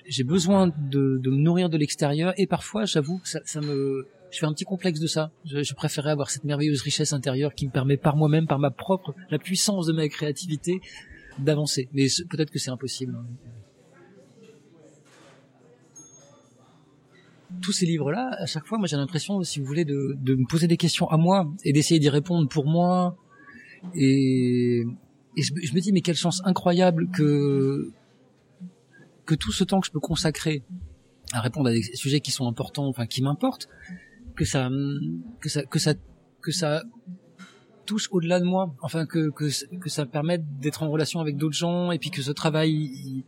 j'ai 0.08 0.24
besoin 0.24 0.68
de, 0.68 1.18
de 1.18 1.30
me 1.30 1.36
nourrir 1.36 1.68
de 1.68 1.76
l'extérieur 1.76 2.32
et 2.36 2.46
parfois 2.46 2.84
j'avoue 2.84 3.20
ça, 3.24 3.40
ça, 3.44 3.60
me 3.60 4.06
je 4.30 4.38
fais 4.38 4.46
un 4.46 4.52
petit 4.52 4.64
complexe 4.64 5.00
de 5.00 5.06
ça 5.06 5.30
je, 5.44 5.62
je, 5.62 5.74
préférerais 5.74 6.10
avoir 6.10 6.30
cette 6.30 6.44
merveilleuse 6.44 6.82
richesse 6.82 7.12
intérieure 7.12 7.54
qui 7.54 7.66
me 7.66 7.72
permet 7.72 7.96
par 7.96 8.16
moi-même 8.16 8.46
par 8.46 8.58
ma 8.58 8.70
propre 8.70 9.14
la 9.30 9.38
puissance 9.38 9.86
de 9.86 9.92
ma 9.92 10.08
créativité 10.08 10.80
d'avancer 11.38 11.88
mais 11.92 12.06
peut-être 12.28 12.50
que 12.50 12.58
c'est 12.58 12.70
impossible 12.70 13.16
hein. 13.16 13.26
tous 17.62 17.72
ces 17.72 17.86
livres-là, 17.86 18.30
à 18.38 18.46
chaque 18.46 18.66
fois, 18.66 18.78
moi 18.78 18.86
j'ai 18.86 18.96
l'impression, 18.96 19.42
si 19.42 19.60
vous 19.60 19.66
voulez, 19.66 19.84
de, 19.84 20.16
de, 20.20 20.34
me 20.34 20.46
poser 20.46 20.66
des 20.66 20.76
questions 20.76 21.08
à 21.08 21.16
moi 21.16 21.50
et 21.64 21.72
d'essayer 21.72 21.98
d'y 21.98 22.08
répondre 22.08 22.48
pour 22.48 22.66
moi. 22.66 23.16
Et, 23.94 24.84
et 25.36 25.42
je, 25.42 25.74
me 25.74 25.80
dis, 25.80 25.92
mais 25.92 26.00
quelle 26.00 26.16
chance 26.16 26.42
incroyable 26.44 27.08
que 27.10 27.90
que 29.28 29.34
tout 29.34 29.52
ce 29.52 29.62
temps 29.62 29.80
que 29.80 29.86
je 29.86 29.92
peux 29.92 30.00
consacrer 30.00 30.64
à 31.32 31.42
répondre 31.42 31.68
à 31.68 31.72
des 31.72 31.82
sujets 31.82 32.20
qui 32.20 32.30
sont 32.30 32.48
importants, 32.48 32.86
enfin 32.86 33.06
qui 33.06 33.22
m'importent, 33.22 33.68
que 34.34 34.46
ça 34.46 34.70
que 35.40 35.50
ça 35.50 35.62
que 35.64 35.78
ça 35.78 35.94
que 36.40 36.50
ça 36.50 36.82
touche 37.84 38.08
au-delà 38.10 38.40
de 38.40 38.46
moi, 38.46 38.74
enfin 38.80 39.04
que 39.04 39.28
que, 39.28 39.50
que 39.76 39.90
ça 39.90 40.06
permette 40.06 40.44
d'être 40.60 40.82
en 40.82 40.90
relation 40.90 41.20
avec 41.20 41.36
d'autres 41.36 41.56
gens 41.56 41.92
et 41.92 41.98
puis 41.98 42.10
que 42.10 42.22
ce 42.22 42.32
travail 42.32 43.24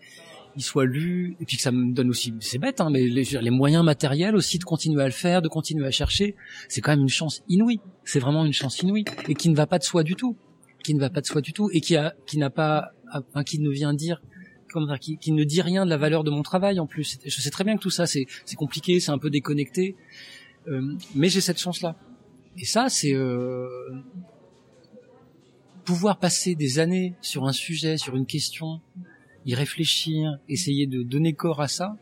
il 0.57 0.63
soit 0.63 0.87
lu 0.87 1.37
et 1.39 1.45
puis 1.45 1.59
que 1.59 1.63
ça 1.63 1.71
me 1.71 1.93
donne 1.93 2.09
aussi 2.09 2.35
c'est 2.41 2.59
bête 2.59 2.81
hein 2.81 2.89
mais 2.91 3.03
les, 3.03 3.23
les, 3.23 3.51
moyens 3.51 3.85
matériels 3.85 4.35
aussi 4.35 4.59
de 4.59 4.65
continuer 4.65 5.03
à 5.03 5.07
le 5.07 5.13
faire 5.13 5.43
de 5.43 5.49
continuer 5.49 5.87
à 5.87 5.93
chercher 5.93 6.35
c'est 6.69 6.81
quand 6.81 6.93
même 6.93 7.03
une 7.03 7.09
chance 7.09 7.43
inouïe. 7.49 7.81
C'est 8.05 8.21
vraiment 8.21 8.47
une 8.47 8.55
chance 8.55 8.81
inouïe 8.81 9.05
et 9.29 9.35
qui 9.35 9.51
ne 9.51 9.55
va 9.55 9.67
pas 9.67 9.79
de 9.79 9.85
soi 9.85 10.03
du 10.03 10.17
tout 10.17 10.35
qui 10.83 10.95
ne 10.95 11.01
va 11.01 11.11
pas 11.11 11.21
de 11.21 11.27
soi 11.27 11.43
du 11.43 11.53
tout 11.53 11.69
et 11.75 11.83
qui 11.83 11.95
a 11.95 12.15
qui 12.27 12.39
n'a 12.39 12.49
pas 12.49 12.93
enfin, 13.13 13.45
qui 13.45 13.59
ne 13.59 13.71
vient 13.71 13.93
dire 13.93 14.23
comment 14.73 14.97
qui, 14.97 15.33
ne 15.33 15.45
dit 15.45 15.63
rien 15.63 15.85
de 15.85 15.91
la 15.91 15.97
valeur 15.97 16.25
de 16.25 16.31
mon 16.31 16.43
travail 16.43 16.81
en 16.81 16.87
plus 16.87 17.19
je 17.25 17.41
sais 17.41 17.51
très 17.51 17.65
bien 17.65 17.77
que 17.77 17.83
tout 17.83 17.91
ça 17.91 18.07
c'est 18.07 18.27
compliqué 18.57 19.01
c'est 19.01 19.11
un 19.11 19.19
peu 19.19 19.31
déconnecté 19.31 19.97
euh, 20.69 20.97
mais 21.15 21.29
j'ai 21.29 21.41
cette 21.41 21.59
chance 21.59 21.81
là 21.81 21.97
et 22.57 22.65
ça 22.65 22.89
c'est 22.89 23.15
euh, 23.15 23.69
pouvoir 25.85 26.19
passer 26.19 26.55
des 26.55 26.79
années 26.79 27.15
sur 27.21 27.47
un 27.47 27.53
sujet 27.53 27.97
sur 27.97 28.17
une 28.17 28.27
question 28.27 28.81
y 29.47 29.55
réfléchir, 29.55 30.39
essayer 30.49 30.87
de 30.87 31.03
donner 31.03 31.33
corps 31.33 31.61
à 31.61 31.69
ça, 31.69 31.97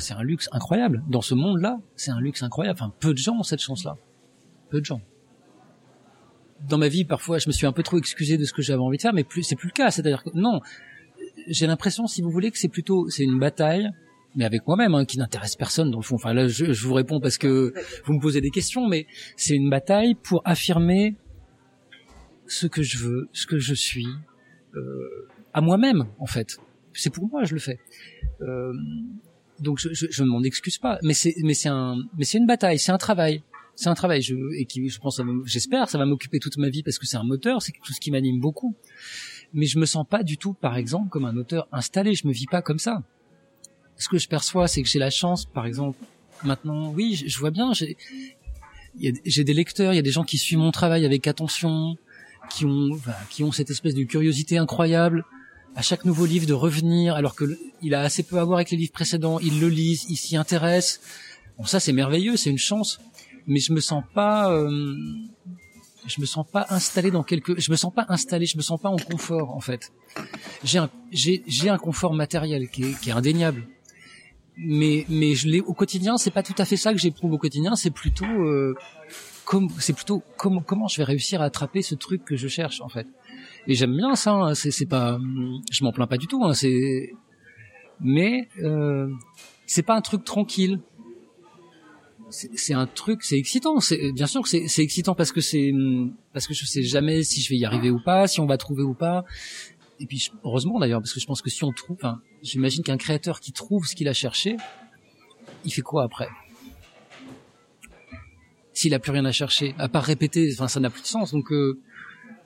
c'est 0.00 0.14
un 0.14 0.22
luxe 0.22 0.48
incroyable. 0.52 1.02
Dans 1.08 1.20
ce 1.20 1.34
monde-là, 1.34 1.78
c'est 1.94 2.10
un 2.10 2.20
luxe 2.20 2.42
incroyable. 2.42 2.78
Enfin, 2.80 2.92
peu 3.00 3.12
de 3.12 3.18
gens 3.18 3.36
ont 3.38 3.42
cette 3.42 3.60
chance-là. 3.60 3.96
Peu 4.70 4.80
de 4.80 4.84
gens. 4.84 5.00
Dans 6.68 6.78
ma 6.78 6.88
vie, 6.88 7.04
parfois, 7.04 7.38
je 7.38 7.48
me 7.48 7.52
suis 7.52 7.66
un 7.66 7.72
peu 7.72 7.82
trop 7.82 7.98
excusé 7.98 8.38
de 8.38 8.44
ce 8.44 8.52
que 8.52 8.62
j'avais 8.62 8.82
envie 8.82 8.96
de 8.96 9.02
faire, 9.02 9.12
mais 9.12 9.24
plus, 9.24 9.42
c'est 9.42 9.56
plus 9.56 9.68
le 9.68 9.72
cas. 9.72 9.90
C'est-à-dire 9.90 10.24
que 10.24 10.30
non, 10.34 10.60
j'ai 11.48 11.66
l'impression, 11.66 12.06
si 12.06 12.22
vous 12.22 12.30
voulez, 12.30 12.50
que 12.50 12.58
c'est 12.58 12.68
plutôt, 12.68 13.08
c'est 13.08 13.24
une 13.24 13.38
bataille, 13.38 13.90
mais 14.36 14.44
avec 14.44 14.66
moi-même, 14.66 14.94
hein, 14.94 15.04
qui 15.04 15.18
n'intéresse 15.18 15.56
personne 15.56 15.90
dans 15.90 15.98
le 15.98 16.04
fond. 16.04 16.16
Enfin 16.16 16.32
là, 16.34 16.48
je, 16.48 16.72
je, 16.72 16.86
vous 16.86 16.94
réponds 16.94 17.20
parce 17.20 17.38
que 17.38 17.72
vous 18.04 18.14
me 18.14 18.20
posez 18.20 18.40
des 18.40 18.50
questions, 18.50 18.88
mais 18.88 19.06
c'est 19.36 19.54
une 19.54 19.70
bataille 19.70 20.14
pour 20.14 20.42
affirmer 20.44 21.16
ce 22.46 22.66
que 22.66 22.82
je 22.82 22.98
veux, 22.98 23.28
ce 23.32 23.46
que 23.46 23.58
je 23.58 23.74
suis, 23.74 24.06
euh, 24.74 25.28
à 25.52 25.60
moi-même 25.60 26.04
en 26.18 26.26
fait. 26.26 26.56
C'est 26.92 27.12
pour 27.12 27.28
moi 27.28 27.44
je 27.44 27.54
le 27.54 27.60
fais. 27.60 27.78
Euh, 28.40 28.72
donc 29.60 29.78
je, 29.78 29.92
je, 29.92 30.06
je 30.10 30.22
ne 30.22 30.28
m'en 30.28 30.42
excuse 30.42 30.78
pas, 30.78 30.98
mais 31.02 31.14
c'est 31.14 31.34
mais 31.42 31.54
c'est 31.54 31.68
un 31.68 31.96
mais 32.18 32.24
c'est 32.24 32.38
une 32.38 32.46
bataille, 32.46 32.78
c'est 32.78 32.92
un 32.92 32.98
travail, 32.98 33.42
c'est 33.76 33.88
un 33.88 33.94
travail. 33.94 34.20
Je 34.20 34.34
et 34.58 34.66
qui 34.66 34.88
je 34.88 34.98
pense, 34.98 35.20
j'espère, 35.44 35.88
ça 35.88 35.98
va 35.98 36.06
m'occuper 36.06 36.38
toute 36.38 36.56
ma 36.58 36.68
vie 36.68 36.82
parce 36.82 36.98
que 36.98 37.06
c'est 37.06 37.16
un 37.16 37.24
moteur, 37.24 37.62
c'est 37.62 37.72
quelque 37.72 37.86
chose 37.86 37.98
qui 37.98 38.10
m'anime 38.10 38.40
beaucoup. 38.40 38.76
Mais 39.54 39.66
je 39.66 39.78
me 39.78 39.86
sens 39.86 40.04
pas 40.08 40.22
du 40.22 40.36
tout, 40.36 40.52
par 40.52 40.76
exemple, 40.76 41.08
comme 41.08 41.24
un 41.24 41.36
auteur 41.36 41.68
installé. 41.72 42.14
Je 42.14 42.26
me 42.26 42.32
vis 42.32 42.46
pas 42.46 42.60
comme 42.60 42.78
ça. 42.78 43.02
Ce 43.96 44.08
que 44.08 44.18
je 44.18 44.28
perçois, 44.28 44.68
c'est 44.68 44.82
que 44.82 44.88
j'ai 44.88 44.98
la 44.98 45.10
chance, 45.10 45.46
par 45.46 45.64
exemple, 45.66 45.98
maintenant, 46.42 46.90
oui, 46.90 47.14
je, 47.14 47.28
je 47.28 47.38
vois 47.38 47.52
bien, 47.52 47.72
j'ai 47.74 49.44
des 49.44 49.54
lecteurs, 49.54 49.92
il 49.92 49.96
y 49.96 50.00
a 50.00 50.02
des 50.02 50.10
gens 50.10 50.24
qui 50.24 50.38
suivent 50.38 50.58
mon 50.58 50.72
travail 50.72 51.04
avec 51.04 51.26
attention, 51.26 51.96
qui 52.50 52.64
ont 52.64 52.90
enfin, 52.92 53.14
qui 53.30 53.42
ont 53.44 53.52
cette 53.52 53.70
espèce 53.70 53.94
de 53.94 54.02
curiosité 54.04 54.58
incroyable 54.58 55.24
à 55.76 55.82
chaque 55.82 56.04
nouveau 56.04 56.26
livre 56.26 56.46
de 56.46 56.52
revenir, 56.52 57.14
alors 57.14 57.34
que 57.34 57.58
il 57.82 57.94
a 57.94 58.02
assez 58.02 58.22
peu 58.22 58.38
à 58.38 58.44
voir 58.44 58.58
avec 58.58 58.70
les 58.70 58.76
livres 58.76 58.92
précédents, 58.92 59.40
ils 59.40 59.60
le 59.60 59.68
lisent, 59.68 60.06
ils 60.08 60.16
s'y 60.16 60.36
intéressent. 60.36 61.00
Bon, 61.58 61.64
ça 61.64 61.80
c'est 61.80 61.92
merveilleux, 61.92 62.36
c'est 62.36 62.50
une 62.50 62.58
chance, 62.58 63.00
mais 63.46 63.58
je 63.58 63.72
me 63.72 63.80
sens 63.80 64.04
pas, 64.14 64.52
euh, 64.52 64.96
je 66.06 66.20
me 66.20 66.26
sens 66.26 66.46
pas 66.50 66.66
installé 66.70 67.10
dans 67.10 67.22
quelque, 67.22 67.58
je 67.58 67.70
me 67.70 67.76
sens 67.76 67.92
pas 67.92 68.06
installé, 68.08 68.46
je 68.46 68.56
me 68.56 68.62
sens 68.62 68.80
pas 68.80 68.88
en 68.88 68.96
confort 68.96 69.54
en 69.54 69.60
fait. 69.60 69.92
J'ai 70.62 70.78
un, 70.78 70.90
j'ai, 71.10 71.42
j'ai 71.46 71.68
un 71.68 71.78
confort 71.78 72.14
matériel 72.14 72.68
qui 72.68 72.84
est, 72.84 73.00
qui 73.00 73.10
est 73.10 73.12
indéniable, 73.12 73.66
mais 74.56 75.04
mais 75.08 75.34
je 75.34 75.48
l'ai 75.48 75.60
au 75.60 75.74
quotidien, 75.74 76.16
c'est 76.16 76.30
pas 76.30 76.42
tout 76.42 76.54
à 76.58 76.64
fait 76.64 76.76
ça 76.76 76.92
que 76.92 76.98
j'éprouve 76.98 77.32
au 77.32 77.38
quotidien, 77.38 77.74
c'est 77.76 77.90
plutôt 77.90 78.24
euh, 78.26 78.74
comme, 79.44 79.68
c'est 79.78 79.92
plutôt 79.92 80.22
comment 80.36 80.60
comment 80.60 80.88
je 80.88 80.96
vais 80.98 81.04
réussir 81.04 81.42
à 81.42 81.46
attraper 81.46 81.82
ce 81.82 81.94
truc 81.94 82.24
que 82.24 82.36
je 82.36 82.48
cherche 82.48 82.80
en 82.80 82.88
fait. 82.88 83.06
Et 83.66 83.74
j'aime 83.74 83.96
bien 83.96 84.14
ça. 84.14 84.32
Hein, 84.32 84.54
c'est 84.54 84.70
c'est 84.70 84.86
pas, 84.86 85.18
je 85.70 85.84
m'en 85.84 85.92
plains 85.92 86.06
pas 86.06 86.18
du 86.18 86.26
tout. 86.26 86.44
Hein, 86.44 86.54
c'est, 86.54 87.12
mais 88.00 88.48
euh, 88.62 89.08
c'est 89.66 89.82
pas 89.82 89.94
un 89.94 90.00
truc 90.00 90.24
tranquille. 90.24 90.80
C'est 92.34 92.74
un 92.74 92.86
truc, 92.86 93.22
c'est 93.22 93.38
excitant. 93.38 93.78
C'est 93.78 94.12
bien 94.12 94.26
sûr 94.26 94.42
que 94.42 94.48
c'est 94.48 94.82
excitant 94.82 95.14
parce 95.14 95.30
que 95.30 95.40
c'est 95.40 95.72
parce 96.32 96.48
que 96.48 96.54
je 96.54 96.66
sais 96.66 96.82
jamais 96.82 97.22
si 97.22 97.40
je 97.40 97.48
vais 97.48 97.56
y 97.56 97.64
arriver 97.64 97.90
ou 97.90 98.00
pas, 98.02 98.26
si 98.26 98.40
on 98.40 98.46
va 98.46 98.58
trouver 98.58 98.82
ou 98.82 98.94
pas. 98.94 99.24
Et 100.00 100.06
puis 100.06 100.30
heureusement 100.42 100.80
d'ailleurs 100.80 101.00
parce 101.00 101.12
que 101.12 101.20
je 101.20 101.26
pense 101.26 101.42
que 101.42 101.50
si 101.50 101.62
on 101.62 101.70
trouve, 101.70 101.96
enfin, 101.96 102.20
j'imagine 102.42 102.82
qu'un 102.82 102.96
créateur 102.96 103.38
qui 103.38 103.52
trouve 103.52 103.86
ce 103.86 103.94
qu'il 103.94 104.08
a 104.08 104.12
cherché, 104.12 104.56
il 105.64 105.72
fait 105.72 105.82
quoi 105.82 106.02
après? 106.02 106.28
S'il 108.72 108.92
a 108.94 108.98
plus 108.98 109.12
rien 109.12 109.24
à 109.24 109.32
chercher, 109.32 109.76
à 109.78 109.88
part 109.88 110.02
répéter, 110.02 110.50
enfin 110.54 110.66
ça 110.66 110.80
n'a 110.80 110.90
plus 110.90 111.02
de 111.02 111.06
sens. 111.06 111.30
Donc 111.30 111.52
euh, 111.52 111.78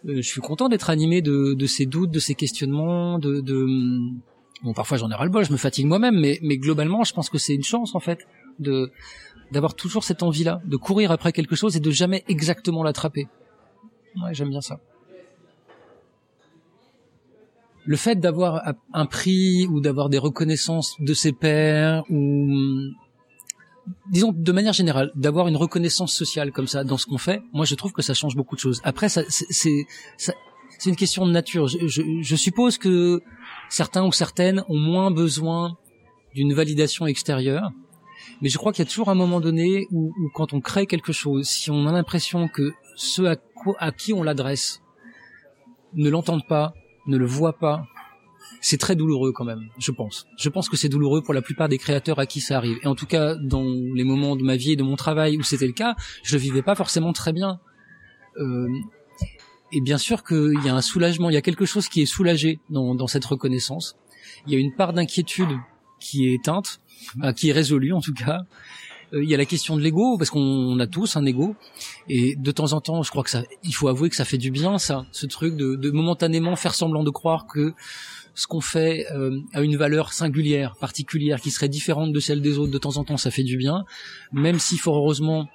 euh, 0.07 0.16
je 0.16 0.29
suis 0.29 0.42
content 0.42 0.68
d'être 0.68 0.90
animé 0.90 1.22
de, 1.22 1.55
de, 1.55 1.66
ces 1.66 1.87
doutes, 1.87 2.11
de 2.11 2.18
ces 2.18 2.35
questionnements, 2.35 3.18
de, 3.18 3.40
de... 3.40 3.66
bon 4.62 4.74
parfois 4.74 4.98
j'en 4.98 5.11
ai 5.11 5.14
ras 5.14 5.24
le 5.24 5.31
bol, 5.31 5.46
je 5.46 5.53
me 5.53 5.57
fatigue 5.57 5.87
moi-même, 5.87 6.20
mais, 6.20 6.38
mais 6.42 6.59
globalement 6.59 7.05
je 7.05 7.14
pense 7.14 7.31
que 7.31 7.38
c'est 7.38 7.55
une 7.55 7.64
chance 7.64 7.94
en 7.94 8.01
fait 8.01 8.18
de 8.59 8.92
d'avoir 9.52 9.74
toujours 9.74 10.04
cette 10.04 10.22
envie-là, 10.22 10.61
de 10.64 10.76
courir 10.76 11.11
après 11.11 11.32
quelque 11.32 11.56
chose 11.56 11.76
et 11.76 11.80
de 11.80 11.90
jamais 11.90 12.24
exactement 12.28 12.82
l'attraper. 12.82 13.28
Ouais, 14.22 14.34
j'aime 14.34 14.50
bien 14.50 14.61
ça. 14.61 14.78
Le 17.84 17.96
fait 17.96 18.16
d'avoir 18.16 18.74
un 18.92 19.06
prix 19.06 19.66
ou 19.66 19.80
d'avoir 19.80 20.11
des 20.11 20.18
reconnaissances 20.18 20.96
de 21.00 21.14
ses 21.14 21.32
pairs 21.32 22.04
ou 22.11 22.90
disons 24.11 24.32
de 24.32 24.52
manière 24.52 24.74
générale, 24.74 25.11
d'avoir 25.14 25.48
une 25.48 25.56
reconnaissance 25.56 26.12
sociale 26.12 26.52
comme 26.52 26.66
ça 26.66 26.84
dans 26.84 26.98
ce 26.98 27.06
qu'on 27.06 27.16
fait, 27.16 27.40
moi 27.52 27.64
je 27.64 27.74
trouve 27.74 27.92
que 27.92 28.02
ça 28.02 28.12
change 28.12 28.37
beaucoup 28.37 28.56
de 28.56 28.61
choses. 28.61 28.80
Après, 28.84 29.08
c'est 29.08 29.87
c'est 30.78 30.90
une 30.90 30.96
question 30.96 31.26
de 31.26 31.32
nature. 31.32 31.66
Je, 31.66 32.37
suppose 32.37 32.78
que 32.78 33.20
certains 33.68 34.04
ou 34.06 34.12
certaines 34.12 34.64
ont 34.68 34.78
moins 34.78 35.11
besoin 35.11 35.76
d'une 36.34 36.54
validation 36.54 37.06
extérieure, 37.06 37.72
mais 38.40 38.48
je 38.48 38.58
crois 38.58 38.72
qu'il 38.72 38.84
y 38.84 38.88
a 38.88 38.90
toujours 38.90 39.10
un 39.10 39.14
moment 39.14 39.40
donné 39.40 39.86
où, 39.90 40.12
où, 40.18 40.30
quand 40.34 40.52
on 40.52 40.60
crée 40.60 40.86
quelque 40.86 41.12
chose, 41.12 41.46
si 41.46 41.70
on 41.70 41.86
a 41.86 41.92
l'impression 41.92 42.48
que 42.48 42.72
ceux 42.96 43.28
à, 43.28 43.36
à 43.78 43.92
qui 43.92 44.12
on 44.12 44.22
l'adresse 44.22 44.82
ne 45.94 46.08
l'entendent 46.10 46.46
pas, 46.46 46.74
ne 47.06 47.16
le 47.16 47.26
voient 47.26 47.58
pas, 47.58 47.86
c'est 48.60 48.78
très 48.78 48.96
douloureux 48.96 49.32
quand 49.32 49.44
même, 49.44 49.68
je 49.78 49.90
pense. 49.90 50.26
Je 50.36 50.48
pense 50.48 50.68
que 50.68 50.76
c'est 50.76 50.88
douloureux 50.88 51.22
pour 51.22 51.34
la 51.34 51.42
plupart 51.42 51.68
des 51.68 51.78
créateurs 51.78 52.18
à 52.18 52.26
qui 52.26 52.40
ça 52.40 52.56
arrive. 52.56 52.78
Et 52.82 52.86
en 52.86 52.94
tout 52.94 53.06
cas, 53.06 53.34
dans 53.36 53.62
les 53.62 54.04
moments 54.04 54.36
de 54.36 54.42
ma 54.42 54.56
vie 54.56 54.72
et 54.72 54.76
de 54.76 54.82
mon 54.82 54.96
travail 54.96 55.36
où 55.36 55.42
c'était 55.42 55.66
le 55.66 55.72
cas, 55.72 55.94
je 56.22 56.36
le 56.36 56.40
vivais 56.40 56.62
pas 56.62 56.74
forcément 56.74 57.12
très 57.12 57.32
bien. 57.32 57.60
Euh, 58.38 58.68
et 59.72 59.80
bien 59.80 59.98
sûr 59.98 60.24
qu'il 60.24 60.60
y 60.64 60.68
a 60.68 60.74
un 60.74 60.80
soulagement, 60.80 61.30
il 61.30 61.34
y 61.34 61.36
a 61.36 61.42
quelque 61.42 61.66
chose 61.66 61.88
qui 61.88 62.02
est 62.02 62.06
soulagé 62.06 62.58
dans, 62.70 62.94
dans 62.94 63.06
cette 63.06 63.24
reconnaissance. 63.24 63.96
Il 64.46 64.52
y 64.52 64.56
a 64.56 64.58
une 64.58 64.74
part 64.74 64.92
d'inquiétude 64.92 65.50
qui 66.00 66.28
est 66.28 66.34
éteinte, 66.34 66.80
qui 67.37 67.50
est 67.50 67.52
résolue 67.52 67.92
en 67.92 68.00
tout 68.00 68.14
cas. 68.14 68.40
Euh, 69.12 69.22
il 69.22 69.30
y 69.30 69.34
a 69.34 69.38
la 69.38 69.46
question 69.46 69.76
de 69.76 69.82
l'ego 69.82 70.18
parce 70.18 70.30
qu'on 70.30 70.78
a 70.78 70.87
tous 70.87 71.16
un 71.16 71.24
ego 71.24 71.56
et 72.08 72.37
de 72.37 72.50
temps 72.50 72.72
en 72.72 72.80
temps, 72.80 73.02
je 73.02 73.11
crois 73.11 73.22
que 73.22 73.30
ça, 73.30 73.42
il 73.64 73.74
faut 73.74 73.88
avouer 73.88 74.11
que 74.11 74.16
ça 74.16 74.24
fait 74.24 74.38
du 74.38 74.50
bien 74.50 74.78
ça, 74.78 75.06
ce 75.12 75.26
truc 75.26 75.56
de, 75.56 75.76
de 75.76 75.90
momentanément 75.90 76.54
faire 76.56 76.74
semblant 76.74 77.04
de 77.04 77.11
croire 77.11 77.46
que 77.46 77.74
ce 78.34 78.46
qu'on 78.46 78.61
fait 78.61 79.06
euh, 79.12 79.40
a 79.52 79.62
une 79.62 79.76
valeur 79.76 80.12
singulière, 80.12 80.76
particulière, 80.76 81.40
qui 81.40 81.50
serait 81.50 81.68
différente 81.68 82.12
de 82.12 82.20
celle 82.20 82.40
des 82.40 82.58
autres 82.58 82.70
de 82.70 82.78
temps 82.78 82.96
en 82.96 83.04
temps, 83.04 83.16
ça 83.16 83.32
fait 83.32 83.42
du 83.42 83.56
bien, 83.56 83.84
même 84.32 84.58
si 84.61 84.78
fort 84.78 84.96
heureusement 84.96 85.48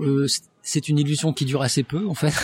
euh, 0.00 0.26
c'est 0.62 0.88
une 0.88 0.98
illusion 0.98 1.32
qui 1.32 1.46
dure 1.46 1.62
assez 1.62 1.82
peu 1.82 2.06
en 2.06 2.14
fait. 2.14 2.34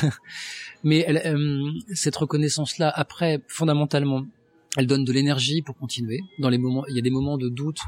Mais 0.85 1.07
euh, 1.27 1.71
cette 1.93 2.17
reconnaissance-là, 2.17 2.91
après, 2.95 3.43
fondamentalement, 3.49 4.25
elle 4.77 4.87
donne 4.87 5.05
de 5.05 5.13
l'énergie 5.13 5.61
pour 5.61 5.77
continuer. 5.77 6.21
Dans 6.39 6.49
les 6.49 6.59
moments, 6.59 6.87
il 6.89 6.97
y 6.97 6.99
a 6.99 7.03
des 7.03 7.11
moments 7.11 7.37
de 7.37 7.49
doute 7.49 7.81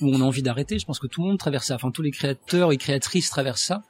où 0.00 0.08
on 0.08 0.20
a 0.20 0.24
envie 0.24 0.42
d'arrêter. 0.42 0.78
Je 0.78 0.86
pense 0.86 0.98
que 0.98 1.06
tout 1.06 1.22
le 1.22 1.28
monde 1.28 1.38
traverse 1.38 1.66
ça. 1.66 1.74
Enfin, 1.74 1.90
tous 1.90 2.02
les 2.02 2.10
créateurs 2.10 2.72
et 2.72 2.76
créatrices 2.76 3.30
traversent 3.30 3.64
ça. 3.64 3.82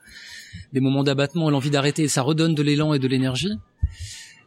Des 0.72 0.81
moments 0.81 1.05
d'abattement 1.05 1.48
et 1.48 1.53
l'envie 1.53 1.70
d'arrêter. 1.70 2.09
Ça 2.09 2.22
redonne 2.22 2.55
de 2.55 2.62
l'élan 2.62 2.94
et 2.94 2.98
de 2.98 3.09
l'énergie. 3.09 3.59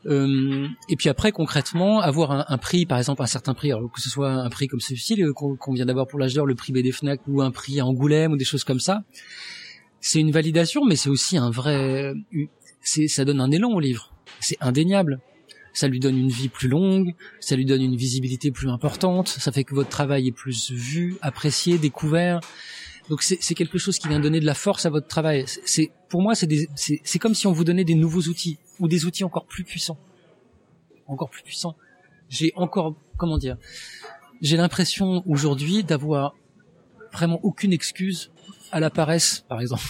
Euh, 0.05 0.67
et 0.87 0.95
puis 0.95 1.09
après, 1.09 1.31
concrètement, 1.31 1.99
avoir 1.99 2.51
un, 2.51 2.57
prix, 2.57 2.85
par 2.85 2.99
exemple 2.99 3.23
un 3.23 3.27
certain 3.27 3.53
prix, 3.53 3.71
alors 3.71 3.91
que 3.91 4.01
ce 4.01 4.09
soit 4.09 4.31
un 4.31 4.49
prix 4.49 4.67
comme 4.67 4.79
celui-ci 4.79 5.19
qu'on 5.33 5.73
vient 5.73 5.85
d'avoir 5.85 6.07
pour 6.07 6.19
l'âge 6.19 6.37
le 6.37 6.55
prix 6.55 6.73
BD 6.73 6.91
Fnac 6.91 7.21
ou 7.27 7.41
un 7.41 7.51
prix 7.51 7.79
à 7.79 7.85
Angoulême 7.85 8.33
ou 8.33 8.37
des 8.37 8.45
choses 8.45 8.63
comme 8.63 8.79
ça, 8.79 9.03
c'est 10.01 10.19
une 10.19 10.31
validation, 10.31 10.85
mais 10.85 10.95
c'est 10.95 11.09
aussi 11.09 11.37
un 11.37 11.49
vrai, 11.49 12.13
ça 12.83 13.25
donne 13.25 13.41
un 13.41 13.49
élan 13.49 13.71
au 13.71 13.79
livre. 13.79 14.13
C'est 14.39 14.57
indéniable. 14.61 15.19
Ça 15.75 15.87
lui 15.87 15.99
donne 15.99 16.17
une 16.17 16.29
vie 16.29 16.49
plus 16.49 16.69
longue, 16.69 17.13
ça 17.39 17.55
lui 17.55 17.65
donne 17.65 17.81
une 17.81 17.95
visibilité 17.95 18.49
plus 18.49 18.69
importante, 18.69 19.27
ça 19.27 19.51
fait 19.51 19.63
que 19.63 19.75
votre 19.75 19.89
travail 19.89 20.27
est 20.29 20.31
plus 20.31 20.71
vu, 20.71 21.17
apprécié, 21.21 21.77
découvert. 21.77 22.39
Donc 23.09 23.21
c'est 23.21 23.53
quelque 23.53 23.77
chose 23.77 23.99
qui 23.99 24.07
vient 24.07 24.19
donner 24.19 24.39
de 24.39 24.45
la 24.45 24.55
force 24.55 24.85
à 24.85 24.89
votre 24.89 25.07
travail. 25.07 25.45
C'est 25.47 25.91
pour 26.09 26.21
moi 26.21 26.33
c'est 26.33 27.19
comme 27.19 27.35
si 27.35 27.45
on 27.45 27.51
vous 27.51 27.63
donnait 27.63 27.83
des 27.83 27.93
nouveaux 27.93 28.21
outils 28.21 28.57
ou 28.79 28.87
des 28.87 29.05
outils 29.05 29.23
encore 29.23 29.45
plus 29.45 29.63
puissants, 29.63 29.99
encore 31.07 31.29
plus 31.29 31.43
puissants. 31.43 31.75
J'ai 32.29 32.51
encore 32.55 32.95
comment 33.17 33.37
dire, 33.37 33.57
j'ai 34.41 34.57
l'impression 34.57 35.23
aujourd'hui 35.27 35.83
d'avoir 35.83 36.35
vraiment 37.11 37.39
aucune 37.43 37.73
excuse 37.73 38.31
à 38.71 38.79
la 38.79 38.89
paresse, 38.89 39.45
par 39.47 39.61
exemple. 39.61 39.85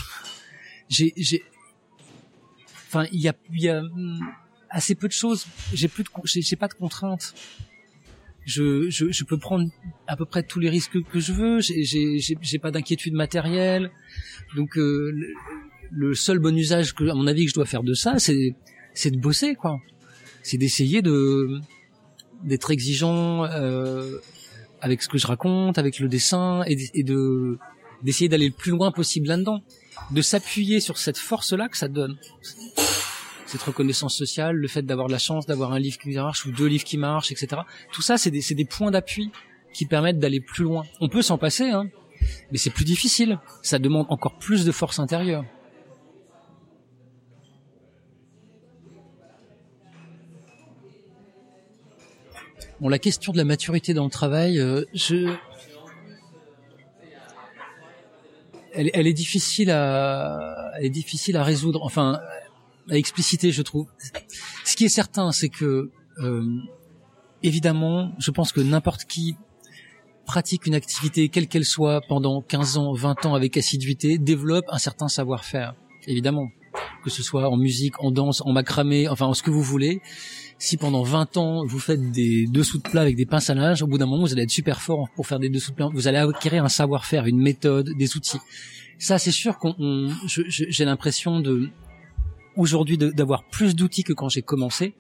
J'ai 0.90 1.14
enfin 2.88 3.08
il 3.12 3.22
y 3.22 3.28
a 3.28 3.34
y 3.54 3.70
a 3.70 3.82
hmm, 3.82 4.20
assez 4.70 4.96
peu 4.96 5.08
de 5.08 5.14
choses. 5.14 5.46
J'ai 5.74 5.88
plus 5.88 6.04
de 6.04 6.10
j'ai 6.24 6.56
pas 6.56 6.68
de 6.68 6.74
contraintes 6.74 7.34
je, 8.46 8.90
je, 8.90 9.12
je, 9.12 9.24
peux 9.24 9.38
prendre 9.38 9.70
à 10.08 10.16
peu 10.16 10.26
près 10.26 10.44
tous 10.44 10.60
les 10.60 10.70
risques 10.70 11.02
que 11.12 11.20
je 11.20 11.34
veux. 11.34 11.60
J'ai 11.62 12.60
pas 12.60 12.72
d'inquiétude 12.72 13.14
matérielle. 13.14 13.92
Donc 14.56 14.78
euh, 14.78 15.12
le, 15.92 16.14
seul 16.14 16.40
bon 16.40 16.56
usage 16.56 16.94
que, 16.94 17.10
à 17.10 17.16
mon 17.16 17.28
avis, 17.28 17.46
que 17.46 17.50
je 17.50 17.56
dois 17.56 17.66
faire 17.66 17.84
de 17.84 17.94
ça, 17.94 18.20
c'est 18.20 18.56
c'est 18.94 19.12
de 19.12 19.18
bosser, 19.18 19.56
quoi. 19.56 19.80
C'est 20.44 20.58
d'essayer 20.58 21.02
de 21.02 21.60
d'être 22.44 22.70
exigeant 22.72 23.46
euh, 23.46 24.18
avec 24.80 25.02
ce 25.02 25.10
que 25.10 25.18
je 25.18 25.26
raconte, 25.26 25.80
avec 25.80 26.00
le 26.00 26.08
dessin, 26.08 26.64
et, 26.68 26.78
et 26.94 27.04
de 27.04 27.58
d'essayer 28.04 28.30
d'aller 28.30 28.48
le 28.48 28.54
plus 28.54 28.72
loin 28.72 28.92
possible 28.92 29.28
là-dedans, 29.28 29.64
de 30.12 30.22
s'appuyer 30.22 30.80
sur 30.80 30.98
cette 31.00 31.18
force-là 31.18 31.68
que 31.68 31.78
ça 31.78 31.88
donne 31.88 32.18
cette 33.46 33.62
reconnaissance 33.62 34.16
sociale, 34.16 34.56
le 34.56 34.68
fait 34.68 34.84
d'avoir 34.84 35.08
la 35.08 35.20
chance 35.20 35.46
d'avoir 35.46 35.74
un 35.74 35.80
livre 35.80 35.98
qui 35.98 36.10
marche 36.10 36.46
ou 36.46 36.52
deux 36.52 36.68
livres 36.68 36.84
qui 36.84 36.98
marchent, 36.98 37.32
etc. 37.32 37.62
Tout 37.92 38.02
ça, 38.02 38.18
c'est 38.18 38.32
des, 38.32 38.42
des 38.42 38.66
points 38.66 38.92
d'appui 38.92 39.32
qui 39.74 39.86
permettent 39.86 40.20
d'aller 40.20 40.40
plus 40.40 40.64
loin. 40.64 40.84
On 41.02 41.10
peut 41.10 41.22
s'en 41.22 41.38
passer, 41.38 41.70
hein, 41.70 41.90
mais 42.52 42.58
c'est 42.58 42.70
plus 42.70 42.86
difficile. 42.86 43.40
Ça 43.62 43.80
demande 43.80 44.08
encore 44.10 44.38
plus 44.38 44.66
de 44.66 44.72
force 44.72 45.00
intérieure. 45.00 45.46
Bon, 52.82 52.90
la 52.90 53.00
question 53.00 53.32
de 53.32 53.38
la 53.38 53.46
maturité 53.46 53.94
dans 53.94 54.04
le 54.04 54.10
travail, 54.10 54.60
euh, 54.60 54.84
je, 54.94 55.34
elle, 58.74 59.08
est 59.08 59.14
difficile 59.14 59.72
à, 59.72 60.72
elle 60.78 60.86
est 60.86 60.90
difficile 60.90 61.38
à 61.38 61.44
résoudre. 61.44 61.84
Enfin, 61.84 62.20
à 62.90 62.98
expliciter, 62.98 63.52
je 63.52 63.62
trouve. 63.62 63.88
Ce 64.64 64.76
qui 64.76 64.86
est 64.86 64.90
certain, 64.90 65.32
c'est 65.32 65.50
que 65.50 65.92
euh, 66.20 66.44
évidemment, 67.44 68.12
je 68.20 68.32
pense 68.32 68.52
que 68.52 68.62
n'importe 68.62 69.06
qui 69.06 69.36
pratique 70.26 70.66
une 70.66 70.76
activité, 70.76 71.30
quelle 71.30 71.48
qu'elle 71.48 71.66
soit, 71.66 72.02
pendant 72.08 72.42
15 72.42 72.78
ans, 72.78 72.94
20 72.94 73.28
ans 73.28 73.36
avec 73.36 73.58
assiduité, 73.58 74.18
développe 74.18 74.66
un 74.70 74.80
certain 74.80 75.08
savoir-faire, 75.08 75.76
évidemment. 76.08 76.50
Que 77.04 77.10
ce 77.12 77.22
soit 77.22 77.50
en 77.50 77.58
musique, 77.58 78.02
en 78.04 78.12
danse, 78.12 78.42
en 78.42 78.52
macramé, 78.52 79.08
enfin 79.08 79.28
en 79.28 79.36
ce 79.36 79.44
que 79.44 79.52
vous 79.52 79.62
voulez. 79.62 80.02
Si 80.58 80.78
pendant 80.78 81.04
20 81.04 81.38
ans, 81.38 81.66
vous 81.66 81.80
faites 81.80 82.12
des 82.12 82.48
dessous 82.48 82.80
de 82.80 82.84
plat 82.90 83.02
avec 83.02 83.16
des 83.16 83.28
pinces 83.28 83.50
à 83.50 83.54
linge, 83.54 83.84
au 83.84 83.88
bout 83.88 84.00
d'un 84.00 84.08
moment, 84.08 84.24
vous 84.24 84.34
allez 84.34 84.44
être 84.44 84.52
super 84.52 84.82
fort 84.82 85.10
pour 85.16 85.28
faire 85.28 85.40
des 85.40 85.50
dessous 85.50 85.72
de 85.72 85.76
plat. 85.76 85.90
Vous 85.94 86.08
allez 86.08 86.18
acquérir 86.18 86.66
un 86.66 86.70
savoir-faire, 86.70 87.28
une 87.28 87.40
méthode, 87.40 87.92
des 87.96 88.18
outils. 88.18 88.40
Ça, 88.98 89.20
c'est 89.20 89.32
sûr 89.32 89.60
qu'on, 89.60 90.10
j'ai 90.28 90.86
l'impression 90.86 91.40
de, 91.42 91.70
aujourd'hui, 92.58 92.98
d'avoir 92.98 93.44
plus 93.46 93.76
d'outils 93.76 94.04
que 94.04 94.14
quand 94.14 94.30
j'ai 94.30 94.42
commencé. 94.42 94.96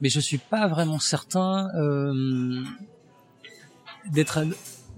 Mais 0.00 0.08
je 0.08 0.20
suis 0.20 0.38
pas 0.38 0.66
vraiment 0.68 0.98
certain, 0.98 1.68
euh, 1.76 2.62
d'être 4.12 4.44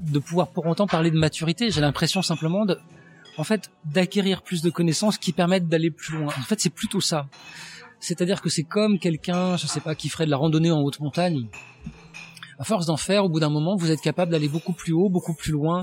de 0.00 0.18
pouvoir 0.18 0.48
pour 0.48 0.66
autant 0.66 0.86
parler 0.86 1.10
de 1.10 1.18
maturité. 1.18 1.70
J'ai 1.70 1.80
l'impression 1.80 2.22
simplement 2.22 2.64
de, 2.64 2.78
en 3.36 3.44
fait, 3.44 3.70
d'acquérir 3.84 4.42
plus 4.42 4.62
de 4.62 4.70
connaissances 4.70 5.18
qui 5.18 5.32
permettent 5.32 5.68
d'aller 5.68 5.90
plus 5.90 6.16
loin. 6.16 6.32
En 6.38 6.42
fait, 6.42 6.60
c'est 6.60 6.70
plutôt 6.70 7.00
ça. 7.00 7.26
C'est-à-dire 8.00 8.42
que 8.42 8.50
c'est 8.50 8.64
comme 8.64 8.98
quelqu'un, 8.98 9.56
je 9.56 9.66
sais 9.66 9.80
pas, 9.80 9.94
qui 9.94 10.08
ferait 10.08 10.26
de 10.26 10.30
la 10.30 10.36
randonnée 10.36 10.70
en 10.70 10.80
haute 10.80 11.00
montagne. 11.00 11.46
À 12.58 12.64
force 12.64 12.86
d'en 12.86 12.96
faire, 12.96 13.24
au 13.24 13.28
bout 13.28 13.40
d'un 13.40 13.50
moment, 13.50 13.76
vous 13.76 13.90
êtes 13.90 14.00
capable 14.00 14.32
d'aller 14.32 14.48
beaucoup 14.48 14.72
plus 14.72 14.92
haut, 14.92 15.08
beaucoup 15.08 15.34
plus 15.34 15.52
loin, 15.52 15.82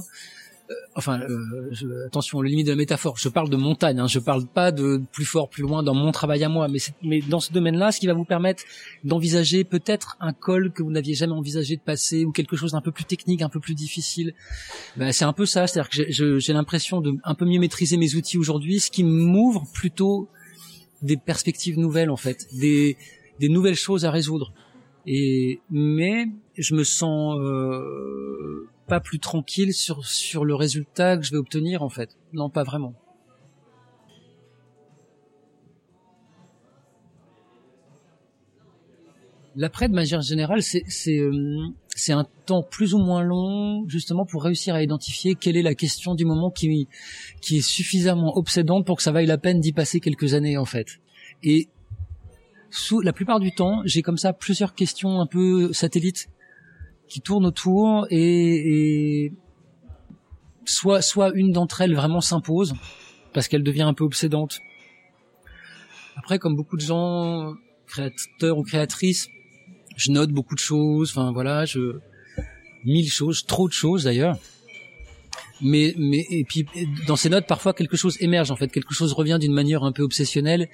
enfin, 0.95 1.19
euh, 1.21 1.69
je, 1.71 1.88
attention, 2.05 2.41
le 2.41 2.49
limite 2.49 2.67
de 2.67 2.71
la 2.71 2.77
métaphore. 2.77 3.17
Je 3.17 3.29
parle 3.29 3.49
de 3.49 3.58
montagne. 3.58 3.99
Hein, 3.99 4.08
je 4.08 4.19
parle 4.19 4.45
pas 4.45 4.71
de 4.71 5.01
plus 5.12 5.25
fort, 5.25 5.49
plus 5.49 5.63
loin 5.63 5.84
dans 5.84 5.93
mon 5.93 6.12
travail 6.12 6.43
à 6.43 6.49
moi. 6.49 6.67
Mais, 6.67 6.79
mais 7.03 7.21
dans 7.21 7.39
ce 7.39 7.51
domaine-là, 7.51 7.91
ce 7.91 7.99
qui 7.99 8.08
va 8.08 8.13
vous 8.13 8.25
permettre 8.25 8.63
d'envisager 9.03 9.63
peut-être 9.63 10.17
un 10.19 10.34
col 10.34 10.71
que 10.71 10.84
vous 10.84 10.91
n'aviez 10.91 11.13
jamais 11.13 11.34
envisagé 11.34 11.75
de 11.75 11.82
passer 11.82 12.25
ou 12.25 12.32
quelque 12.32 12.55
chose 12.55 12.73
d'un 12.73 12.82
peu 12.82 12.91
plus 12.91 13.05
technique, 13.05 13.41
un 13.41 13.49
peu 13.49 13.60
plus 13.60 13.75
difficile. 13.75 14.34
Ben, 14.97 15.12
c'est 15.12 15.25
un 15.25 15.34
peu 15.34 15.45
ça. 15.45 15.67
C'est-à-dire 15.67 15.89
que 15.89 16.39
j'ai 16.39 16.53
l'impression 16.53 17.01
de 17.01 17.13
un 17.23 17.36
peu 17.36 17.45
mieux 17.45 17.60
maîtriser 17.60 17.97
mes 17.97 18.15
outils 18.15 18.38
aujourd'hui, 18.38 18.79
ce 18.79 18.91
qui 18.91 19.03
m'ouvre 19.03 19.65
plutôt 19.73 20.29
des 21.01 21.17
perspectives 21.17 21.79
nouvelles 21.79 22.10
en 22.10 22.17
fait, 22.17 22.47
des, 22.53 22.97
des 23.39 23.49
nouvelles 23.49 23.75
choses 23.75 24.05
à 24.05 24.12
résoudre. 24.12 24.53
Et 25.05 25.62
mais 25.71 26.27
je 26.58 26.75
me 26.75 26.84
sens 26.84 27.39
euh, 27.39 28.67
pas 28.89 28.99
plus 28.99 29.19
tranquille 29.19 29.73
sur 29.73 30.06
sur 30.06 30.43
le 30.43 30.56
résultat 30.56 31.15
que 31.15 31.23
je 31.23 31.32
vais 31.32 31.38
obtenir 31.38 31.84
en 31.84 31.89
fait. 31.89 32.17
Non, 32.34 32.49
pas 32.49 32.63
vraiment. 32.63 32.93
L'après, 39.56 39.89
de 39.89 39.93
manière 39.93 40.21
générale, 40.21 40.62
c'est 40.62 40.84
c'est 40.88 41.19
euh, 41.19 41.67
c'est 41.95 42.13
un 42.13 42.25
temps 42.45 42.63
plus 42.63 42.93
ou 42.93 42.99
moins 42.99 43.23
long, 43.23 43.88
justement 43.88 44.25
pour 44.25 44.43
réussir 44.43 44.73
à 44.75 44.82
identifier 44.82 45.36
quelle 45.36 45.58
est 45.58 45.62
la 45.62 45.75
question 45.75 46.15
du 46.15 46.25
moment 46.25 46.49
qui 46.49 46.88
qui 47.41 47.58
est 47.58 47.62
suffisamment 47.62 48.38
obsédante 48.38 48.86
pour 48.86 48.97
que 48.97 49.04
ça 49.04 49.12
vaille 49.12 49.25
la 49.25 49.38
peine 49.38 49.60
d'y 49.60 49.73
passer 49.73 49.99
quelques 49.99 50.34
années 50.34 50.58
en 50.58 50.65
fait. 50.65 50.88
Et 51.43 51.69
sous 52.69 53.02
la 53.02 53.13
plupart 53.13 53.39
du 53.39 53.52
temps, 53.52 53.82
j'ai 53.86 54.02
comme 54.02 54.17
ça 54.17 54.34
plusieurs 54.34 54.73
questions 54.75 55.19
un 55.19 55.25
peu 55.25 55.73
satellites 55.73 56.30
qui 57.10 57.22
tournent 57.22 57.45
autour 57.45 58.08
et, 58.10 59.26
et 59.26 59.34
soit 60.65 61.02
soit 61.02 61.32
une 61.34 61.52
d'entre 61.52 61.82
elles 61.82 61.95
vraiment 61.95 62.22
s'impose 62.22 62.74
parce 63.34 63.48
qu'elle 63.48 63.63
devient 63.63 63.82
un 63.84 63.93
peu 63.93 64.04
obsédante. 64.04 64.60
Après, 66.15 66.39
comme 66.39 66.56
beaucoup 66.56 66.78
de 66.78 66.82
gens, 66.82 67.54
créateurs 67.88 68.58
ou 68.58 68.63
créatrices, 68.63 69.30
je 69.95 70.12
note 70.12 70.32
beaucoup 70.32 70.56
de 70.56 70.60
choses. 70.60 71.12
Enfin 71.12 71.32
voilà, 71.32 71.65
je 71.65 72.00
mille 72.86 73.10
choses, 73.10 73.45
trop 73.45 73.67
de 73.67 73.74
choses 73.74 74.04
d'ailleurs. 74.04 74.38
Mais 75.62 75.93
mais 75.98 76.26
et 76.30 76.45
puis 76.48 76.65
dans 77.08 77.15
ces 77.15 77.30
notes, 77.30 77.48
parfois 77.48 77.74
quelque 77.74 77.98
chose 77.98 78.17
émerge 78.22 78.52
en 78.52 78.56
fait, 78.56 78.72
quelque 78.72 78.93
chose 78.93 79.13
revient 79.13 79.38
d'une 79.39 79.54
manière 79.54 79.84
un 79.84 79.91
peu 79.91 80.04
obsessionnelle, 80.04 80.69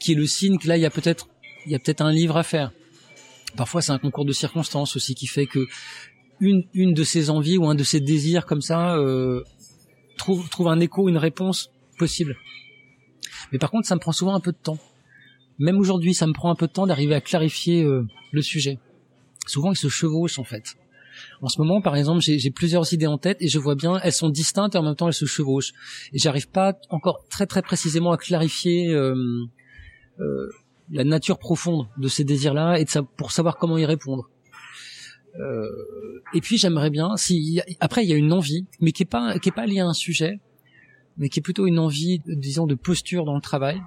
qui 0.00 0.12
est 0.12 0.14
le 0.14 0.26
signe 0.26 0.58
que 0.58 0.68
là 0.68 0.76
il 0.76 0.80
y 0.80 0.86
a 0.86 0.90
peut-être 0.90 1.28
il 1.66 1.72
y 1.72 1.74
a 1.74 1.78
peut-être 1.78 2.00
un 2.00 2.12
livre 2.12 2.36
à 2.36 2.42
faire. 2.42 2.72
Parfois, 3.56 3.82
c'est 3.82 3.92
un 3.92 3.98
concours 3.98 4.24
de 4.24 4.32
circonstances 4.32 4.96
aussi 4.96 5.14
qui 5.14 5.26
fait 5.26 5.46
que 5.46 5.66
une, 6.40 6.64
une 6.74 6.94
de 6.94 7.04
ces 7.04 7.30
envies 7.30 7.58
ou 7.58 7.66
un 7.66 7.74
de 7.74 7.84
ces 7.84 8.00
désirs 8.00 8.46
comme 8.46 8.62
ça 8.62 8.96
euh, 8.96 9.42
trouve, 10.18 10.48
trouve 10.48 10.68
un 10.68 10.80
écho, 10.80 11.08
une 11.08 11.18
réponse 11.18 11.70
possible. 11.98 12.36
Mais 13.52 13.58
par 13.58 13.70
contre, 13.70 13.86
ça 13.86 13.94
me 13.94 14.00
prend 14.00 14.12
souvent 14.12 14.34
un 14.34 14.40
peu 14.40 14.52
de 14.52 14.56
temps. 14.56 14.78
Même 15.58 15.78
aujourd'hui, 15.78 16.14
ça 16.14 16.26
me 16.26 16.32
prend 16.32 16.50
un 16.50 16.54
peu 16.54 16.66
de 16.66 16.72
temps 16.72 16.86
d'arriver 16.86 17.14
à 17.14 17.20
clarifier 17.20 17.84
euh, 17.84 18.06
le 18.32 18.42
sujet. 18.42 18.78
Souvent, 19.46 19.72
ils 19.72 19.76
se 19.76 19.88
chevauchent 19.88 20.38
en 20.38 20.44
fait. 20.44 20.76
En 21.40 21.48
ce 21.48 21.60
moment, 21.60 21.80
par 21.80 21.96
exemple, 21.96 22.20
j'ai 22.20 22.50
plusieurs 22.50 22.92
idées 22.92 23.06
en 23.06 23.18
tête 23.18 23.36
et 23.40 23.48
je 23.48 23.58
vois 23.58 23.74
bien, 23.74 24.00
elles 24.02 24.12
sont 24.12 24.30
distinctes 24.30 24.74
et 24.74 24.78
en 24.78 24.82
même 24.82 24.96
temps 24.96 25.08
elles 25.08 25.14
se 25.14 25.26
chevauchent. 25.26 25.72
Et 26.12 26.18
j'arrive 26.18 26.48
pas 26.48 26.74
encore 26.88 27.24
très 27.28 27.46
très 27.46 27.62
précisément 27.62 28.12
à 28.12 28.16
clarifier 28.16 28.88
euh, 28.88 29.14
euh, 30.20 30.48
la 30.90 31.04
nature 31.04 31.38
profonde 31.38 31.88
de 31.96 32.08
ces 32.08 32.24
désirs-là 32.24 32.78
et 32.78 32.84
de 32.84 32.90
ça, 32.90 33.02
pour 33.02 33.32
savoir 33.32 33.56
comment 33.56 33.78
y 33.78 33.84
répondre. 33.84 34.28
Euh, 35.38 35.66
et 36.34 36.40
puis 36.40 36.58
j'aimerais 36.58 36.90
bien, 36.90 37.16
si 37.16 37.60
après 37.80 38.04
il 38.04 38.10
y 38.10 38.12
a 38.12 38.16
une 38.16 38.32
envie, 38.32 38.66
mais 38.80 38.92
qui 38.92 39.02
est 39.02 39.06
pas 39.06 39.38
qui 39.38 39.48
est 39.48 39.52
pas 39.52 39.66
liée 39.66 39.80
à 39.80 39.86
un 39.86 39.94
sujet, 39.94 40.40
mais 41.16 41.28
qui 41.28 41.40
est 41.40 41.42
plutôt 41.42 41.66
une 41.66 41.78
envie, 41.78 42.20
disons, 42.26 42.66
de 42.66 42.74
posture 42.74 43.24
dans 43.24 43.34
le 43.34 43.40
travail. 43.40 43.80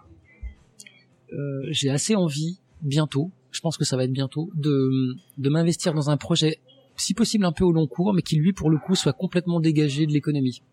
Euh, 1.33 1.61
j'ai 1.69 1.89
assez 1.89 2.15
envie 2.15 2.59
bientôt, 2.81 3.31
je 3.51 3.61
pense 3.61 3.77
que 3.77 3.85
ça 3.85 3.97
va 3.97 4.05
être 4.05 4.11
bientôt, 4.11 4.49
de 4.55 5.15
de 5.37 5.49
m'investir 5.49 5.93
dans 5.93 6.09
un 6.09 6.17
projet, 6.17 6.59
si 6.95 7.13
possible 7.13 7.45
un 7.45 7.51
peu 7.51 7.63
au 7.63 7.71
long 7.71 7.87
cours, 7.87 8.13
mais 8.13 8.21
qui 8.21 8.37
lui 8.37 8.53
pour 8.53 8.69
le 8.69 8.77
coup 8.77 8.95
soit 8.95 9.13
complètement 9.13 9.59
dégagé 9.59 10.07
de 10.07 10.13
l'économie, 10.13 10.63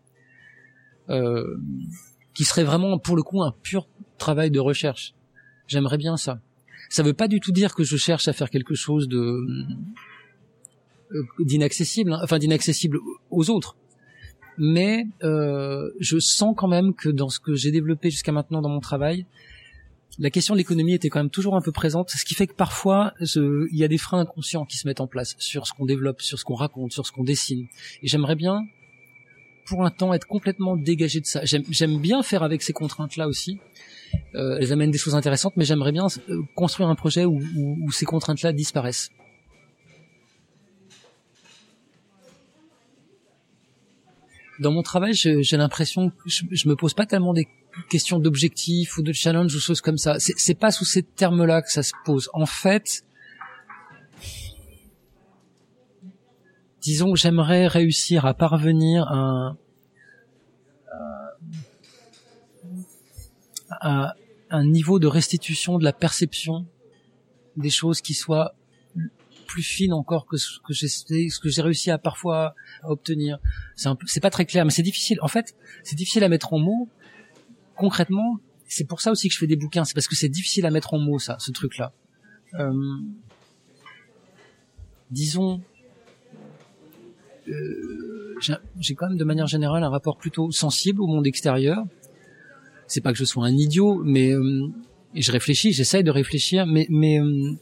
euh, 1.09 1.57
qui 2.33 2.45
serait 2.45 2.63
vraiment 2.63 2.97
pour 2.97 3.15
le 3.15 3.21
coup 3.21 3.43
un 3.43 3.53
pur 3.61 3.87
travail 4.17 4.49
de 4.49 4.59
recherche 4.59 5.13
J'aimerais 5.73 5.97
bien 5.97 6.17
ça. 6.17 6.39
Ça 6.89 7.01
veut 7.01 7.13
pas 7.13 7.27
du 7.27 7.39
tout 7.39 7.51
dire 7.51 7.73
que 7.73 7.83
je 7.83 7.97
cherche 7.97 8.27
à 8.27 8.33
faire 8.33 8.51
quelque 8.51 8.75
chose 8.75 9.07
euh, 9.11 9.43
d'inaccessible, 11.39 12.13
hein, 12.13 12.19
enfin 12.21 12.37
d'inaccessible 12.37 12.99
aux 13.31 13.49
autres. 13.49 13.75
Mais 14.59 15.05
euh, 15.23 15.89
je 15.99 16.19
sens 16.19 16.53
quand 16.55 16.67
même 16.67 16.93
que 16.93 17.09
dans 17.09 17.29
ce 17.29 17.39
que 17.39 17.55
j'ai 17.55 17.71
développé 17.71 18.11
jusqu'à 18.11 18.31
maintenant 18.31 18.61
dans 18.61 18.69
mon 18.69 18.81
travail, 18.81 19.25
la 20.19 20.29
question 20.29 20.53
de 20.53 20.59
l'économie 20.59 20.93
était 20.93 21.09
quand 21.09 21.19
même 21.19 21.31
toujours 21.31 21.55
un 21.55 21.61
peu 21.61 21.71
présente, 21.71 22.11
ce 22.11 22.23
qui 22.23 22.35
fait 22.35 22.45
que 22.45 22.53
parfois 22.53 23.13
il 23.19 23.67
y 23.71 23.83
a 23.83 23.87
des 23.87 23.97
freins 23.97 24.19
inconscients 24.19 24.65
qui 24.65 24.77
se 24.77 24.87
mettent 24.87 25.01
en 25.01 25.07
place 25.07 25.33
sur 25.39 25.65
ce 25.65 25.73
qu'on 25.73 25.87
développe, 25.87 26.21
sur 26.21 26.37
ce 26.37 26.45
qu'on 26.45 26.53
raconte, 26.53 26.91
sur 26.91 27.07
ce 27.07 27.11
qu'on 27.11 27.23
dessine. 27.23 27.65
Et 28.03 28.07
j'aimerais 28.07 28.35
bien, 28.35 28.61
pour 29.65 29.83
un 29.83 29.89
temps, 29.89 30.13
être 30.13 30.27
complètement 30.27 30.77
dégagé 30.77 31.21
de 31.21 31.25
ça. 31.25 31.41
J'aime 31.43 31.99
bien 31.99 32.21
faire 32.21 32.43
avec 32.43 32.61
ces 32.61 32.73
contraintes-là 32.73 33.27
aussi, 33.27 33.57
euh, 34.35 34.57
elles 34.59 34.71
amènent 34.73 34.91
des 34.91 34.97
choses 34.97 35.15
intéressantes, 35.15 35.53
mais 35.55 35.65
j'aimerais 35.65 35.91
bien 35.91 36.07
euh, 36.29 36.41
construire 36.55 36.89
un 36.89 36.95
projet 36.95 37.25
où, 37.25 37.39
où, 37.55 37.91
ces 37.91 38.05
contraintes-là 38.05 38.51
disparaissent. 38.51 39.09
Dans 44.59 44.71
mon 44.71 44.83
travail, 44.83 45.13
j'ai 45.13 45.57
l'impression 45.57 46.09
que 46.09 46.15
je, 46.25 46.43
je, 46.51 46.69
me 46.69 46.75
pose 46.75 46.93
pas 46.93 47.05
tellement 47.05 47.33
des 47.33 47.47
questions 47.89 48.19
d'objectifs 48.19 48.97
ou 48.97 49.03
de 49.03 49.11
challenge 49.11 49.53
ou 49.55 49.59
choses 49.59 49.81
comme 49.81 49.97
ça. 49.97 50.17
C'est 50.19 50.57
pas 50.57 50.71
sous 50.71 50.85
ces 50.85 51.03
termes-là 51.03 51.61
que 51.61 51.71
ça 51.71 51.83
se 51.83 51.93
pose. 52.05 52.29
En 52.33 52.45
fait, 52.45 53.03
disons 56.81 57.13
que 57.13 57.19
j'aimerais 57.19 57.67
réussir 57.67 58.25
à 58.25 58.33
parvenir 58.33 59.07
à 59.07 59.15
un, 59.15 59.57
à 63.83 64.15
un 64.49 64.63
niveau 64.63 64.97
de 64.97 65.07
restitution 65.07 65.77
de 65.77 65.83
la 65.83 65.93
perception 65.93 66.65
des 67.57 67.69
choses 67.69 68.01
qui 68.01 68.13
soit 68.13 68.55
plus 69.45 69.61
fine 69.61 69.93
encore 69.93 70.25
que 70.25 70.37
ce 70.37 70.59
que 70.65 70.73
j'ai 70.73 70.87
ce 70.87 71.39
que 71.39 71.49
j'ai 71.49 71.61
réussi 71.61 71.91
à 71.91 71.97
parfois 71.97 72.55
à 72.81 72.89
obtenir. 72.89 73.39
C'est 73.75 73.89
c'est 74.05 74.21
pas 74.21 74.29
très 74.29 74.45
clair, 74.45 74.63
mais 74.65 74.71
c'est 74.71 74.83
difficile. 74.83 75.19
En 75.21 75.27
fait, 75.27 75.55
c'est 75.83 75.95
difficile 75.95 76.23
à 76.23 76.29
mettre 76.29 76.53
en 76.53 76.59
mots. 76.59 76.87
Concrètement, 77.75 78.39
c'est 78.67 78.85
pour 78.85 79.01
ça 79.01 79.11
aussi 79.11 79.27
que 79.27 79.33
je 79.33 79.39
fais 79.39 79.47
des 79.47 79.57
bouquins. 79.57 79.83
C'est 79.83 79.93
parce 79.93 80.07
que 80.07 80.15
c'est 80.15 80.29
difficile 80.29 80.65
à 80.65 80.71
mettre 80.71 80.93
en 80.93 80.99
mots 80.99 81.19
ça, 81.19 81.35
ce 81.39 81.51
truc-là. 81.51 81.91
Euh, 82.59 82.73
disons, 85.11 85.61
euh, 87.49 88.35
j'ai 88.79 88.95
quand 88.95 89.09
même 89.09 89.17
de 89.17 89.23
manière 89.25 89.47
générale 89.47 89.83
un 89.83 89.89
rapport 89.89 90.17
plutôt 90.17 90.51
sensible 90.51 91.01
au 91.01 91.07
monde 91.07 91.27
extérieur 91.27 91.83
c'est 92.93 93.01
pas 93.01 93.11
que 93.11 93.17
je 93.17 93.25
sois 93.25 93.45
un 93.45 93.57
idiot, 93.57 94.01
mais 94.03 94.31
euh, 94.31 94.67
je 95.15 95.31
réfléchis, 95.31 95.73
j'essaye 95.73 96.03
de 96.03 96.11
réfléchir, 96.11 96.67
mais 96.67 96.85
mais 96.89 97.19
euh, 97.19 97.53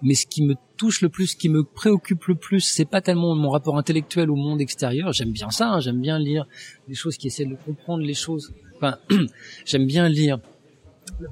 mais 0.00 0.14
ce 0.14 0.26
qui 0.26 0.42
me 0.42 0.54
touche 0.78 1.02
le 1.02 1.10
plus, 1.10 1.28
ce 1.28 1.36
qui 1.36 1.50
me 1.50 1.62
préoccupe 1.62 2.24
le 2.24 2.34
plus, 2.34 2.60
c'est 2.60 2.86
pas 2.86 3.02
tellement 3.02 3.34
mon 3.34 3.50
rapport 3.50 3.76
intellectuel 3.76 4.30
au 4.30 4.36
monde 4.36 4.62
extérieur. 4.62 5.12
J'aime 5.12 5.32
bien 5.32 5.50
ça, 5.50 5.68
hein, 5.68 5.80
j'aime 5.80 6.00
bien 6.00 6.18
lire 6.18 6.46
des 6.88 6.94
choses 6.94 7.18
qui 7.18 7.26
essaient 7.26 7.44
de 7.44 7.56
comprendre 7.56 8.02
les 8.02 8.14
choses. 8.14 8.54
Enfin, 8.76 8.96
j'aime 9.66 9.86
bien 9.86 10.08
lire, 10.08 10.40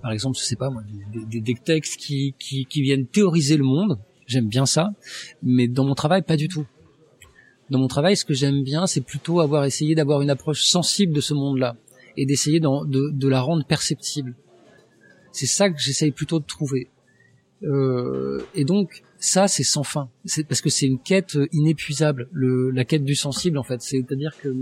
par 0.03 0.13
exemple, 0.13 0.39
je 0.39 0.45
sais 0.45 0.57
pas 0.57 0.69
moi, 0.69 0.83
des, 1.15 1.55
textes 1.55 1.97
qui, 1.97 2.35
qui 2.39 2.67
qui 2.67 2.83
viennent 2.83 3.07
théoriser 3.07 3.57
le 3.57 3.65
monde. 3.65 3.99
J'aime 4.27 4.49
bien 4.49 4.67
ça, 4.67 4.93
mais 5.43 5.69
dans 5.69 5.85
mon 5.85 5.95
travail, 5.95 6.21
pas 6.23 6.37
du 6.37 6.49
tout. 6.49 6.67
Dans 7.71 7.79
mon 7.79 7.89
travail, 7.89 8.15
ce 8.15 8.27
que 8.27 8.35
j'aime 8.35 8.63
bien, 8.63 8.87
c'est 8.87 9.01
plutôt 9.01 9.41
avoir 9.41 9.65
essayé 9.65 9.95
d'avoir 9.95 10.21
une 10.21 10.29
approche 10.29 10.65
sensible 10.65 11.15
de 11.15 11.23
ce 11.23 11.33
monde-là 11.33 11.77
et 12.17 12.27
d'essayer 12.27 12.61
de, 12.61 13.11
de, 13.11 13.29
la 13.29 13.41
rendre 13.41 13.65
perceptible. 13.65 14.35
C'est 15.33 15.47
ça 15.47 15.71
que 15.71 15.79
j'essaye 15.79 16.11
plutôt 16.11 16.41
de 16.41 16.45
trouver. 16.45 16.89
Euh, 17.63 18.41
et 18.55 18.65
donc, 18.65 19.03
ça, 19.19 19.49
c'est 19.49 19.63
sans 19.63 19.85
fin. 19.85 20.11
C'est 20.25 20.45
parce 20.45 20.61
que 20.61 20.71
c'est 20.71 20.87
une 20.87 20.99
quête 20.99 21.39
inépuisable, 21.53 22.29
le, 22.33 22.71
la 22.71 22.85
quête 22.85 23.05
du 23.05 23.15
sensible, 23.15 23.59
en 23.59 23.63
fait. 23.63 23.81
C'est-à-dire 23.81 24.37
que 24.39 24.55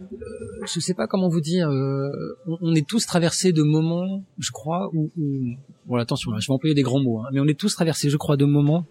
euh, 0.00 0.66
je 0.66 0.80
sais 0.80 0.94
pas 0.94 1.06
comment 1.06 1.28
vous 1.28 1.40
dire, 1.40 1.68
euh, 1.70 2.10
on, 2.46 2.74
est 2.74 2.86
tous 2.86 3.06
traversés 3.06 3.52
de 3.52 3.62
moments, 3.62 4.24
je 4.38 4.50
crois, 4.50 4.90
où, 4.92 5.10
où 5.16 5.54
bon 5.86 5.96
attention, 5.96 6.32
je 6.38 6.46
vais 6.46 6.52
employer 6.52 6.74
des 6.74 6.82
grands 6.82 7.00
mots, 7.00 7.20
hein, 7.20 7.28
mais 7.32 7.40
on 7.40 7.46
est 7.46 7.58
tous 7.58 7.74
traversés, 7.74 8.10
je 8.10 8.16
crois, 8.16 8.36
de 8.36 8.44
moments 8.44 8.86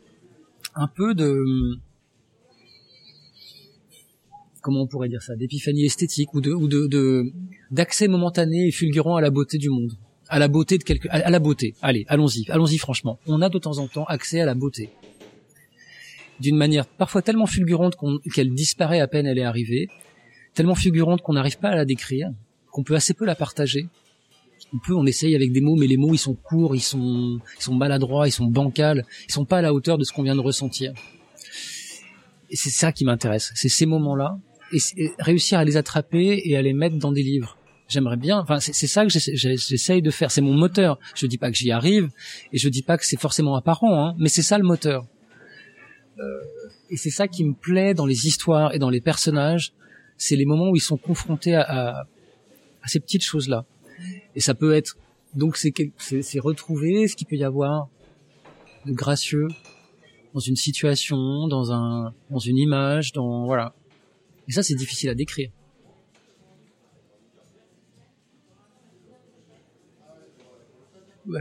un 0.75 0.87
peu 0.87 1.13
de 1.13 1.77
comment 4.63 4.81
on 4.81 4.87
pourrait 4.87 5.09
dire 5.09 5.21
ça, 5.21 5.35
d'épiphanie 5.35 5.85
esthétique 5.85 6.33
ou 6.33 6.41
de 6.41 6.51
ou 6.51 6.67
de 6.67 7.31
d'accès 7.69 8.07
momentané 8.07 8.67
et 8.67 8.71
fulgurant 8.71 9.17
à 9.17 9.21
la 9.21 9.29
beauté 9.29 9.59
du 9.59 9.69
monde, 9.69 9.91
à 10.29 10.39
la 10.39 10.47
beauté 10.47 10.79
de 10.79 10.83
quelque, 10.83 11.07
à, 11.11 11.29
la 11.29 11.39
beauté. 11.39 11.75
Allez, 11.83 12.05
allons-y, 12.07 12.49
allons-y 12.49 12.79
franchement. 12.79 13.19
On 13.27 13.41
a 13.41 13.49
de 13.49 13.59
temps 13.59 13.77
en 13.77 13.87
temps 13.87 14.05
accès 14.05 14.39
à 14.39 14.45
la 14.45 14.55
beauté 14.55 14.89
d'une 16.39 16.57
manière 16.57 16.85
parfois 16.85 17.21
tellement 17.21 17.45
fulgurante 17.45 17.95
qu'elle 18.33 18.53
disparaît 18.53 18.99
à 18.99 19.07
peine 19.07 19.25
elle 19.25 19.37
est 19.37 19.43
arrivée, 19.43 19.87
tellement 20.53 20.75
fulgurante 20.75 21.21
qu'on 21.21 21.33
n'arrive 21.33 21.57
pas 21.57 21.69
à 21.69 21.75
la 21.75 21.85
décrire, 21.85 22.29
qu'on 22.71 22.83
peut 22.83 22.95
assez 22.95 23.13
peu 23.13 23.25
la 23.25 23.35
partager. 23.35 23.87
On 24.73 24.79
peut, 24.79 24.95
on 24.95 25.05
essaye 25.05 25.35
avec 25.35 25.51
des 25.51 25.61
mots, 25.61 25.75
mais 25.75 25.87
les 25.87 25.97
mots 25.97 26.13
ils 26.13 26.19
sont 26.19 26.33
courts, 26.33 26.75
ils 26.75 26.81
sont, 26.81 27.39
ils 27.59 27.63
sont 27.63 27.75
maladroits, 27.75 28.27
ils 28.27 28.31
sont 28.31 28.45
bancals, 28.45 29.05
ils 29.27 29.31
sont 29.31 29.45
pas 29.45 29.59
à 29.59 29.61
la 29.61 29.73
hauteur 29.73 29.97
de 29.97 30.03
ce 30.03 30.11
qu'on 30.11 30.23
vient 30.23 30.35
de 30.35 30.41
ressentir. 30.41 30.93
Et 32.49 32.55
c'est 32.55 32.71
ça 32.71 32.91
qui 32.91 33.05
m'intéresse, 33.05 33.51
c'est 33.55 33.69
ces 33.69 33.85
moments-là, 33.85 34.37
et, 34.73 35.11
réussir 35.19 35.59
à 35.59 35.65
les 35.65 35.77
attraper 35.77 36.41
et 36.43 36.57
à 36.57 36.61
les 36.61 36.73
mettre 36.73 36.97
dans 36.97 37.11
des 37.11 37.23
livres. 37.23 37.57
J'aimerais 37.87 38.17
bien, 38.17 38.39
enfin 38.39 38.59
c'est 38.59 38.87
ça 38.87 39.05
que 39.05 39.11
j'essaye 39.11 40.01
de 40.01 40.09
faire, 40.09 40.31
c'est 40.31 40.41
mon 40.41 40.53
moteur. 40.53 40.99
Je 41.15 41.27
dis 41.27 41.37
pas 41.37 41.51
que 41.51 41.57
j'y 41.57 41.69
arrive, 41.69 42.09
et 42.51 42.57
je 42.57 42.69
dis 42.69 42.81
pas 42.81 42.97
que 42.97 43.05
c'est 43.05 43.19
forcément 43.19 43.55
apparent, 43.55 44.03
hein, 44.03 44.15
mais 44.17 44.29
c'est 44.29 44.41
ça 44.41 44.57
le 44.57 44.63
moteur. 44.63 45.05
Euh, 46.19 46.23
et 46.89 46.97
c'est 46.97 47.09
ça 47.09 47.27
qui 47.27 47.43
me 47.43 47.53
plaît 47.53 47.93
dans 47.93 48.05
les 48.05 48.25
histoires 48.27 48.73
et 48.73 48.79
dans 48.79 48.89
les 48.89 49.01
personnages, 49.01 49.73
c'est 50.17 50.35
les 50.35 50.45
moments 50.45 50.69
où 50.69 50.75
ils 50.75 50.81
sont 50.81 50.97
confrontés 50.97 51.55
à, 51.55 52.07
ces 52.85 52.99
petites 52.99 53.23
choses-là. 53.23 53.65
Et 54.35 54.39
ça 54.39 54.53
peut 54.53 54.73
être 54.73 54.97
donc 55.35 55.57
c'est 55.57 55.73
c'est 55.97 56.39
retrouver 56.39 57.07
ce 57.07 57.15
qu'il 57.15 57.27
peut 57.27 57.35
y 57.35 57.43
avoir 57.43 57.87
de 58.85 58.91
gracieux 58.91 59.47
dans 60.33 60.39
une 60.39 60.55
situation, 60.55 61.47
dans 61.47 61.71
un 61.71 62.13
dans 62.29 62.39
une 62.39 62.57
image, 62.57 63.11
dans 63.13 63.45
voilà. 63.45 63.73
Et 64.47 64.51
ça 64.51 64.63
c'est 64.63 64.75
difficile 64.75 65.09
à 65.09 65.15
décrire. 65.15 65.51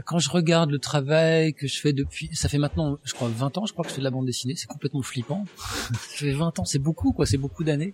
Quand 0.05 0.17
je 0.17 0.29
regarde 0.29 0.71
le 0.71 0.79
travail 0.79 1.53
que 1.53 1.67
je 1.67 1.77
fais 1.77 1.91
depuis, 1.91 2.29
ça 2.33 2.47
fait 2.47 2.57
maintenant, 2.57 2.99
je 3.03 3.13
crois, 3.13 3.27
20 3.27 3.57
ans, 3.57 3.65
je 3.65 3.73
crois 3.73 3.83
que 3.83 3.89
je 3.89 3.95
fais 3.95 3.99
de 3.99 4.05
la 4.05 4.11
bande 4.11 4.25
dessinée, 4.25 4.55
c'est 4.55 4.67
complètement 4.67 5.01
flippant. 5.01 5.43
ça 5.57 5.97
fait 5.97 6.31
20 6.31 6.57
ans, 6.59 6.63
c'est 6.63 6.79
beaucoup, 6.79 7.11
quoi, 7.11 7.25
c'est 7.25 7.37
beaucoup 7.37 7.65
d'années 7.65 7.93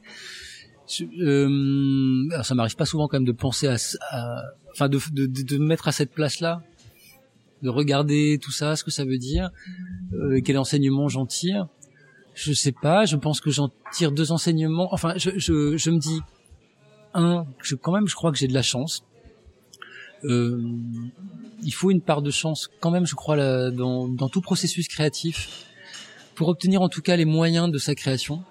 euh, 1.19 2.43
ça 2.43 2.56
m'arrive 2.56 2.76
pas 2.76 2.86
souvent 2.86 3.08
quand 3.08 3.17
même 3.17 3.26
de 3.26 3.32
penser 3.32 3.67
à, 3.67 3.76
enfin 4.72 4.89
de, 4.89 5.00
de, 5.12 5.26
de, 5.28 5.58
me 5.58 5.65
mettre 5.65 5.88
à 5.88 5.91
cette 5.91 6.12
place-là, 6.12 6.63
de 7.62 7.69
regarder 7.69 8.39
tout 8.41 8.52
ça, 8.52 8.76
ce 8.76 8.84
que 8.84 8.91
ça 8.91 9.06
veut 9.06 9.17
dire, 9.17 9.52
euh, 10.13 10.41
quel 10.43 10.58
enseignement 10.58 11.08
j'en 11.08 11.26
tire. 11.26 11.67
Je 12.34 12.54
sais 12.54 12.72
pas, 12.72 13.06
je 13.06 13.15
pense 13.15 13.42
que 13.42 13.50
j'en 13.50 13.70
tire 13.92 14.12
deux 14.12 14.32
enseignements. 14.32 14.94
Enfin, 14.94 15.13
je, 15.18 15.32
je, 15.36 15.78
je 15.78 15.89
me 15.92 15.98
dis 15.98 16.22
un, 17.13 17.46
je, 17.62 17.76
quand 17.76 17.92
même, 17.92 18.08
je 18.08 18.15
crois 18.15 18.32
que 18.32 18.38
j'ai 18.38 18.48
de 18.48 18.54
la 18.54 18.62
chance. 18.62 19.04
Euh, 20.24 20.62
il 21.63 21.74
faut 21.74 21.92
une 21.92 22.02
part 22.02 22.22
de 22.22 22.32
chance 22.32 22.70
quand 22.80 22.92
même, 22.92 23.06
je 23.06 23.15
crois, 23.15 23.36
là, 23.36 23.72
dans, 23.72 24.08
dans 24.08 24.30
tout 24.30 24.42
processus 24.42 24.88
créatif 24.88 25.65
pour 26.36 26.48
obtenir 26.48 26.82
en 26.82 26.89
tout 26.89 27.02
cas 27.02 27.15
les 27.15 27.26
moyens 27.26 27.70
de 27.70 27.78
sa 27.78 27.96
création 27.96 28.44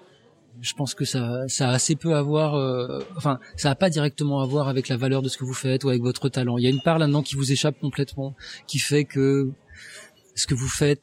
je 0.61 0.73
pense 0.73 0.93
que 0.93 1.05
ça, 1.05 1.47
ça 1.47 1.69
a 1.69 1.73
assez 1.73 1.95
peu 1.95 2.15
à 2.15 2.21
voir, 2.21 2.55
euh, 2.55 2.99
enfin, 3.15 3.39
ça 3.55 3.71
a 3.71 3.75
pas 3.75 3.89
directement 3.89 4.41
à 4.41 4.45
voir 4.45 4.67
avec 4.67 4.87
la 4.89 4.97
valeur 4.97 5.21
de 5.21 5.29
ce 5.29 5.37
que 5.37 5.45
vous 5.45 5.53
faites 5.53 5.83
ou 5.83 5.89
avec 5.89 6.01
votre 6.01 6.29
talent. 6.29 6.57
Il 6.57 6.63
y 6.63 6.67
a 6.67 6.69
une 6.69 6.81
part 6.81 6.99
là-dedans 6.99 7.21
qui 7.21 7.35
vous 7.35 7.51
échappe 7.51 7.79
complètement, 7.79 8.35
qui 8.67 8.79
fait 8.79 9.05
que 9.05 9.49
ce 10.35 10.47
que 10.47 10.55
vous 10.55 10.67
faites 10.67 11.01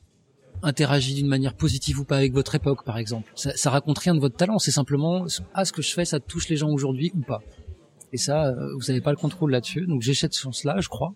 interagit 0.67 1.15
d'une 1.15 1.29
manière 1.29 1.55
positive 1.55 2.01
ou 2.01 2.05
pas 2.05 2.17
avec 2.17 2.33
votre 2.33 2.55
époque, 2.55 2.85
par 2.85 2.99
exemple. 2.99 3.31
Ça, 3.37 3.57
ça 3.57 3.71
raconte 3.71 3.99
rien 3.99 4.15
de 4.15 4.21
votre 4.21 4.37
talent, 4.37 4.59
c'est 4.59 4.71
simplement 4.71 5.27
ah 5.55 5.65
ce 5.65 5.73
que 5.73 5.83
je 5.83 5.93
fais, 5.93 6.05
ça 6.05 6.21
touche 6.21 6.49
les 6.49 6.57
gens 6.57 6.71
aujourd'hui 6.71 7.13
ou 7.17 7.21
pas. 7.21 7.41
Et 8.13 8.19
ça, 8.19 8.47
euh, 8.47 8.75
vous 8.75 8.87
n'avez 8.89 9.01
pas 9.01 9.11
le 9.11 9.17
contrôle 9.17 9.51
là-dessus. 9.51 9.87
Donc 9.87 10.03
j'ai 10.03 10.15
cette 10.15 10.37
chance-là, 10.37 10.81
je 10.81 10.89
crois. 10.89 11.15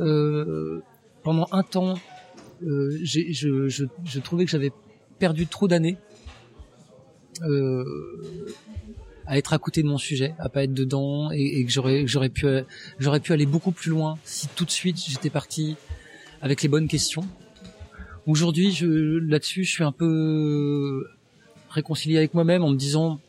Euh, 0.00 0.82
pendant 1.22 1.46
un 1.52 1.62
temps, 1.62 1.94
euh, 2.62 2.98
je, 3.02 4.18
trouvais 4.20 4.44
que 4.44 4.50
j'avais 4.50 4.72
perdu 5.18 5.46
trop 5.46 5.68
d'années 5.68 5.96
à 9.26 9.36
être 9.36 9.52
à 9.52 9.58
côté 9.58 9.82
de 9.82 9.88
mon 9.88 9.98
sujet, 9.98 10.34
à 10.38 10.48
pas 10.48 10.64
être 10.64 10.72
dedans, 10.72 11.30
et, 11.32 11.64
que 11.64 11.70
j'aurais 11.70 12.28
pu 12.28 12.46
j'aurais 12.98 13.20
pu 13.20 13.32
aller 13.32 13.46
beaucoup 13.46 13.72
plus 13.72 13.90
loin 13.90 14.18
si 14.24 14.48
tout 14.48 14.64
de 14.64 14.70
suite 14.70 14.98
j'étais 15.06 15.30
parti 15.30 15.76
avec 16.40 16.62
les 16.62 16.68
bonnes 16.68 16.88
questions. 16.88 17.24
Aujourd'hui, 18.26 18.72
je 18.72 18.86
là-dessus, 19.18 19.64
je 19.64 19.70
suis 19.70 19.84
un 19.84 19.92
peu 19.92 21.06
réconcilié 21.70 22.16
avec 22.16 22.34
moi-même 22.34 22.64
en 22.64 22.70
me 22.70 22.76
disant 22.76 23.20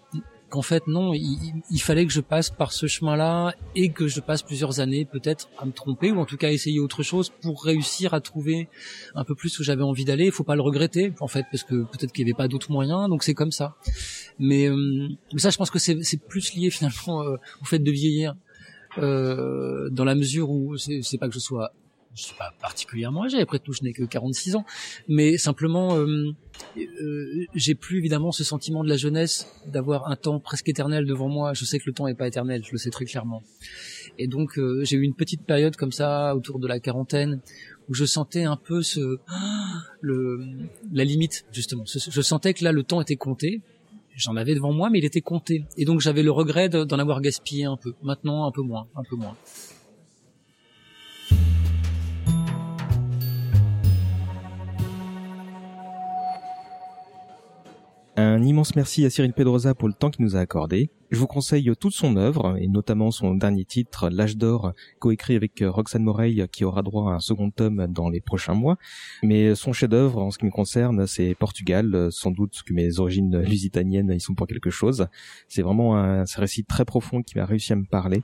qu'en 0.49 0.61
fait 0.61 0.87
non, 0.87 1.13
il, 1.13 1.81
fallait 1.81 2.05
que 2.05 2.11
je 2.11 2.21
passe 2.21 2.49
par 2.49 2.71
ce 2.71 2.87
chemin-là 2.87 3.53
et 3.75 3.89
que 3.89 4.07
je 4.07 4.21
passe 4.21 4.41
plusieurs 4.41 4.79
années 4.79 5.05
peut-être 5.05 5.49
à 5.59 5.65
me 5.65 5.71
tromper 5.71 6.11
ou 6.11 6.19
en 6.19 6.25
tout 6.25 6.37
cas 6.37 6.47
à 6.47 6.51
essayer 6.51 6.79
autre 6.79 7.03
chose 7.03 7.31
pour 7.41 7.63
réussir 7.63 8.13
à 8.13 8.21
trouver 8.21 8.69
un 9.13 9.23
peu 9.23 9.35
plus 9.35 9.59
où 9.59 9.63
j'avais 9.63 9.83
envie 9.83 10.05
d'aller. 10.05 10.25
Il 10.25 10.31
faut 10.31 10.45
pas 10.45 10.55
le 10.55 10.61
regretter 10.61 11.13
en 11.19 11.27
fait 11.27 11.45
parce 11.51 11.63
que 11.63 11.83
peut-être 11.83 12.11
qu'il 12.11 12.25
n'y 12.25 12.31
avait 12.31 12.37
pas 12.37 12.47
d'autres 12.47 12.71
moyens, 12.71 13.09
donc 13.09 13.23
c'est 13.23 13.33
comme 13.33 13.51
ça. 13.51 13.75
Mais, 14.39 14.67
euh, 14.67 15.09
mais 15.33 15.39
ça, 15.39 15.49
je 15.49 15.57
pense 15.57 15.69
que 15.69 15.79
c'est 15.79 16.21
plus 16.27 16.53
lié 16.55 16.69
finalement 16.69 17.21
euh, 17.21 17.35
au 17.61 17.65
fait 17.65 17.79
de 17.79 17.91
vieillir. 17.91 18.35
Euh, 18.99 19.89
dans 19.91 20.05
la 20.05 20.15
mesure 20.15 20.49
où 20.49 20.75
c'est 20.77 21.19
pas 21.19 21.27
que 21.27 21.33
je 21.35 21.39
sois 21.39 21.71
je 22.17 22.23
suis 22.23 22.35
pas 22.35 22.51
particulièrement 22.59 23.25
âgé, 23.25 23.39
après 23.39 23.59
tout 23.59 23.73
je 23.73 23.83
n'ai 23.83 23.93
que 23.93 24.03
46 24.03 24.55
ans, 24.55 24.65
mais 25.07 25.37
simplement 25.37 25.95
euh, 25.95 26.31
euh, 26.77 27.45
j'ai 27.53 27.75
plus 27.75 27.99
évidemment 27.99 28.31
ce 28.31 28.43
sentiment 28.43 28.83
de 28.83 28.89
la 28.89 28.97
jeunesse, 28.97 29.47
d'avoir 29.67 30.09
un 30.09 30.15
temps 30.15 30.39
presque 30.39 30.67
éternel 30.67 31.05
devant 31.05 31.29
moi. 31.29 31.53
Je 31.53 31.63
sais 31.63 31.77
que 31.77 31.83
le 31.85 31.93
temps 31.93 32.07
est 32.07 32.15
pas 32.15 32.27
éternel, 32.27 32.63
je 32.65 32.71
le 32.71 32.79
sais 32.79 32.89
très 32.89 33.05
clairement. 33.05 33.43
Et 34.17 34.27
donc 34.27 34.57
euh, 34.57 34.83
j'ai 34.83 34.97
eu 34.97 35.03
une 35.03 35.13
petite 35.13 35.43
période 35.43 35.75
comme 35.75 35.91
ça 35.91 36.35
autour 36.35 36.59
de 36.59 36.67
la 36.67 36.79
quarantaine 36.79 37.39
où 37.87 37.93
je 37.93 38.05
sentais 38.05 38.43
un 38.43 38.57
peu 38.57 38.81
ce 38.81 39.19
la 40.01 41.03
limite 41.03 41.45
justement. 41.51 41.83
Je 41.85 42.21
sentais 42.21 42.55
que 42.55 42.63
là 42.63 42.71
le 42.71 42.83
temps 42.83 42.99
était 42.99 43.15
compté. 43.15 43.61
J'en 44.15 44.35
avais 44.35 44.55
devant 44.55 44.73
moi, 44.73 44.89
mais 44.89 44.97
il 44.97 45.05
était 45.05 45.21
compté. 45.21 45.65
Et 45.77 45.85
donc 45.85 46.01
j'avais 46.01 46.23
le 46.23 46.31
regret 46.31 46.69
d'en 46.69 46.97
avoir 46.97 47.21
gaspillé 47.21 47.65
un 47.65 47.77
peu. 47.77 47.93
Maintenant, 48.01 48.47
un 48.47 48.51
peu 48.51 48.63
moins, 48.63 48.87
un 48.95 49.03
peu 49.07 49.15
moins. 49.15 49.37
Un 58.19 58.41
immense 58.41 58.75
merci 58.75 59.05
à 59.05 59.11
Cyril 59.11 59.31
Pedrosa 59.31 59.75
pour 59.75 59.87
le 59.87 59.93
temps 59.93 60.09
qu'il 60.09 60.25
nous 60.25 60.35
a 60.35 60.39
accordé. 60.39 60.89
Je 61.11 61.19
vous 61.19 61.27
conseille 61.27 61.71
toute 61.79 61.93
son 61.93 62.17
œuvre, 62.17 62.57
et 62.59 62.67
notamment 62.67 63.11
son 63.11 63.35
dernier 63.35 63.63
titre, 63.63 64.09
L'âge 64.09 64.37
d'or, 64.37 64.73
coécrit 64.97 65.35
avec 65.35 65.63
Roxane 65.63 66.01
Moreille, 66.01 66.43
qui 66.51 66.65
aura 66.65 66.81
droit 66.81 67.11
à 67.11 67.13
un 67.13 67.19
second 67.19 67.51
tome 67.51 67.85
dans 67.85 68.09
les 68.09 68.19
prochains 68.19 68.55
mois. 68.55 68.77
Mais 69.21 69.53
son 69.53 69.71
chef-d'œuvre, 69.71 70.17
en 70.17 70.31
ce 70.31 70.39
qui 70.39 70.45
me 70.45 70.49
concerne, 70.49 71.05
c'est 71.05 71.35
Portugal. 71.35 72.07
Sans 72.09 72.31
doute 72.31 72.63
que 72.65 72.73
mes 72.73 72.97
origines 72.97 73.37
lusitaniennes 73.47 74.11
y 74.11 74.19
sont 74.19 74.33
pour 74.33 74.47
quelque 74.47 74.71
chose. 74.71 75.05
C'est 75.47 75.61
vraiment 75.61 75.95
un, 75.95 76.23
récit 76.37 76.63
très 76.63 76.85
profond 76.85 77.21
qui 77.21 77.37
m'a 77.37 77.45
réussi 77.45 77.71
à 77.73 77.75
me 77.75 77.85
parler. 77.85 78.23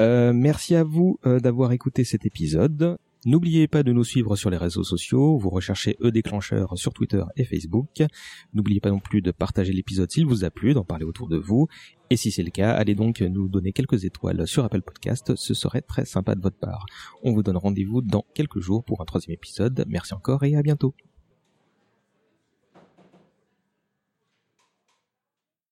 Euh, 0.00 0.32
merci 0.32 0.74
à 0.74 0.82
vous 0.82 1.20
euh, 1.24 1.38
d'avoir 1.38 1.70
écouté 1.70 2.02
cet 2.02 2.26
épisode. 2.26 2.98
N'oubliez 3.26 3.68
pas 3.68 3.82
de 3.82 3.92
nous 3.92 4.04
suivre 4.04 4.34
sur 4.34 4.48
les 4.48 4.56
réseaux 4.56 4.82
sociaux, 4.82 5.36
vous 5.36 5.50
recherchez 5.50 5.96
E 6.02 6.10
déclencheur 6.10 6.78
sur 6.78 6.94
Twitter 6.94 7.22
et 7.36 7.44
Facebook. 7.44 8.02
N'oubliez 8.54 8.80
pas 8.80 8.90
non 8.90 8.98
plus 8.98 9.20
de 9.20 9.30
partager 9.30 9.72
l'épisode 9.72 10.10
s'il 10.10 10.24
vous 10.24 10.44
a 10.44 10.50
plu, 10.50 10.72
d'en 10.72 10.84
parler 10.84 11.04
autour 11.04 11.28
de 11.28 11.36
vous. 11.36 11.68
Et 12.08 12.16
si 12.16 12.30
c'est 12.30 12.42
le 12.42 12.50
cas, 12.50 12.72
allez 12.72 12.94
donc 12.94 13.20
nous 13.20 13.48
donner 13.48 13.72
quelques 13.72 14.04
étoiles 14.04 14.46
sur 14.46 14.64
Apple 14.64 14.82
Podcast, 14.82 15.34
ce 15.36 15.54
serait 15.54 15.82
très 15.82 16.06
sympa 16.06 16.34
de 16.34 16.40
votre 16.40 16.58
part. 16.58 16.86
On 17.22 17.32
vous 17.32 17.42
donne 17.42 17.58
rendez-vous 17.58 18.00
dans 18.00 18.24
quelques 18.34 18.60
jours 18.60 18.84
pour 18.84 19.02
un 19.02 19.04
troisième 19.04 19.34
épisode. 19.34 19.84
Merci 19.86 20.14
encore 20.14 20.42
et 20.44 20.56
à 20.56 20.62
bientôt. 20.62 20.94